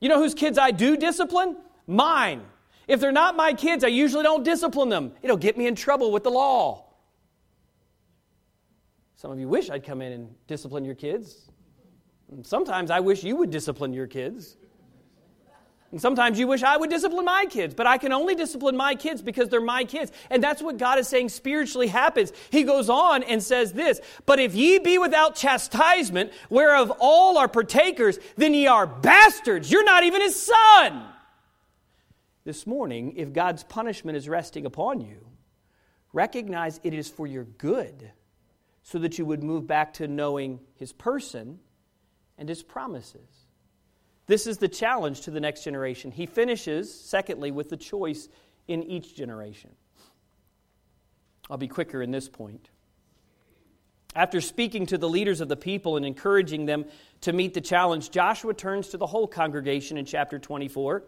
You 0.00 0.08
know 0.08 0.18
whose 0.18 0.34
kids 0.34 0.58
I 0.58 0.72
do 0.72 0.96
discipline? 0.96 1.56
Mine. 1.86 2.42
If 2.88 2.98
they're 2.98 3.12
not 3.12 3.36
my 3.36 3.52
kids, 3.52 3.84
I 3.84 3.88
usually 3.88 4.24
don't 4.24 4.42
discipline 4.42 4.88
them. 4.88 5.12
It'll 5.22 5.36
get 5.36 5.56
me 5.56 5.68
in 5.68 5.76
trouble 5.76 6.10
with 6.10 6.24
the 6.24 6.30
law. 6.30 6.86
Some 9.22 9.30
of 9.30 9.38
you 9.38 9.46
wish 9.46 9.70
I'd 9.70 9.84
come 9.84 10.02
in 10.02 10.10
and 10.10 10.34
discipline 10.48 10.84
your 10.84 10.96
kids. 10.96 11.48
And 12.32 12.44
sometimes 12.44 12.90
I 12.90 12.98
wish 12.98 13.22
you 13.22 13.36
would 13.36 13.52
discipline 13.52 13.92
your 13.92 14.08
kids. 14.08 14.56
And 15.92 16.02
sometimes 16.02 16.40
you 16.40 16.48
wish 16.48 16.64
I 16.64 16.76
would 16.76 16.90
discipline 16.90 17.24
my 17.24 17.46
kids, 17.48 17.72
but 17.72 17.86
I 17.86 17.98
can 17.98 18.12
only 18.12 18.34
discipline 18.34 18.76
my 18.76 18.96
kids 18.96 19.22
because 19.22 19.48
they're 19.48 19.60
my 19.60 19.84
kids. 19.84 20.10
And 20.28 20.42
that's 20.42 20.60
what 20.60 20.76
God 20.76 20.98
is 20.98 21.06
saying 21.06 21.28
spiritually 21.28 21.86
happens. 21.86 22.32
He 22.50 22.64
goes 22.64 22.90
on 22.90 23.22
and 23.22 23.40
says 23.40 23.72
this 23.72 24.00
But 24.26 24.40
if 24.40 24.56
ye 24.56 24.80
be 24.80 24.98
without 24.98 25.36
chastisement, 25.36 26.32
whereof 26.50 26.92
all 26.98 27.38
are 27.38 27.46
partakers, 27.46 28.18
then 28.36 28.54
ye 28.54 28.66
are 28.66 28.88
bastards. 28.88 29.70
You're 29.70 29.84
not 29.84 30.02
even 30.02 30.20
his 30.20 30.34
son. 30.34 31.00
This 32.42 32.66
morning, 32.66 33.14
if 33.16 33.32
God's 33.32 33.62
punishment 33.62 34.16
is 34.16 34.28
resting 34.28 34.66
upon 34.66 35.00
you, 35.00 35.28
recognize 36.12 36.80
it 36.82 36.92
is 36.92 37.08
for 37.08 37.28
your 37.28 37.44
good 37.44 38.10
so 38.82 38.98
that 38.98 39.18
you 39.18 39.24
would 39.24 39.42
move 39.42 39.66
back 39.66 39.94
to 39.94 40.08
knowing 40.08 40.60
his 40.74 40.92
person 40.92 41.58
and 42.38 42.48
his 42.48 42.62
promises. 42.62 43.46
This 44.26 44.46
is 44.46 44.58
the 44.58 44.68
challenge 44.68 45.22
to 45.22 45.30
the 45.30 45.40
next 45.40 45.64
generation. 45.64 46.10
He 46.10 46.26
finishes, 46.26 46.92
secondly, 46.92 47.50
with 47.50 47.68
the 47.68 47.76
choice 47.76 48.28
in 48.68 48.82
each 48.82 49.14
generation. 49.14 49.70
I'll 51.50 51.58
be 51.58 51.68
quicker 51.68 52.02
in 52.02 52.10
this 52.10 52.28
point. 52.28 52.70
After 54.14 54.40
speaking 54.40 54.86
to 54.86 54.98
the 54.98 55.08
leaders 55.08 55.40
of 55.40 55.48
the 55.48 55.56
people 55.56 55.96
and 55.96 56.04
encouraging 56.04 56.66
them 56.66 56.84
to 57.22 57.32
meet 57.32 57.54
the 57.54 57.60
challenge, 57.60 58.10
Joshua 58.10 58.54
turns 58.54 58.88
to 58.88 58.96
the 58.98 59.06
whole 59.06 59.26
congregation 59.26 59.96
in 59.96 60.04
chapter 60.04 60.38
24 60.38 61.02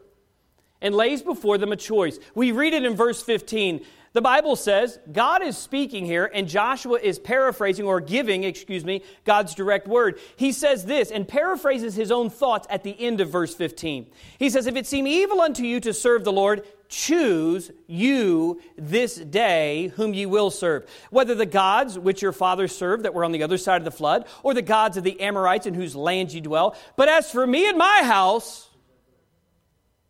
and 0.84 0.94
lays 0.94 1.20
before 1.22 1.58
them 1.58 1.72
a 1.72 1.76
choice. 1.76 2.20
We 2.36 2.52
read 2.52 2.74
it 2.74 2.84
in 2.84 2.94
verse 2.94 3.20
15 3.20 3.84
the 4.14 4.22
Bible 4.22 4.54
says 4.54 5.00
God 5.10 5.42
is 5.42 5.58
speaking 5.58 6.06
here, 6.06 6.30
and 6.32 6.48
Joshua 6.48 7.00
is 7.00 7.18
paraphrasing 7.18 7.84
or 7.84 8.00
giving, 8.00 8.44
excuse 8.44 8.84
me, 8.84 9.02
God's 9.24 9.56
direct 9.56 9.88
word. 9.88 10.20
He 10.36 10.52
says 10.52 10.86
this 10.86 11.10
and 11.10 11.26
paraphrases 11.26 11.96
his 11.96 12.12
own 12.12 12.30
thoughts 12.30 12.68
at 12.70 12.84
the 12.84 12.96
end 12.98 13.20
of 13.20 13.28
verse 13.28 13.56
15. 13.56 14.06
He 14.38 14.50
says, 14.50 14.68
If 14.68 14.76
it 14.76 14.86
seem 14.86 15.08
evil 15.08 15.40
unto 15.40 15.64
you 15.64 15.80
to 15.80 15.92
serve 15.92 16.22
the 16.22 16.30
Lord, 16.30 16.64
choose 16.88 17.72
you 17.88 18.60
this 18.78 19.16
day 19.16 19.88
whom 19.96 20.14
ye 20.14 20.26
will 20.26 20.52
serve. 20.52 20.88
Whether 21.10 21.34
the 21.34 21.44
gods 21.44 21.98
which 21.98 22.22
your 22.22 22.32
fathers 22.32 22.74
served 22.74 23.04
that 23.04 23.14
were 23.14 23.24
on 23.24 23.32
the 23.32 23.42
other 23.42 23.58
side 23.58 23.80
of 23.80 23.84
the 23.84 23.90
flood, 23.90 24.26
or 24.44 24.54
the 24.54 24.62
gods 24.62 24.96
of 24.96 25.02
the 25.02 25.20
Amorites 25.20 25.66
in 25.66 25.74
whose 25.74 25.96
land 25.96 26.32
ye 26.32 26.40
dwell. 26.40 26.76
But 26.94 27.08
as 27.08 27.32
for 27.32 27.44
me 27.44 27.68
and 27.68 27.76
my 27.76 28.02
house, 28.04 28.68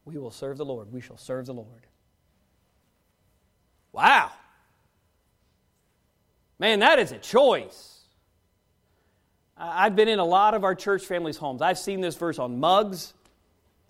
we 0.04 0.18
will 0.18 0.30
serve 0.30 0.58
the 0.58 0.64
Lord. 0.64 0.92
We 0.92 1.00
shall 1.00 1.16
serve 1.16 1.46
the 1.46 1.54
Lord. 1.54 1.86
Wow. 3.92 4.30
Man, 6.58 6.80
that 6.80 6.98
is 6.98 7.12
a 7.12 7.18
choice. 7.18 8.00
I've 9.56 9.94
been 9.94 10.08
in 10.08 10.18
a 10.18 10.24
lot 10.24 10.54
of 10.54 10.64
our 10.64 10.74
church 10.74 11.04
families' 11.06 11.36
homes. 11.36 11.62
I've 11.62 11.78
seen 11.78 12.00
this 12.00 12.16
verse 12.16 12.38
on 12.38 12.58
mugs, 12.58 13.14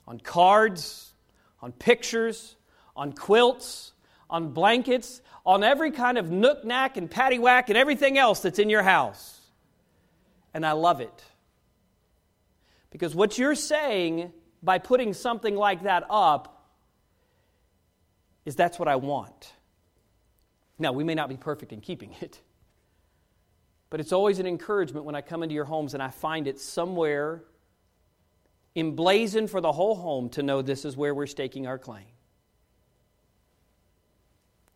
on 0.07 0.21
cards, 0.21 1.13
on 1.61 1.73
pictures, 1.73 2.57
on 2.95 3.13
quilts, 3.13 3.93
on 4.29 4.51
blankets, 4.51 5.23
on 5.47 5.65
every 5.65 5.91
kind 5.91 6.19
of 6.19 6.31
nook 6.31 6.65
knack 6.65 6.97
and 6.97 7.11
paddywhack 7.11 7.69
and 7.69 7.77
everything 7.77 8.19
else 8.19 8.41
that's 8.41 8.59
in 8.59 8.71
your 8.71 8.83
house. 8.83 9.41
And 10.53 10.65
I 10.65 10.73
love 10.73 11.01
it. 11.01 11.25
Because 12.91 13.15
what 13.15 13.39
you're 13.39 13.55
saying 13.55 14.33
by 14.65 14.79
putting 14.79 15.13
something 15.13 15.55
like 15.55 15.83
that 15.83 16.07
up 16.09 16.71
is 18.47 18.57
that's 18.57 18.79
what 18.79 18.89
I 18.89 18.97
want. 18.97 19.53
Now, 20.79 20.93
we 20.93 21.05
may 21.05 21.15
not 21.15 21.29
be 21.29 21.37
perfect 21.37 21.73
in 21.73 21.81
keeping 21.81 22.15
it, 22.21 22.41
but 23.91 24.01
it's 24.01 24.13
always 24.13 24.39
an 24.39 24.47
encouragement 24.47 25.05
when 25.05 25.15
I 25.15 25.21
come 25.21 25.43
into 25.43 25.55
your 25.55 25.67
homes 25.67 25.95
and 25.95 26.03
I 26.03 26.09
find 26.09 26.49
it 26.49 26.59
somewhere 26.59 27.45
emblazoned 28.75 29.51
for 29.51 29.61
the 29.61 29.71
whole 29.71 29.95
home 29.95 30.29
to 30.31 30.43
know 30.43 30.63
this 30.63 30.85
is 30.85 30.97
where 30.97 31.15
we're 31.15 31.27
staking 31.27 31.67
our 31.67 31.79
claim. 31.79 32.07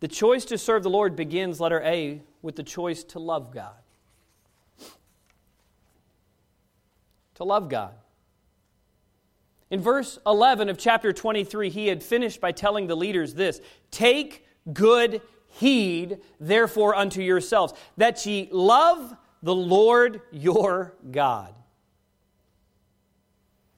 The 0.01 0.07
choice 0.07 0.45
to 0.47 0.59
serve 0.59 0.85
the 0.85 0.91
Lord 0.91 1.17
begins, 1.17 1.61
letter 1.61 1.81
A, 1.83 2.23
with 2.43 2.55
the 2.55 2.63
choice 2.63 3.03
to 3.05 3.19
love 3.19 3.53
God. 3.53 3.75
To 7.37 7.45
love 7.45 7.69
God. 7.69 7.95
In 9.71 9.81
verse 9.81 10.19
11 10.27 10.69
of 10.69 10.79
chapter 10.79 11.13
23, 11.13 11.69
he 11.69 11.89
had 11.89 12.03
finished 12.03 12.41
by 12.41 12.53
telling 12.53 12.87
the 12.87 12.97
leaders 12.97 13.35
this 13.35 13.61
Take 13.91 14.47
good 14.73 15.21
heed 15.47 16.19
therefore 16.41 16.95
unto 16.95 17.21
yourselves, 17.21 17.75
that 17.97 18.25
ye 18.25 18.49
love 18.51 19.17
the 19.43 19.55
Lord 19.55 20.23
your 20.31 20.95
God. 21.11 21.55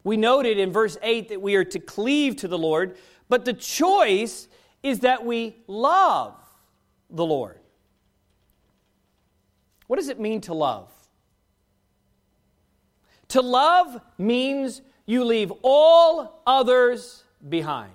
We 0.02 0.16
noted 0.16 0.58
in 0.58 0.72
verse 0.72 0.96
8 1.02 1.28
that 1.28 1.42
we 1.42 1.56
are 1.56 1.64
to 1.64 1.78
cleave 1.78 2.36
to 2.36 2.48
the 2.48 2.58
Lord, 2.58 2.96
but 3.28 3.44
the 3.44 3.52
choice 3.52 4.48
is 4.82 5.00
that 5.00 5.24
we 5.24 5.56
love 5.66 6.34
the 7.10 7.24
Lord. 7.24 7.58
What 9.86 9.96
does 9.96 10.08
it 10.08 10.20
mean 10.20 10.40
to 10.42 10.54
love? 10.54 10.90
To 13.28 13.42
love 13.42 14.00
means 14.18 14.82
you 15.06 15.24
leave 15.24 15.52
all 15.62 16.42
others 16.46 17.24
behind. 17.48 17.92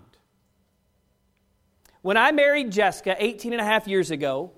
When 2.01 2.17
I 2.17 2.31
married 2.31 2.71
Jessica 2.71 3.15
18 3.17 3.53
and 3.53 3.61
a 3.61 3.65
half 3.65 3.87
years 3.87 4.11
ago, 4.11 4.51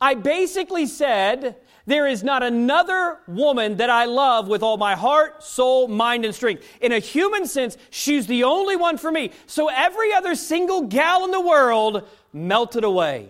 I 0.00 0.14
basically 0.14 0.86
said, 0.86 1.56
There 1.86 2.06
is 2.06 2.22
not 2.22 2.42
another 2.42 3.18
woman 3.26 3.76
that 3.78 3.90
I 3.90 4.06
love 4.06 4.48
with 4.48 4.62
all 4.62 4.76
my 4.76 4.94
heart, 4.94 5.42
soul, 5.42 5.88
mind, 5.88 6.24
and 6.24 6.34
strength. 6.34 6.66
In 6.80 6.92
a 6.92 6.98
human 6.98 7.46
sense, 7.46 7.76
she's 7.90 8.26
the 8.26 8.44
only 8.44 8.76
one 8.76 8.98
for 8.98 9.10
me. 9.10 9.30
So 9.46 9.68
every 9.68 10.12
other 10.12 10.34
single 10.34 10.82
gal 10.82 11.24
in 11.24 11.30
the 11.30 11.40
world 11.40 12.08
melted 12.32 12.84
away. 12.84 13.28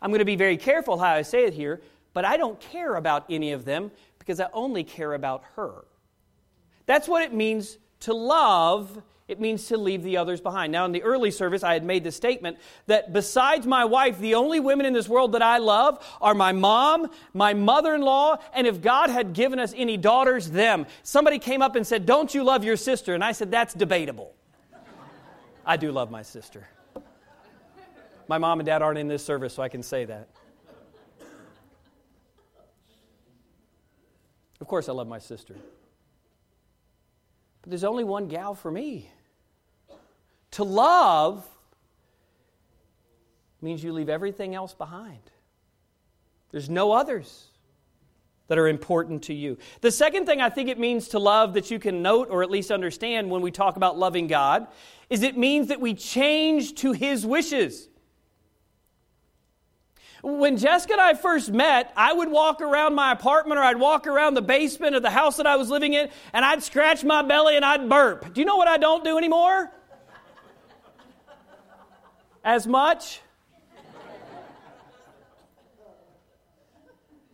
I'm 0.00 0.10
going 0.10 0.18
to 0.18 0.24
be 0.24 0.36
very 0.36 0.56
careful 0.56 0.98
how 0.98 1.12
I 1.12 1.22
say 1.22 1.44
it 1.44 1.54
here, 1.54 1.80
but 2.12 2.24
I 2.24 2.36
don't 2.36 2.60
care 2.60 2.96
about 2.96 3.24
any 3.30 3.52
of 3.52 3.64
them 3.64 3.90
because 4.18 4.40
I 4.40 4.48
only 4.52 4.84
care 4.84 5.14
about 5.14 5.44
her. 5.56 5.84
That's 6.86 7.08
what 7.08 7.22
it 7.22 7.32
means 7.32 7.78
to 8.00 8.14
love 8.14 9.02
it 9.32 9.40
means 9.40 9.68
to 9.68 9.78
leave 9.78 10.02
the 10.02 10.18
others 10.18 10.42
behind. 10.42 10.72
Now, 10.72 10.84
in 10.84 10.92
the 10.92 11.02
early 11.02 11.30
service, 11.30 11.62
I 11.62 11.72
had 11.72 11.84
made 11.84 12.04
the 12.04 12.12
statement 12.12 12.58
that 12.86 13.14
besides 13.14 13.66
my 13.66 13.86
wife, 13.86 14.18
the 14.18 14.34
only 14.34 14.60
women 14.60 14.84
in 14.84 14.92
this 14.92 15.08
world 15.08 15.32
that 15.32 15.40
I 15.40 15.56
love 15.56 16.04
are 16.20 16.34
my 16.34 16.52
mom, 16.52 17.08
my 17.32 17.54
mother 17.54 17.94
in 17.94 18.02
law, 18.02 18.36
and 18.52 18.66
if 18.66 18.82
God 18.82 19.08
had 19.08 19.32
given 19.32 19.58
us 19.58 19.72
any 19.74 19.96
daughters, 19.96 20.50
them. 20.50 20.86
Somebody 21.02 21.38
came 21.38 21.62
up 21.62 21.76
and 21.76 21.86
said, 21.86 22.04
Don't 22.04 22.34
you 22.34 22.44
love 22.44 22.62
your 22.62 22.76
sister? 22.76 23.14
And 23.14 23.24
I 23.24 23.32
said, 23.32 23.50
That's 23.50 23.72
debatable. 23.72 24.34
I 25.64 25.78
do 25.78 25.92
love 25.92 26.10
my 26.10 26.22
sister. 26.22 26.68
My 28.28 28.36
mom 28.36 28.60
and 28.60 28.66
dad 28.66 28.82
aren't 28.82 28.98
in 28.98 29.08
this 29.08 29.24
service, 29.24 29.54
so 29.54 29.62
I 29.62 29.70
can 29.70 29.82
say 29.82 30.04
that. 30.04 30.28
Of 34.60 34.66
course, 34.66 34.90
I 34.90 34.92
love 34.92 35.08
my 35.08 35.18
sister. 35.20 35.54
But 37.62 37.70
there's 37.70 37.84
only 37.84 38.04
one 38.04 38.28
gal 38.28 38.54
for 38.54 38.70
me. 38.70 39.10
To 40.52 40.64
love 40.64 41.48
means 43.60 43.82
you 43.82 43.92
leave 43.92 44.08
everything 44.08 44.54
else 44.54 44.74
behind. 44.74 45.20
There's 46.50 46.68
no 46.68 46.92
others 46.92 47.48
that 48.48 48.58
are 48.58 48.68
important 48.68 49.22
to 49.22 49.34
you. 49.34 49.56
The 49.80 49.90
second 49.90 50.26
thing 50.26 50.40
I 50.40 50.50
think 50.50 50.68
it 50.68 50.78
means 50.78 51.08
to 51.08 51.18
love 51.18 51.54
that 51.54 51.70
you 51.70 51.78
can 51.78 52.02
note 52.02 52.28
or 52.30 52.42
at 52.42 52.50
least 52.50 52.70
understand 52.70 53.30
when 53.30 53.40
we 53.40 53.50
talk 53.50 53.76
about 53.76 53.96
loving 53.96 54.26
God 54.26 54.66
is 55.08 55.22
it 55.22 55.38
means 55.38 55.68
that 55.68 55.80
we 55.80 55.94
change 55.94 56.74
to 56.76 56.92
His 56.92 57.24
wishes. 57.24 57.88
When 60.22 60.56
Jessica 60.56 60.92
and 60.92 61.00
I 61.00 61.14
first 61.14 61.50
met, 61.50 61.92
I 61.96 62.12
would 62.12 62.30
walk 62.30 62.60
around 62.60 62.94
my 62.94 63.10
apartment 63.10 63.58
or 63.58 63.64
I'd 63.64 63.78
walk 63.78 64.06
around 64.06 64.34
the 64.34 64.42
basement 64.42 64.94
of 64.94 65.02
the 65.02 65.10
house 65.10 65.36
that 65.38 65.48
I 65.48 65.56
was 65.56 65.68
living 65.68 65.94
in 65.94 66.08
and 66.32 66.44
I'd 66.44 66.62
scratch 66.62 67.02
my 67.02 67.22
belly 67.22 67.56
and 67.56 67.64
I'd 67.64 67.88
burp. 67.88 68.32
Do 68.32 68.40
you 68.40 68.44
know 68.44 68.56
what 68.56 68.68
I 68.68 68.76
don't 68.76 69.02
do 69.02 69.18
anymore? 69.18 69.72
As 72.44 72.68
much? 72.68 73.20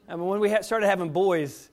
I 0.08 0.16
mean, 0.16 0.26
when 0.26 0.40
we 0.40 0.56
started 0.62 0.86
having 0.86 1.10
boys, 1.10 1.68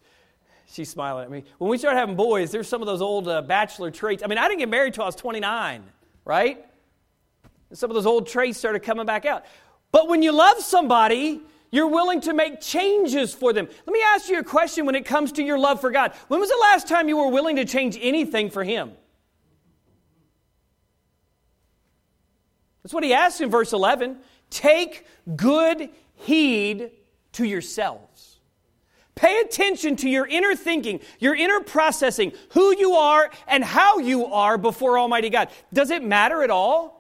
she's 0.68 0.90
smiling 0.90 1.24
at 1.24 1.32
me. 1.32 1.46
When 1.58 1.72
we 1.72 1.78
started 1.78 1.98
having 1.98 2.18
boys, 2.18 2.52
there's 2.52 2.68
some 2.68 2.82
of 2.82 2.88
those 2.88 3.02
old 3.02 3.30
uh, 3.30 3.42
bachelor 3.42 3.90
traits. 3.90 4.22
I 4.22 4.28
mean, 4.28 4.38
I 4.38 4.50
didn't 4.50 4.60
get 4.60 4.70
married 4.70 4.94
till 4.94 5.04
I 5.04 5.06
was 5.06 5.16
29, 5.16 5.82
right? 6.26 6.66
Some 7.72 7.90
of 7.90 7.96
those 7.96 8.06
old 8.06 8.28
traits 8.28 8.58
started 8.58 8.82
coming 8.82 9.06
back 9.06 9.26
out. 9.26 9.46
But 9.96 10.10
when 10.10 10.22
you 10.22 10.34
love 10.34 10.60
somebody, 10.60 11.40
you're 11.72 11.88
willing 11.88 12.20
to 12.20 12.34
make 12.34 12.60
changes 12.60 13.34
for 13.34 13.54
them. 13.54 13.66
Let 13.86 13.94
me 13.94 14.04
ask 14.06 14.28
you 14.28 14.38
a 14.40 14.44
question 14.44 14.86
when 14.86 14.94
it 14.94 15.06
comes 15.06 15.32
to 15.32 15.42
your 15.42 15.58
love 15.58 15.80
for 15.80 15.90
God. 15.90 16.12
When 16.28 16.42
was 16.42 16.50
the 16.50 16.60
last 16.60 16.90
time 16.90 17.08
you 17.08 17.16
were 17.16 17.30
willing 17.30 17.56
to 17.56 17.64
change 17.64 17.98
anything 18.02 18.50
for 18.50 18.66
Him? 18.66 18.92
That's 22.84 22.94
what 22.94 23.06
He 23.06 23.14
asks 23.14 23.40
in 23.40 23.50
verse 23.50 23.72
11. 23.72 24.18
Take 24.50 25.08
good 25.38 25.90
heed 26.16 26.92
to 27.32 27.46
yourselves. 27.46 28.40
Pay 29.16 29.40
attention 29.40 29.96
to 29.96 30.10
your 30.10 30.28
inner 30.28 30.58
thinking, 30.58 31.00
your 31.20 31.36
inner 31.36 31.62
processing, 31.62 32.34
who 32.50 32.76
you 32.76 32.96
are 32.96 33.32
and 33.48 33.64
how 33.64 34.00
you 34.00 34.26
are 34.26 34.58
before 34.58 35.00
Almighty 35.00 35.30
God. 35.30 35.48
Does 35.72 35.90
it 35.90 36.04
matter 36.04 36.44
at 36.44 36.50
all? 36.50 36.95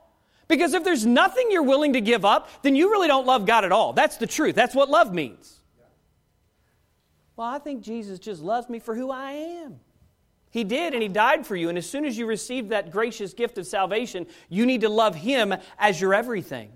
Because 0.48 0.74
if 0.74 0.84
there's 0.84 1.06
nothing 1.06 1.48
you're 1.50 1.64
willing 1.64 1.93
to 1.93 2.02
give 2.02 2.24
up, 2.24 2.50
then 2.62 2.76
you 2.76 2.91
really 2.91 3.08
don't 3.08 3.26
love 3.26 3.46
God 3.46 3.66
at 3.66 3.72
all. 3.72 3.93
That's 3.93 4.18
the 4.18 4.28
truth. 4.28 4.56
That's 4.56 4.76
what 4.76 4.89
love 4.89 5.14
means. 5.14 5.60
Well, 7.36 7.48
I 7.48 7.60
think 7.60 7.82
Jesus 7.82 8.20
just 8.20 8.41
loves 8.41 8.70
me 8.70 8.80
for 8.80 8.96
who 8.96 9.12
I 9.12 9.32
am. 9.32 9.80
He 10.52 10.64
did, 10.64 10.93
and 10.93 11.02
He 11.02 11.10
died 11.10 11.46
for 11.46 11.56
you. 11.56 11.68
And 11.68 11.78
as 11.78 11.89
soon 11.89 12.06
as 12.06 12.18
you 12.18 12.26
receive 12.26 12.70
that 12.70 12.91
gracious 12.91 13.34
gift 13.34 13.58
of 13.58 13.68
salvation, 13.68 14.28
you 14.48 14.66
need 14.66 14.82
to 14.82 14.89
love 14.89 15.16
Him 15.16 15.54
as 15.78 16.00
your 16.00 16.14
everything 16.14 16.72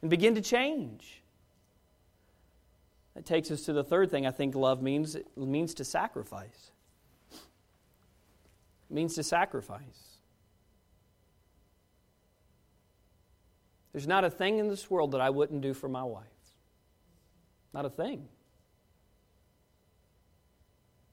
and 0.00 0.08
begin 0.08 0.34
to 0.34 0.40
change. 0.40 1.22
That 3.14 3.26
takes 3.26 3.50
us 3.50 3.62
to 3.62 3.72
the 3.72 3.84
third 3.84 4.10
thing 4.10 4.26
I 4.26 4.30
think 4.30 4.54
love 4.54 4.82
means 4.82 5.14
it 5.14 5.26
means 5.36 5.74
to 5.74 5.84
sacrifice. 5.84 6.70
It 7.32 8.94
means 8.94 9.14
to 9.16 9.22
sacrifice. 9.22 10.15
There's 13.96 14.06
not 14.06 14.24
a 14.24 14.30
thing 14.30 14.58
in 14.58 14.68
this 14.68 14.90
world 14.90 15.12
that 15.12 15.22
I 15.22 15.30
wouldn't 15.30 15.62
do 15.62 15.72
for 15.72 15.88
my 15.88 16.02
wife. 16.02 16.26
Not 17.72 17.86
a 17.86 17.88
thing. 17.88 18.28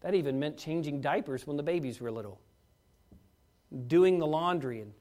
That 0.01 0.15
even 0.15 0.37
meant 0.37 0.57
changing 0.57 0.99
diapers 0.99 1.47
when 1.47 1.55
the 1.55 1.63
babies 1.63 2.01
were 2.01 2.11
little, 2.11 2.41
doing 3.87 4.19
the 4.19 4.27
laundry 4.27 4.81
and 4.81 4.91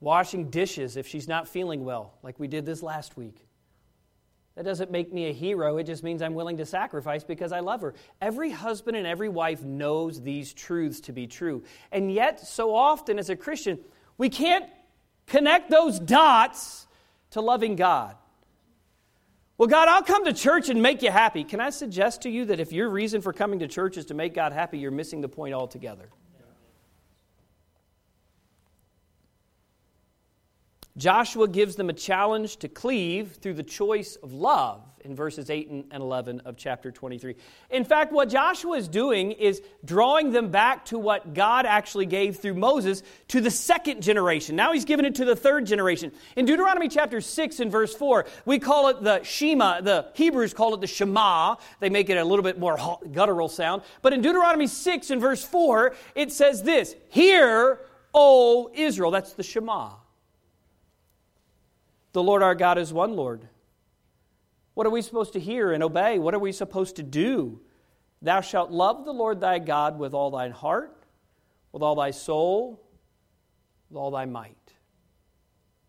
washing 0.00 0.50
dishes 0.50 0.98
if 0.98 1.06
she's 1.06 1.26
not 1.26 1.48
feeling 1.48 1.82
well, 1.82 2.18
like 2.22 2.38
we 2.38 2.46
did 2.46 2.66
this 2.66 2.82
last 2.82 3.16
week. 3.16 3.46
That 4.54 4.66
doesn't 4.66 4.90
make 4.90 5.10
me 5.14 5.30
a 5.30 5.32
hero. 5.32 5.78
It 5.78 5.84
just 5.84 6.02
means 6.02 6.20
I'm 6.20 6.34
willing 6.34 6.58
to 6.58 6.66
sacrifice 6.66 7.24
because 7.24 7.52
I 7.52 7.60
love 7.60 7.80
her. 7.80 7.94
Every 8.20 8.50
husband 8.50 8.98
and 8.98 9.06
every 9.06 9.30
wife 9.30 9.62
knows 9.62 10.20
these 10.20 10.52
truths 10.52 11.00
to 11.00 11.14
be 11.14 11.26
true. 11.26 11.64
And 11.90 12.12
yet, 12.12 12.38
so 12.46 12.74
often 12.74 13.18
as 13.18 13.30
a 13.30 13.36
Christian, 13.36 13.78
we 14.18 14.28
can't 14.28 14.66
connect 15.26 15.70
those 15.70 15.98
dots 15.98 16.86
to 17.30 17.40
loving 17.40 17.76
God. 17.76 18.16
Well, 19.58 19.68
God, 19.68 19.88
I'll 19.88 20.02
come 20.02 20.26
to 20.26 20.34
church 20.34 20.68
and 20.68 20.82
make 20.82 21.02
you 21.02 21.10
happy. 21.10 21.42
Can 21.42 21.60
I 21.60 21.70
suggest 21.70 22.22
to 22.22 22.30
you 22.30 22.44
that 22.46 22.60
if 22.60 22.72
your 22.72 22.90
reason 22.90 23.22
for 23.22 23.32
coming 23.32 23.60
to 23.60 23.68
church 23.68 23.96
is 23.96 24.06
to 24.06 24.14
make 24.14 24.34
God 24.34 24.52
happy, 24.52 24.78
you're 24.78 24.90
missing 24.90 25.22
the 25.22 25.28
point 25.28 25.54
altogether? 25.54 26.10
Joshua 30.96 31.46
gives 31.46 31.76
them 31.76 31.90
a 31.90 31.92
challenge 31.92 32.56
to 32.58 32.68
cleave 32.68 33.38
through 33.42 33.54
the 33.54 33.62
choice 33.62 34.16
of 34.16 34.32
love 34.32 34.82
in 35.06 35.14
verses 35.14 35.50
8 35.50 35.68
and 35.68 35.92
11 35.92 36.40
of 36.40 36.56
chapter 36.56 36.90
23. 36.90 37.36
In 37.70 37.84
fact, 37.84 38.12
what 38.12 38.28
Joshua 38.28 38.76
is 38.76 38.88
doing 38.88 39.32
is 39.32 39.62
drawing 39.84 40.32
them 40.32 40.50
back 40.50 40.86
to 40.86 40.98
what 40.98 41.34
God 41.34 41.66
actually 41.66 42.06
gave 42.06 42.38
through 42.38 42.54
Moses 42.54 43.02
to 43.28 43.40
the 43.40 43.50
second 43.50 44.02
generation. 44.02 44.56
Now 44.56 44.72
he's 44.72 44.84
given 44.86 45.04
it 45.04 45.14
to 45.16 45.24
the 45.24 45.36
third 45.36 45.66
generation. 45.66 46.12
In 46.34 46.46
Deuteronomy 46.46 46.88
chapter 46.88 47.20
6 47.20 47.60
and 47.60 47.70
verse 47.70 47.94
4, 47.94 48.26
we 48.46 48.58
call 48.58 48.88
it 48.88 49.02
the 49.02 49.22
Shema. 49.22 49.82
The 49.82 50.08
Hebrews 50.14 50.54
call 50.54 50.74
it 50.74 50.80
the 50.80 50.86
Shema. 50.86 51.56
They 51.78 51.90
make 51.90 52.08
it 52.08 52.16
a 52.16 52.24
little 52.24 52.42
bit 52.42 52.58
more 52.58 52.98
guttural 53.12 53.48
sound. 53.48 53.82
But 54.02 54.12
in 54.12 54.22
Deuteronomy 54.22 54.66
6 54.66 55.10
and 55.10 55.20
verse 55.20 55.44
4, 55.44 55.94
it 56.14 56.32
says 56.32 56.62
this 56.62 56.96
Hear, 57.10 57.80
O 58.14 58.70
Israel. 58.74 59.10
That's 59.10 59.34
the 59.34 59.42
Shema. 59.42 60.05
The 62.16 62.22
Lord 62.22 62.42
our 62.42 62.54
God 62.54 62.78
is 62.78 62.94
one 62.94 63.14
Lord. 63.14 63.46
What 64.72 64.86
are 64.86 64.90
we 64.90 65.02
supposed 65.02 65.34
to 65.34 65.38
hear 65.38 65.72
and 65.72 65.82
obey? 65.82 66.18
What 66.18 66.32
are 66.32 66.38
we 66.38 66.50
supposed 66.50 66.96
to 66.96 67.02
do? 67.02 67.60
Thou 68.22 68.40
shalt 68.40 68.70
love 68.70 69.04
the 69.04 69.12
Lord 69.12 69.38
thy 69.38 69.58
God 69.58 69.98
with 69.98 70.14
all 70.14 70.30
thine 70.30 70.52
heart, 70.52 70.96
with 71.72 71.82
all 71.82 71.94
thy 71.94 72.12
soul, 72.12 72.82
with 73.90 73.98
all 73.98 74.10
thy 74.10 74.24
might. 74.24 74.56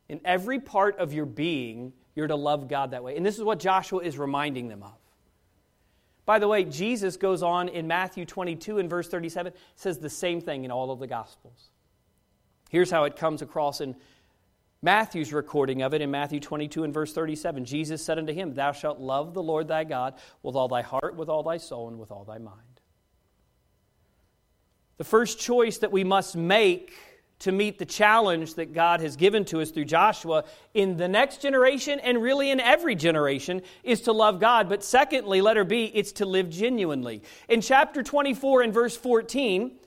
In 0.09 0.19
every 0.25 0.59
part 0.59 0.99
of 0.99 1.13
your 1.13 1.25
being, 1.25 1.93
you're 2.13 2.27
to 2.27 2.35
love 2.35 2.67
God 2.67 2.91
that 2.91 3.05
way. 3.05 3.15
And 3.15 3.25
this 3.25 3.37
is 3.37 3.43
what 3.45 3.59
Joshua 3.59 3.99
is 3.99 4.17
reminding 4.17 4.67
them 4.67 4.83
of. 4.83 4.97
By 6.25 6.39
the 6.39 6.47
way, 6.49 6.65
Jesus 6.65 7.15
goes 7.15 7.41
on 7.41 7.69
in 7.69 7.87
Matthew 7.87 8.25
22 8.25 8.79
and 8.79 8.89
verse 8.89 9.07
37, 9.07 9.53
says 9.77 9.99
the 9.99 10.09
same 10.09 10.41
thing 10.41 10.65
in 10.65 10.71
all 10.71 10.91
of 10.91 10.99
the 10.99 11.07
Gospels. 11.07 11.69
Here's 12.69 12.91
how 12.91 13.05
it 13.05 13.15
comes 13.15 13.41
across 13.41 13.79
in 13.79 13.95
Matthew's 14.81 15.33
recording 15.33 15.81
of 15.81 15.93
it 15.93 16.01
in 16.01 16.11
Matthew 16.11 16.39
22 16.39 16.83
and 16.83 16.93
verse 16.93 17.11
37 17.13 17.65
Jesus 17.65 18.03
said 18.03 18.19
unto 18.19 18.33
him, 18.33 18.53
Thou 18.53 18.71
shalt 18.71 18.99
love 18.99 19.33
the 19.33 19.43
Lord 19.43 19.67
thy 19.67 19.83
God 19.83 20.15
with 20.43 20.55
all 20.55 20.67
thy 20.67 20.81
heart, 20.81 21.15
with 21.15 21.29
all 21.29 21.43
thy 21.43 21.57
soul, 21.57 21.87
and 21.87 21.99
with 21.99 22.11
all 22.11 22.23
thy 22.23 22.37
mind. 22.37 22.61
The 24.97 25.03
first 25.03 25.39
choice 25.39 25.79
that 25.79 25.91
we 25.91 26.03
must 26.03 26.35
make 26.35 26.93
to 27.39 27.51
meet 27.51 27.77
the 27.77 27.85
challenge 27.85 28.55
that 28.55 28.73
God 28.73 28.99
has 29.01 29.15
given 29.15 29.45
to 29.45 29.61
us 29.61 29.69
through 29.69 29.85
Joshua 29.85 30.43
in 30.73 30.97
the 30.97 31.07
next 31.07 31.41
generation 31.41 31.99
and 31.99 32.21
really 32.21 32.49
in 32.49 32.59
every 32.59 32.95
generation 32.95 33.61
is 33.83 34.01
to 34.01 34.11
love 34.11 34.39
God. 34.39 34.69
But 34.69 34.83
secondly, 34.83 35.41
letter 35.41 35.63
B, 35.63 35.91
it's 35.93 36.13
to 36.13 36.25
live 36.25 36.49
genuinely. 36.49 37.21
In 37.47 37.61
chapter 37.61 38.01
24 38.01 38.63
and 38.63 38.73
verse 38.73 38.97
14, 38.97 39.77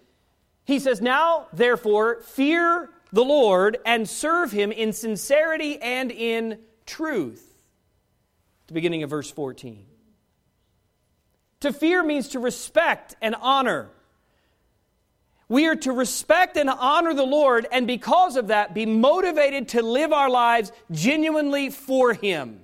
he 0.65 0.79
says, 0.79 1.01
Now 1.01 1.49
therefore, 1.53 2.23
fear 2.23 2.91
the 3.13 3.25
Lord 3.25 3.79
and 3.85 4.09
serve 4.09 4.53
him 4.53 4.73
in 4.73 4.93
sincerity 4.93 5.81
and 5.81 6.11
in 6.11 6.59
truth. 6.87 7.47
The 8.67 8.75
beginning 8.75 9.03
of 9.03 9.11
verse 9.11 9.31
14. 9.31 9.85
To 11.61 11.73
fear 11.73 12.03
means 12.03 12.29
to 12.29 12.39
respect 12.39 13.17
and 13.21 13.35
honor. 13.41 13.91
We 15.49 15.67
are 15.67 15.77
to 15.77 15.93
respect 15.93 16.57
and 16.57 16.71
honor 16.71 17.13
the 17.13 17.25
Lord, 17.25 17.67
and 17.73 17.87
because 17.87 18.37
of 18.37 18.49
that, 18.49 18.73
be 18.73 18.87
motivated 18.87 19.69
to 19.71 19.83
live 19.83 20.13
our 20.13 20.31
lives 20.31 20.71
genuinely 20.93 21.71
for 21.71 22.15
Him. 22.15 22.60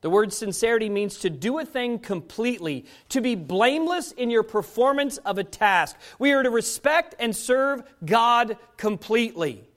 The 0.00 0.10
word 0.10 0.32
sincerity 0.32 0.88
means 0.88 1.18
to 1.18 1.30
do 1.30 1.58
a 1.58 1.64
thing 1.64 1.98
completely, 1.98 2.86
to 3.10 3.20
be 3.20 3.34
blameless 3.34 4.12
in 4.12 4.30
your 4.30 4.42
performance 4.42 5.18
of 5.18 5.36
a 5.36 5.44
task. 5.44 5.96
We 6.18 6.32
are 6.32 6.42
to 6.42 6.50
respect 6.50 7.14
and 7.18 7.36
serve 7.36 7.82
God 8.04 8.56
completely. 8.78 9.68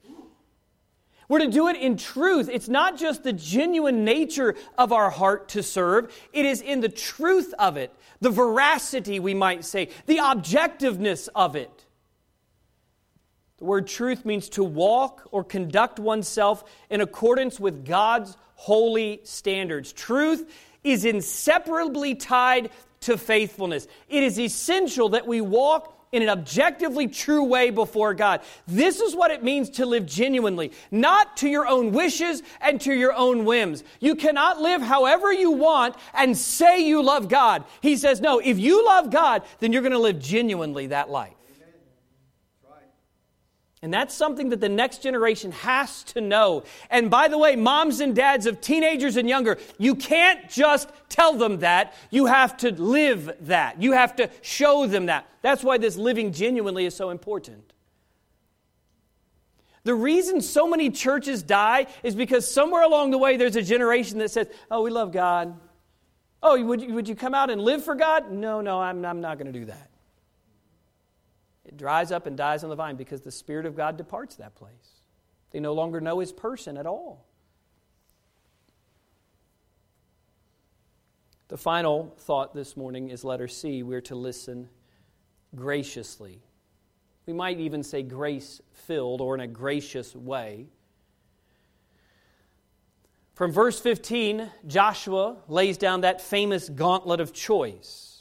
We're 1.28 1.40
to 1.40 1.50
do 1.50 1.68
it 1.68 1.76
in 1.76 1.96
truth. 1.96 2.48
It's 2.50 2.68
not 2.68 2.98
just 2.98 3.22
the 3.22 3.32
genuine 3.32 4.04
nature 4.04 4.54
of 4.78 4.92
our 4.92 5.10
heart 5.10 5.48
to 5.50 5.62
serve, 5.62 6.14
it 6.32 6.44
is 6.46 6.60
in 6.60 6.80
the 6.80 6.88
truth 6.88 7.52
of 7.58 7.76
it, 7.76 7.94
the 8.20 8.30
veracity, 8.30 9.20
we 9.20 9.34
might 9.34 9.64
say, 9.64 9.88
the 10.06 10.18
objectiveness 10.18 11.28
of 11.34 11.56
it. 11.56 11.84
The 13.58 13.64
word 13.64 13.86
truth 13.86 14.24
means 14.24 14.48
to 14.50 14.64
walk 14.64 15.28
or 15.30 15.44
conduct 15.44 15.98
oneself 15.98 16.64
in 16.90 17.00
accordance 17.00 17.58
with 17.60 17.84
God's 17.86 18.36
holy 18.54 19.20
standards. 19.24 19.92
Truth 19.92 20.50
is 20.82 21.04
inseparably 21.04 22.14
tied 22.14 22.70
to 23.00 23.18
faithfulness. 23.18 23.86
It 24.08 24.22
is 24.22 24.38
essential 24.38 25.10
that 25.10 25.26
we 25.26 25.40
walk 25.40 25.90
in 26.12 26.22
an 26.22 26.28
objectively 26.28 27.08
true 27.08 27.42
way 27.42 27.70
before 27.70 28.14
God. 28.14 28.40
This 28.68 29.00
is 29.00 29.16
what 29.16 29.32
it 29.32 29.42
means 29.42 29.70
to 29.70 29.86
live 29.86 30.06
genuinely, 30.06 30.70
not 30.92 31.38
to 31.38 31.48
your 31.48 31.66
own 31.66 31.90
wishes 31.90 32.40
and 32.60 32.80
to 32.82 32.94
your 32.94 33.12
own 33.12 33.44
whims. 33.44 33.82
You 33.98 34.14
cannot 34.14 34.60
live 34.60 34.80
however 34.80 35.32
you 35.32 35.50
want 35.50 35.96
and 36.14 36.36
say 36.38 36.86
you 36.86 37.02
love 37.02 37.28
God. 37.28 37.64
He 37.82 37.96
says, 37.96 38.20
no, 38.20 38.38
if 38.38 38.60
you 38.60 38.86
love 38.86 39.10
God, 39.10 39.42
then 39.58 39.72
you're 39.72 39.82
going 39.82 39.90
to 39.90 39.98
live 39.98 40.20
genuinely 40.20 40.86
that 40.88 41.10
life. 41.10 41.33
And 43.84 43.92
that's 43.92 44.14
something 44.14 44.48
that 44.48 44.62
the 44.62 44.68
next 44.70 45.02
generation 45.02 45.52
has 45.52 46.04
to 46.04 46.22
know. 46.22 46.64
And 46.88 47.10
by 47.10 47.28
the 47.28 47.36
way, 47.36 47.54
moms 47.54 48.00
and 48.00 48.16
dads 48.16 48.46
of 48.46 48.62
teenagers 48.62 49.18
and 49.18 49.28
younger, 49.28 49.58
you 49.76 49.94
can't 49.94 50.48
just 50.48 50.88
tell 51.10 51.34
them 51.34 51.58
that. 51.58 51.92
You 52.10 52.24
have 52.24 52.56
to 52.58 52.72
live 52.72 53.36
that. 53.42 53.82
You 53.82 53.92
have 53.92 54.16
to 54.16 54.30
show 54.40 54.86
them 54.86 55.04
that. 55.06 55.28
That's 55.42 55.62
why 55.62 55.76
this 55.76 55.98
living 55.98 56.32
genuinely 56.32 56.86
is 56.86 56.96
so 56.96 57.10
important. 57.10 57.74
The 59.82 59.94
reason 59.94 60.40
so 60.40 60.66
many 60.66 60.88
churches 60.88 61.42
die 61.42 61.86
is 62.02 62.14
because 62.14 62.50
somewhere 62.50 62.84
along 62.84 63.10
the 63.10 63.18
way 63.18 63.36
there's 63.36 63.56
a 63.56 63.60
generation 63.60 64.16
that 64.20 64.30
says, 64.30 64.46
Oh, 64.70 64.80
we 64.80 64.90
love 64.90 65.12
God. 65.12 65.60
Oh, 66.42 66.58
would 66.64 66.80
you, 66.80 66.94
would 66.94 67.06
you 67.06 67.14
come 67.14 67.34
out 67.34 67.50
and 67.50 67.60
live 67.60 67.84
for 67.84 67.94
God? 67.94 68.30
No, 68.32 68.62
no, 68.62 68.80
I'm, 68.80 69.04
I'm 69.04 69.20
not 69.20 69.36
going 69.36 69.52
to 69.52 69.58
do 69.58 69.66
that. 69.66 69.90
It 71.74 71.78
dries 71.78 72.12
up 72.12 72.28
and 72.28 72.36
dies 72.36 72.62
on 72.62 72.70
the 72.70 72.76
vine 72.76 72.94
because 72.94 73.22
the 73.22 73.32
Spirit 73.32 73.66
of 73.66 73.76
God 73.76 73.96
departs 73.96 74.36
that 74.36 74.54
place. 74.54 75.02
They 75.50 75.58
no 75.58 75.72
longer 75.72 76.00
know 76.00 76.20
His 76.20 76.32
person 76.32 76.76
at 76.76 76.86
all. 76.86 77.26
The 81.48 81.56
final 81.56 82.14
thought 82.16 82.54
this 82.54 82.76
morning 82.76 83.08
is 83.10 83.24
letter 83.24 83.48
C. 83.48 83.82
We're 83.82 84.02
to 84.02 84.14
listen 84.14 84.68
graciously. 85.56 86.40
We 87.26 87.32
might 87.32 87.58
even 87.58 87.82
say 87.82 88.04
grace 88.04 88.60
filled 88.72 89.20
or 89.20 89.34
in 89.34 89.40
a 89.40 89.48
gracious 89.48 90.14
way. 90.14 90.68
From 93.34 93.50
verse 93.50 93.80
15, 93.80 94.48
Joshua 94.68 95.38
lays 95.48 95.76
down 95.76 96.02
that 96.02 96.20
famous 96.20 96.68
gauntlet 96.68 97.18
of 97.18 97.32
choice. 97.32 98.13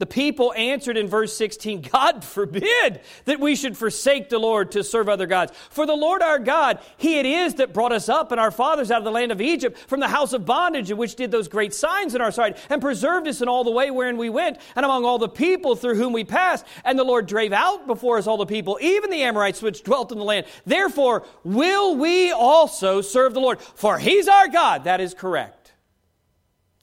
The 0.00 0.06
people 0.06 0.54
answered 0.54 0.96
in 0.96 1.08
verse 1.08 1.36
16, 1.36 1.82
God 1.82 2.24
forbid 2.24 3.02
that 3.26 3.38
we 3.38 3.54
should 3.54 3.76
forsake 3.76 4.30
the 4.30 4.38
Lord 4.38 4.72
to 4.72 4.82
serve 4.82 5.10
other 5.10 5.26
gods. 5.26 5.52
For 5.68 5.84
the 5.84 5.94
Lord 5.94 6.22
our 6.22 6.38
God, 6.38 6.78
He 6.96 7.18
it 7.18 7.26
is 7.26 7.56
that 7.56 7.74
brought 7.74 7.92
us 7.92 8.08
up 8.08 8.32
and 8.32 8.40
our 8.40 8.50
fathers 8.50 8.90
out 8.90 8.96
of 8.96 9.04
the 9.04 9.10
land 9.10 9.30
of 9.30 9.42
Egypt 9.42 9.78
from 9.88 10.00
the 10.00 10.08
house 10.08 10.32
of 10.32 10.46
bondage, 10.46 10.90
in 10.90 10.96
which 10.96 11.16
did 11.16 11.30
those 11.30 11.48
great 11.48 11.74
signs 11.74 12.14
in 12.14 12.22
our 12.22 12.32
sight, 12.32 12.56
and 12.70 12.80
preserved 12.80 13.28
us 13.28 13.42
in 13.42 13.48
all 13.48 13.62
the 13.62 13.70
way 13.70 13.90
wherein 13.90 14.16
we 14.16 14.30
went, 14.30 14.56
and 14.74 14.86
among 14.86 15.04
all 15.04 15.18
the 15.18 15.28
people 15.28 15.76
through 15.76 15.96
whom 15.96 16.14
we 16.14 16.24
passed. 16.24 16.64
And 16.82 16.98
the 16.98 17.04
Lord 17.04 17.26
drave 17.26 17.52
out 17.52 17.86
before 17.86 18.16
us 18.16 18.26
all 18.26 18.38
the 18.38 18.46
people, 18.46 18.78
even 18.80 19.10
the 19.10 19.20
Amorites 19.20 19.60
which 19.60 19.82
dwelt 19.82 20.12
in 20.12 20.18
the 20.18 20.24
land. 20.24 20.46
Therefore, 20.64 21.26
will 21.44 21.94
we 21.94 22.32
also 22.32 23.02
serve 23.02 23.34
the 23.34 23.40
Lord? 23.40 23.60
For 23.60 23.98
He's 23.98 24.28
our 24.28 24.48
God. 24.48 24.84
That 24.84 25.02
is 25.02 25.12
correct. 25.12 25.74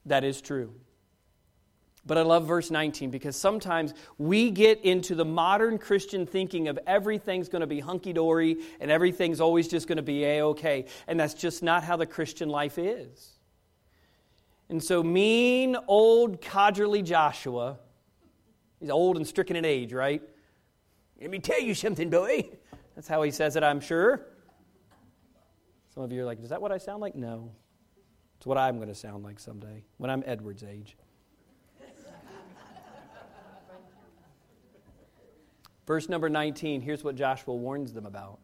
That 0.06 0.22
is 0.22 0.40
true. 0.40 0.72
But 2.08 2.16
I 2.16 2.22
love 2.22 2.46
verse 2.46 2.70
19 2.70 3.10
because 3.10 3.36
sometimes 3.36 3.92
we 4.16 4.50
get 4.50 4.80
into 4.82 5.14
the 5.14 5.26
modern 5.26 5.76
Christian 5.76 6.26
thinking 6.26 6.66
of 6.66 6.78
everything's 6.86 7.50
going 7.50 7.60
to 7.60 7.66
be 7.66 7.80
hunky 7.80 8.14
dory 8.14 8.56
and 8.80 8.90
everything's 8.90 9.42
always 9.42 9.68
just 9.68 9.86
going 9.86 9.96
to 9.96 10.02
be 10.02 10.24
a 10.24 10.42
okay. 10.46 10.86
And 11.06 11.20
that's 11.20 11.34
just 11.34 11.62
not 11.62 11.84
how 11.84 11.96
the 11.96 12.06
Christian 12.06 12.48
life 12.48 12.78
is. 12.78 13.34
And 14.70 14.82
so, 14.82 15.02
mean, 15.02 15.76
old, 15.86 16.40
codgerly 16.40 17.04
Joshua, 17.04 17.78
he's 18.80 18.90
old 18.90 19.18
and 19.18 19.26
stricken 19.26 19.54
in 19.54 19.66
age, 19.66 19.92
right? 19.92 20.22
Let 21.20 21.30
me 21.30 21.40
tell 21.40 21.60
you 21.60 21.74
something, 21.74 22.08
boy. 22.08 22.48
That's 22.94 23.06
how 23.06 23.20
he 23.20 23.30
says 23.30 23.54
it, 23.54 23.62
I'm 23.62 23.80
sure. 23.80 24.22
Some 25.94 26.04
of 26.04 26.12
you 26.12 26.22
are 26.22 26.26
like, 26.26 26.42
is 26.42 26.48
that 26.48 26.62
what 26.62 26.72
I 26.72 26.78
sound 26.78 27.02
like? 27.02 27.14
No. 27.14 27.52
It's 28.38 28.46
what 28.46 28.56
I'm 28.56 28.76
going 28.76 28.88
to 28.88 28.94
sound 28.94 29.24
like 29.24 29.38
someday 29.38 29.84
when 29.98 30.10
I'm 30.10 30.22
Edward's 30.24 30.62
age. 30.62 30.96
Verse 35.88 36.06
number 36.06 36.28
19, 36.28 36.82
here's 36.82 37.02
what 37.02 37.16
Joshua 37.16 37.54
warns 37.54 37.94
them 37.94 38.04
about. 38.04 38.40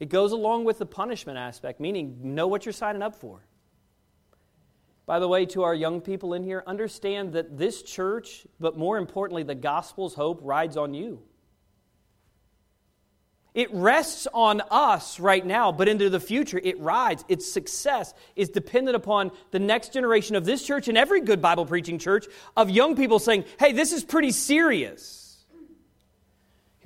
It 0.00 0.08
goes 0.08 0.32
along 0.32 0.64
with 0.64 0.78
the 0.78 0.84
punishment 0.84 1.38
aspect, 1.38 1.78
meaning 1.78 2.34
know 2.34 2.48
what 2.48 2.66
you're 2.66 2.72
signing 2.72 3.02
up 3.02 3.14
for. 3.14 3.38
By 5.06 5.20
the 5.20 5.28
way, 5.28 5.46
to 5.46 5.62
our 5.62 5.76
young 5.76 6.00
people 6.00 6.34
in 6.34 6.42
here, 6.42 6.64
understand 6.66 7.34
that 7.34 7.56
this 7.56 7.82
church, 7.84 8.48
but 8.58 8.76
more 8.76 8.98
importantly, 8.98 9.44
the 9.44 9.54
gospel's 9.54 10.12
hope, 10.12 10.40
rides 10.42 10.76
on 10.76 10.92
you. 10.92 11.22
It 13.54 13.72
rests 13.72 14.26
on 14.34 14.60
us 14.72 15.20
right 15.20 15.46
now, 15.46 15.70
but 15.70 15.86
into 15.86 16.10
the 16.10 16.18
future, 16.18 16.60
it 16.60 16.80
rides. 16.80 17.24
Its 17.28 17.48
success 17.48 18.12
is 18.34 18.48
dependent 18.48 18.96
upon 18.96 19.30
the 19.52 19.60
next 19.60 19.92
generation 19.92 20.34
of 20.34 20.44
this 20.44 20.66
church 20.66 20.88
and 20.88 20.98
every 20.98 21.20
good 21.20 21.40
Bible 21.40 21.64
preaching 21.64 22.00
church 22.00 22.26
of 22.56 22.70
young 22.70 22.96
people 22.96 23.20
saying, 23.20 23.44
hey, 23.60 23.70
this 23.70 23.92
is 23.92 24.02
pretty 24.02 24.32
serious. 24.32 25.27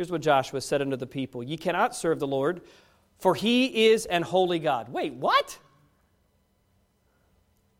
Here's 0.02 0.10
what 0.10 0.20
Joshua 0.20 0.60
said 0.60 0.82
unto 0.82 0.96
the 0.96 1.06
people 1.06 1.44
Ye 1.44 1.56
cannot 1.56 1.94
serve 1.94 2.18
the 2.18 2.26
Lord, 2.26 2.62
for 3.20 3.36
he 3.36 3.86
is 3.86 4.04
an 4.06 4.22
holy 4.22 4.58
God. 4.58 4.88
Wait, 4.88 5.14
what? 5.14 5.56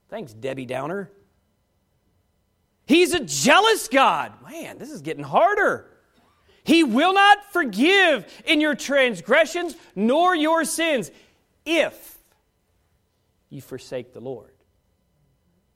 Thanks, 0.08 0.32
Debbie 0.32 0.64
Downer. 0.64 1.10
He's 2.86 3.12
a 3.12 3.18
jealous 3.18 3.88
God. 3.88 4.34
Man, 4.40 4.78
this 4.78 4.92
is 4.92 5.02
getting 5.02 5.24
harder. 5.24 5.90
He 6.62 6.84
will 6.84 7.12
not 7.12 7.52
forgive 7.52 8.24
in 8.46 8.60
your 8.60 8.76
transgressions 8.76 9.74
nor 9.96 10.36
your 10.36 10.64
sins 10.64 11.10
if 11.66 12.18
you 13.50 13.60
forsake 13.60 14.12
the 14.12 14.20
Lord 14.20 14.54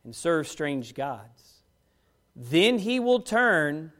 and 0.05 0.15
serve 0.15 0.47
strange 0.47 0.95
gods. 0.95 1.55
Then 2.37 2.79
he 2.79 3.01
will 3.01 3.19
turn 3.19 3.91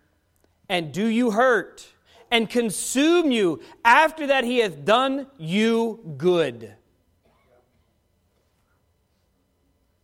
and 0.69 0.93
do 0.93 1.07
you 1.07 1.33
hurt 1.33 1.89
and 2.31 2.49
consume 2.49 3.31
you 3.31 3.61
after 3.85 4.29
that 4.29 4.45
he 4.45 4.59
hath 4.59 4.85
done 4.85 5.27
you 5.39 6.15
good. 6.17 6.75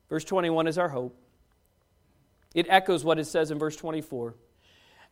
Verse 0.09 0.25
21 0.25 0.67
is 0.67 0.79
our 0.79 0.89
hope. 0.89 1.17
It 2.55 2.67
echoes 2.69 3.05
what 3.05 3.19
it 3.19 3.25
says 3.25 3.51
in 3.51 3.59
verse 3.59 3.77
24. 3.77 4.35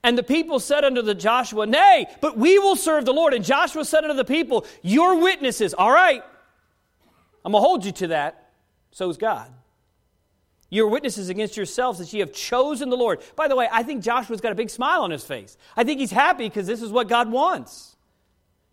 And 0.03 0.17
the 0.17 0.23
people 0.23 0.61
said 0.61 0.85
unto 0.85 1.03
the 1.03 1.15
Joshua, 1.15 1.67
Nay, 1.67 2.07
but 2.21 2.37
we 2.37 2.59
will 2.59 2.77
serve 2.77 3.05
the 3.05 3.13
Lord. 3.13 3.35
And 3.35 3.45
Joshua 3.45 3.85
said 3.85 4.05
unto 4.05 4.17
the 4.17 4.25
people, 4.25 4.67
You're 4.83 5.19
witnesses. 5.19 5.75
All 5.75 5.91
right, 5.91 6.23
I'm 7.45 7.53
going 7.53 7.63
to 7.63 7.67
hold 7.67 7.85
you 7.85 7.93
to 7.93 8.07
that. 8.09 8.51
So 8.93 9.09
is 9.09 9.17
God. 9.17 9.53
You're 10.71 10.89
witnesses 10.89 11.29
against 11.29 11.57
yourselves 11.57 11.99
that 11.99 12.13
ye 12.13 12.21
have 12.21 12.33
chosen 12.33 12.89
the 12.89 12.97
Lord. 12.97 13.21
By 13.35 13.49
the 13.49 13.57
way, 13.57 13.69
I 13.71 13.83
think 13.83 14.03
Joshua's 14.03 14.41
got 14.41 14.53
a 14.53 14.55
big 14.55 14.71
smile 14.71 15.03
on 15.03 15.11
his 15.11 15.25
face. 15.25 15.59
I 15.77 15.83
think 15.83 15.99
he's 15.99 16.13
happy 16.13 16.49
because 16.49 16.67
this 16.67 16.81
is 16.81 16.91
what 16.93 17.09
God 17.09 17.31
wants 17.31 17.97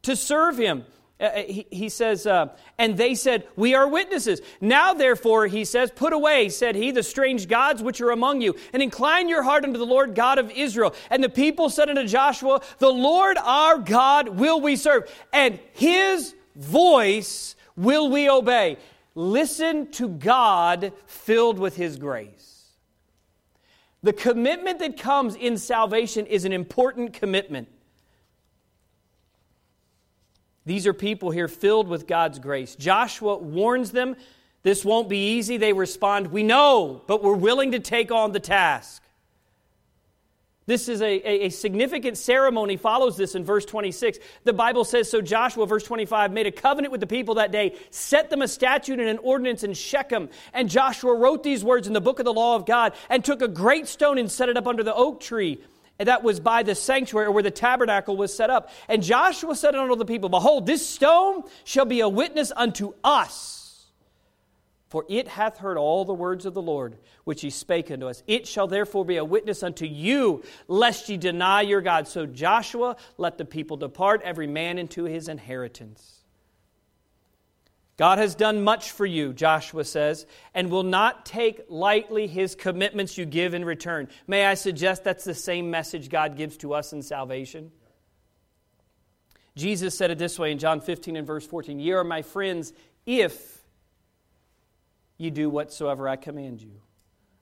to 0.03 0.15
serve 0.15 0.57
him. 0.57 0.85
Uh, 1.19 1.23
uh, 1.23 1.43
he, 1.43 1.65
he, 1.71 1.89
says, 1.89 2.27
uh, 2.27 2.49
and 2.77 2.95
they 2.95 3.15
said, 3.15 3.47
We 3.55 3.73
are 3.73 3.87
witnesses. 3.87 4.41
Now, 4.61 4.93
therefore, 4.93 5.47
he 5.47 5.65
says, 5.65 5.89
Put 5.89 6.13
away, 6.13 6.49
said 6.49 6.75
he, 6.75 6.91
the 6.91 7.01
strange 7.01 7.47
gods 7.47 7.81
which 7.81 7.99
are 8.01 8.11
among 8.11 8.41
you, 8.41 8.55
and 8.71 8.83
incline 8.83 9.27
your 9.27 9.41
heart 9.41 9.63
unto 9.63 9.79
the 9.79 9.85
Lord 9.85 10.13
God 10.13 10.37
of 10.37 10.51
Israel. 10.51 10.93
And 11.09 11.23
the 11.23 11.29
people 11.29 11.71
said 11.71 11.89
unto 11.89 12.05
Joshua, 12.05 12.61
The 12.77 12.89
Lord 12.89 13.37
our 13.37 13.79
God 13.79 14.29
will 14.29 14.61
we 14.61 14.75
serve, 14.75 15.11
and 15.33 15.59
his 15.73 16.35
voice 16.55 17.55
will 17.75 18.11
we 18.11 18.29
obey. 18.29 18.77
Listen 19.17 19.89
to 19.93 20.09
God 20.09 20.93
filled 21.07 21.57
with 21.57 21.75
His 21.75 21.97
grace. 21.97 22.67
The 24.03 24.13
commitment 24.13 24.77
that 24.77 24.99
comes 24.99 25.33
in 25.33 25.57
salvation 25.57 26.27
is 26.27 26.45
an 26.45 26.53
important 26.53 27.13
commitment. 27.13 27.67
These 30.67 30.85
are 30.85 30.93
people 30.93 31.31
here 31.31 31.47
filled 31.47 31.87
with 31.87 32.05
God's 32.05 32.37
grace. 32.37 32.75
Joshua 32.75 33.39
warns 33.39 33.89
them 33.89 34.15
this 34.61 34.85
won't 34.85 35.09
be 35.09 35.37
easy. 35.37 35.57
They 35.57 35.73
respond, 35.73 36.27
We 36.27 36.43
know, 36.43 37.01
but 37.07 37.23
we're 37.23 37.33
willing 37.33 37.71
to 37.71 37.79
take 37.79 38.11
on 38.11 38.33
the 38.33 38.39
task. 38.39 39.01
This 40.67 40.89
is 40.89 41.01
a, 41.01 41.05
a, 41.05 41.45
a, 41.45 41.49
significant 41.49 42.17
ceremony, 42.17 42.75
follows 42.75 43.15
this 43.15 43.35
in 43.35 43.45
verse 43.45 43.63
26. 43.65 44.19
The 44.43 44.51
Bible 44.51 44.83
says, 44.83 45.09
So 45.09 45.21
Joshua, 45.21 45.65
verse 45.65 45.83
25, 45.85 46.33
made 46.33 46.45
a 46.45 46.51
covenant 46.51 46.91
with 46.91 46.99
the 46.99 47.07
people 47.07 47.35
that 47.35 47.53
day, 47.53 47.75
set 47.89 48.29
them 48.29 48.41
a 48.41 48.49
statute 48.49 48.99
and 48.99 49.07
an 49.07 49.17
ordinance 49.19 49.63
in 49.63 49.73
Shechem. 49.73 50.27
And 50.53 50.69
Joshua 50.69 51.15
wrote 51.15 51.41
these 51.41 51.63
words 51.63 51.87
in 51.87 51.93
the 51.93 52.01
book 52.01 52.19
of 52.19 52.25
the 52.25 52.33
law 52.33 52.57
of 52.57 52.65
God, 52.65 52.93
and 53.09 53.23
took 53.23 53.41
a 53.41 53.47
great 53.47 53.87
stone 53.87 54.17
and 54.17 54.29
set 54.29 54.49
it 54.49 54.57
up 54.57 54.67
under 54.67 54.83
the 54.83 54.93
oak 54.93 55.21
tree 55.21 55.61
that 55.99 56.23
was 56.23 56.39
by 56.39 56.63
the 56.63 56.75
sanctuary 56.75 57.29
where 57.29 57.43
the 57.43 57.51
tabernacle 57.51 58.15
was 58.15 58.35
set 58.35 58.49
up. 58.49 58.69
And 58.87 59.01
Joshua 59.01 59.55
said 59.55 59.75
unto 59.75 59.95
the 59.95 60.05
people, 60.05 60.29
Behold, 60.29 60.65
this 60.65 60.87
stone 60.87 61.43
shall 61.63 61.85
be 61.85 62.01
a 62.01 62.09
witness 62.09 62.51
unto 62.55 62.93
us, 63.03 63.56
for 64.89 65.05
it 65.09 65.27
hath 65.27 65.57
heard 65.57 65.77
all 65.77 66.05
the 66.05 66.13
words 66.13 66.45
of 66.45 66.53
the 66.53 66.61
Lord 66.61 66.97
which 67.25 67.41
he 67.41 67.49
spake 67.49 67.91
unto 67.91 68.07
us. 68.07 68.23
It 68.25 68.47
shall 68.47 68.67
therefore 68.67 69.03
be 69.03 69.17
a 69.17 69.25
witness 69.25 69.61
unto 69.61 69.85
you, 69.85 70.43
lest 70.67 71.09
ye 71.09 71.17
deny 71.17 71.61
your 71.61 71.81
God. 71.81 72.07
So 72.07 72.25
Joshua 72.25 72.95
let 73.17 73.37
the 73.37 73.45
people 73.45 73.77
depart, 73.77 74.21
every 74.23 74.47
man 74.47 74.77
into 74.77 75.03
his 75.03 75.27
inheritance. 75.27 76.13
God 77.97 78.19
has 78.19 78.35
done 78.35 78.63
much 78.63 78.91
for 78.91 79.07
you, 79.07 79.33
Joshua 79.33 79.83
says, 79.83 80.27
and 80.53 80.69
will 80.69 80.83
not 80.83 81.25
take 81.25 81.65
lightly 81.67 82.27
his 82.27 82.53
commitments 82.53 83.17
you 83.17 83.25
give 83.25 83.55
in 83.55 83.65
return. 83.65 84.07
May 84.27 84.45
I 84.45 84.53
suggest 84.53 85.03
that's 85.03 85.23
the 85.23 85.33
same 85.33 85.71
message 85.71 86.09
God 86.09 86.37
gives 86.37 86.57
to 86.57 86.75
us 86.75 86.93
in 86.93 87.01
salvation? 87.01 87.71
Jesus 89.55 89.97
said 89.97 90.11
it 90.11 90.19
this 90.19 90.37
way 90.37 90.51
in 90.51 90.59
John 90.59 90.79
15 90.79 91.15
and 91.15 91.25
verse 91.25 91.45
14 91.45 91.79
Ye 91.79 91.91
are 91.91 92.03
my 92.03 92.21
friends 92.21 92.71
if 93.07 93.56
ye 95.17 95.29
do 95.29 95.49
whatsoever 95.49 96.07
I 96.07 96.15
command 96.15 96.61
you. 96.61 96.81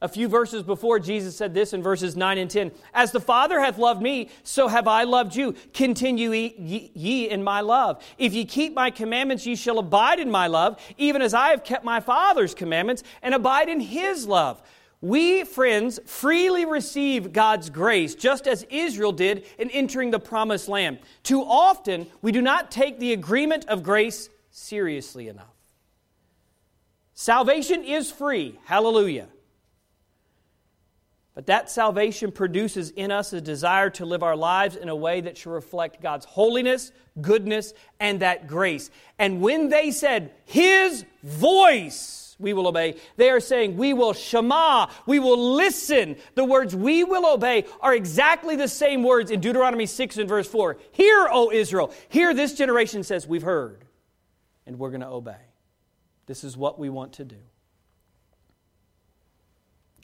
A 0.02 0.08
few 0.10 0.28
verses 0.28 0.62
before, 0.62 1.00
Jesus 1.00 1.36
said 1.38 1.54
this 1.54 1.74
in 1.74 1.82
verses 1.82 2.16
9 2.16 2.38
and 2.38 2.52
10 2.52 2.72
As 2.94 3.12
the 3.12 3.20
Father 3.20 3.60
hath 3.62 3.78
loved 3.78 4.02
me, 4.02 4.30
so 4.44 4.68
have 4.68 4.88
I 4.88 5.04
loved 5.04 5.36
you. 5.36 5.56
Continue 5.74 6.32
ye 6.32 7.30
in 7.30 7.44
my 7.44 7.62
love. 7.62 8.04
If 8.18 8.34
ye 8.34 8.46
keep 8.46 8.74
my 8.74 8.92
commandments, 8.92 9.46
ye 9.46 9.56
shall 9.56 9.80
abide 9.80 10.20
in 10.20 10.30
my 10.30 10.48
love, 10.48 10.80
even 10.98 11.22
as 11.22 11.34
I 11.34 11.50
have 11.50 11.64
kept 11.64 11.86
my 11.86 12.02
Father's 12.02 12.54
commandments 12.54 13.04
and 13.24 13.34
abide 13.34 13.70
in 13.70 13.80
his 13.80 14.28
love. 14.28 14.62
We, 15.02 15.44
friends, 15.44 16.00
freely 16.06 16.66
receive 16.66 17.32
God's 17.32 17.70
grace, 17.70 18.16
just 18.16 18.48
as 18.48 18.66
Israel 18.70 19.12
did 19.12 19.46
in 19.58 19.70
entering 19.70 20.12
the 20.12 20.20
promised 20.20 20.68
land. 20.68 21.00
Too 21.24 21.42
often, 21.42 22.08
we 22.22 22.32
do 22.32 22.42
not 22.42 22.70
take 22.70 23.00
the 23.00 23.14
agreement 23.14 23.66
of 23.68 23.82
grace 23.82 24.30
seriously 24.52 25.30
enough. 25.30 25.55
Salvation 27.16 27.86
is 27.86 28.12
free. 28.12 28.60
Hallelujah. 28.66 29.30
But 31.34 31.48
that 31.48 31.70
salvation 31.70 32.32
produces 32.32 32.92
in 32.92 33.12
us 33.12 33.34
a 33.34 33.42
desire 33.42 33.90
to 33.92 34.06
live 34.06 34.22
our 34.22 34.36
lives 34.36 34.76
in 34.76 34.90
a 34.90 34.96
way 34.96 35.22
that 35.22 35.38
should 35.38 35.52
reflect 35.52 36.02
God's 36.02 36.26
holiness, 36.26 36.92
goodness, 37.20 37.74
and 38.00 38.22
that 38.22 38.48
grace. 38.48 38.90
And 39.18 39.42
when 39.42 39.70
they 39.70 39.92
said, 39.92 40.32
His 40.46 41.06
voice, 41.24 42.36
we 42.40 42.54
will 42.54 42.68
obey, 42.68 42.96
they 43.16 43.30
are 43.30 43.42
saying, 43.42 43.76
We 43.76 43.94
will 43.94 44.14
shema, 44.14 44.88
we 45.06 45.20
will 45.20 45.56
listen. 45.56 46.18
The 46.36 46.46
words 46.46 46.76
we 46.76 47.06
will 47.06 47.26
obey 47.26 47.66
are 47.82 47.94
exactly 47.94 48.58
the 48.58 48.70
same 48.70 49.04
words 49.04 49.32
in 49.32 49.42
Deuteronomy 49.42 49.86
6 49.86 50.18
and 50.18 50.30
verse 50.30 50.48
4. 50.48 50.78
Hear, 50.92 51.28
O 51.32 51.52
Israel. 51.52 51.94
Here, 52.08 52.34
this 52.34 52.54
generation 52.54 53.04
says, 53.04 53.28
We've 53.28 53.42
heard, 53.42 53.86
and 54.66 54.80
we're 54.80 54.90
going 54.90 55.02
to 55.02 55.08
obey. 55.08 55.55
This 56.26 56.44
is 56.44 56.58
what 56.58 56.80
we 56.80 56.90
want 56.90 57.14
to 57.14 57.26
do. 57.26 57.38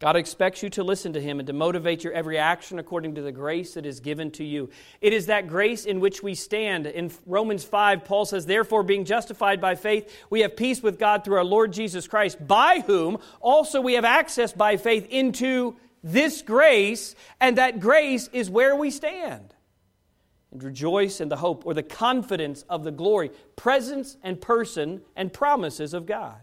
God 0.01 0.15
expects 0.15 0.63
you 0.63 0.69
to 0.71 0.83
listen 0.83 1.13
to 1.13 1.21
Him 1.21 1.39
and 1.39 1.45
to 1.45 1.53
motivate 1.53 2.03
your 2.03 2.11
every 2.11 2.39
action 2.39 2.79
according 2.79 3.15
to 3.15 3.21
the 3.21 3.31
grace 3.31 3.75
that 3.75 3.85
is 3.85 3.99
given 3.99 4.31
to 4.31 4.43
you. 4.43 4.71
It 4.99 5.13
is 5.13 5.27
that 5.27 5.47
grace 5.47 5.85
in 5.85 5.99
which 5.99 6.23
we 6.23 6.33
stand. 6.33 6.87
In 6.87 7.11
Romans 7.27 7.63
5, 7.63 8.03
Paul 8.03 8.25
says, 8.25 8.47
Therefore, 8.47 8.81
being 8.81 9.05
justified 9.05 9.61
by 9.61 9.75
faith, 9.75 10.11
we 10.31 10.41
have 10.41 10.55
peace 10.55 10.81
with 10.81 10.97
God 10.97 11.23
through 11.23 11.37
our 11.37 11.43
Lord 11.43 11.71
Jesus 11.71 12.07
Christ, 12.07 12.45
by 12.45 12.83
whom 12.87 13.19
also 13.41 13.79
we 13.79 13.93
have 13.93 14.03
access 14.03 14.51
by 14.53 14.77
faith 14.77 15.07
into 15.07 15.75
this 16.03 16.41
grace, 16.41 17.15
and 17.39 17.59
that 17.59 17.79
grace 17.79 18.27
is 18.33 18.49
where 18.49 18.75
we 18.75 18.89
stand. 18.89 19.53
And 20.51 20.63
rejoice 20.63 21.21
in 21.21 21.29
the 21.29 21.37
hope 21.37 21.65
or 21.65 21.73
the 21.73 21.83
confidence 21.83 22.63
of 22.69 22.83
the 22.83 22.91
glory, 22.91 23.31
presence 23.55 24.17
and 24.21 24.39
person 24.39 25.01
and 25.15 25.31
promises 25.31 25.93
of 25.93 26.05
God. 26.05 26.41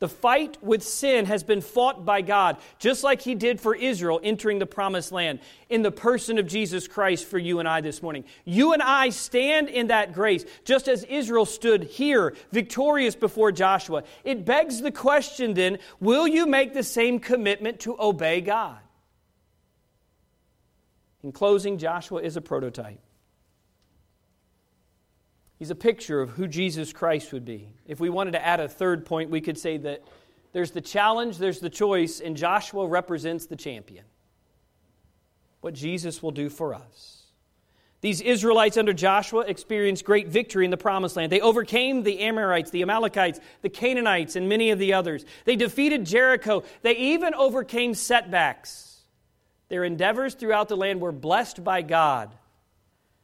The 0.00 0.08
fight 0.08 0.58
with 0.62 0.82
sin 0.82 1.24
has 1.26 1.42
been 1.44 1.60
fought 1.60 2.04
by 2.04 2.20
God, 2.20 2.58
just 2.78 3.04
like 3.04 3.22
He 3.22 3.34
did 3.34 3.60
for 3.60 3.74
Israel 3.74 4.20
entering 4.22 4.58
the 4.58 4.66
promised 4.66 5.12
land, 5.12 5.38
in 5.70 5.82
the 5.82 5.90
person 5.90 6.38
of 6.38 6.46
Jesus 6.46 6.86
Christ 6.86 7.24
for 7.26 7.38
you 7.38 7.58
and 7.58 7.66
I 7.66 7.80
this 7.80 8.02
morning. 8.02 8.24
You 8.44 8.74
and 8.74 8.82
I 8.82 9.08
stand 9.08 9.68
in 9.68 9.86
that 9.86 10.12
grace, 10.12 10.44
just 10.64 10.88
as 10.88 11.04
Israel 11.04 11.46
stood 11.46 11.84
here, 11.84 12.34
victorious 12.52 13.14
before 13.14 13.50
Joshua. 13.50 14.02
It 14.24 14.44
begs 14.44 14.82
the 14.82 14.92
question 14.92 15.54
then 15.54 15.78
will 16.00 16.28
you 16.28 16.44
make 16.44 16.74
the 16.74 16.82
same 16.82 17.18
commitment 17.18 17.80
to 17.80 17.96
obey 17.98 18.40
God? 18.42 18.78
In 21.24 21.32
closing, 21.32 21.78
Joshua 21.78 22.20
is 22.20 22.36
a 22.36 22.42
prototype. 22.42 23.00
He's 25.58 25.70
a 25.70 25.74
picture 25.74 26.20
of 26.20 26.28
who 26.28 26.46
Jesus 26.46 26.92
Christ 26.92 27.32
would 27.32 27.46
be. 27.46 27.72
If 27.86 27.98
we 27.98 28.10
wanted 28.10 28.32
to 28.32 28.44
add 28.44 28.60
a 28.60 28.68
third 28.68 29.06
point, 29.06 29.30
we 29.30 29.40
could 29.40 29.56
say 29.56 29.78
that 29.78 30.02
there's 30.52 30.72
the 30.72 30.82
challenge, 30.82 31.38
there's 31.38 31.60
the 31.60 31.70
choice, 31.70 32.20
and 32.20 32.36
Joshua 32.36 32.86
represents 32.86 33.46
the 33.46 33.56
champion. 33.56 34.04
What 35.62 35.72
Jesus 35.72 36.22
will 36.22 36.30
do 36.30 36.50
for 36.50 36.74
us. 36.74 37.22
These 38.02 38.20
Israelites 38.20 38.76
under 38.76 38.92
Joshua 38.92 39.46
experienced 39.46 40.04
great 40.04 40.28
victory 40.28 40.66
in 40.66 40.70
the 40.70 40.76
promised 40.76 41.16
land. 41.16 41.32
They 41.32 41.40
overcame 41.40 42.02
the 42.02 42.20
Amorites, 42.20 42.70
the 42.70 42.82
Amalekites, 42.82 43.40
the 43.62 43.70
Canaanites, 43.70 44.36
and 44.36 44.46
many 44.46 44.72
of 44.72 44.78
the 44.78 44.92
others. 44.92 45.24
They 45.46 45.56
defeated 45.56 46.04
Jericho. 46.04 46.64
They 46.82 46.96
even 46.96 47.32
overcame 47.32 47.94
setbacks. 47.94 48.93
Their 49.68 49.84
endeavors 49.84 50.34
throughout 50.34 50.68
the 50.68 50.76
land 50.76 51.00
were 51.00 51.12
blessed 51.12 51.64
by 51.64 51.82
God 51.82 52.34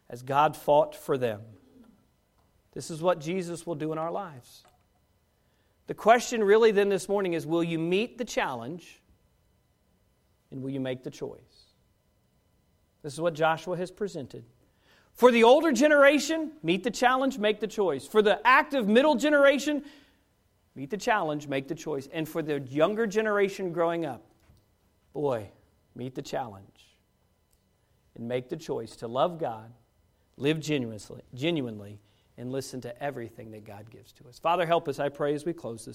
as 0.09 0.22
God 0.22 0.57
fought 0.57 0.97
for 0.97 1.16
them. 1.16 1.43
This 2.72 2.91
is 2.91 3.03
what 3.03 3.20
Jesus 3.20 3.66
will 3.66 3.74
do 3.74 3.93
in 3.93 3.99
our 3.99 4.11
lives. 4.11 4.64
The 5.86 5.95
question 5.95 6.43
really 6.45 6.70
then 6.70 6.88
this 6.88 7.09
morning 7.09 7.32
is 7.32 7.47
will 7.47 7.64
you 7.64 7.78
meet 7.78 8.16
the 8.16 8.24
challenge 8.24 9.01
and 10.51 10.62
will 10.62 10.70
you 10.70 10.80
make 10.80 11.03
the 11.03 11.11
choice? 11.11 11.41
This 13.03 13.12
is 13.12 13.20
what 13.20 13.34
Joshua 13.34 13.76
has 13.76 13.91
presented. 13.91 14.45
For 15.14 15.30
the 15.30 15.45
older 15.45 15.72
generation, 15.72 16.53
meet 16.62 16.84
the 16.84 16.91
challenge, 16.91 17.38
make 17.38 17.61
the 17.61 17.66
choice. 17.66 18.07
For 18.07 18.22
the 18.22 18.41
active 18.47 18.86
middle 18.88 19.16
generation, 19.16 19.84
meet 20.74 20.91
the 20.91 20.97
challenge, 20.97 21.49
make 21.49 21.68
the 21.68 21.74
choice. 21.74 22.09
And 22.12 22.28
for 22.28 22.43
the 22.43 22.61
younger 22.61 23.07
generation 23.07 23.72
growing 23.72 24.07
up, 24.07 24.22
boy, 25.12 25.51
meet 26.01 26.14
the 26.14 26.22
challenge 26.22 26.96
and 28.16 28.26
make 28.26 28.48
the 28.48 28.57
choice 28.57 28.96
to 28.96 29.07
love 29.07 29.38
God, 29.38 29.70
live 30.38 30.59
genuinely, 30.59 31.20
genuinely 31.34 32.01
and 32.38 32.51
listen 32.51 32.80
to 32.80 33.03
everything 33.03 33.51
that 33.51 33.66
God 33.66 33.90
gives 33.90 34.11
to 34.14 34.26
us. 34.26 34.38
Father, 34.38 34.64
help 34.64 34.88
us, 34.88 34.98
I 34.98 35.11
pray, 35.11 35.34
as 35.34 35.44
we 35.44 35.53
close 35.53 35.80
this. 35.80 35.88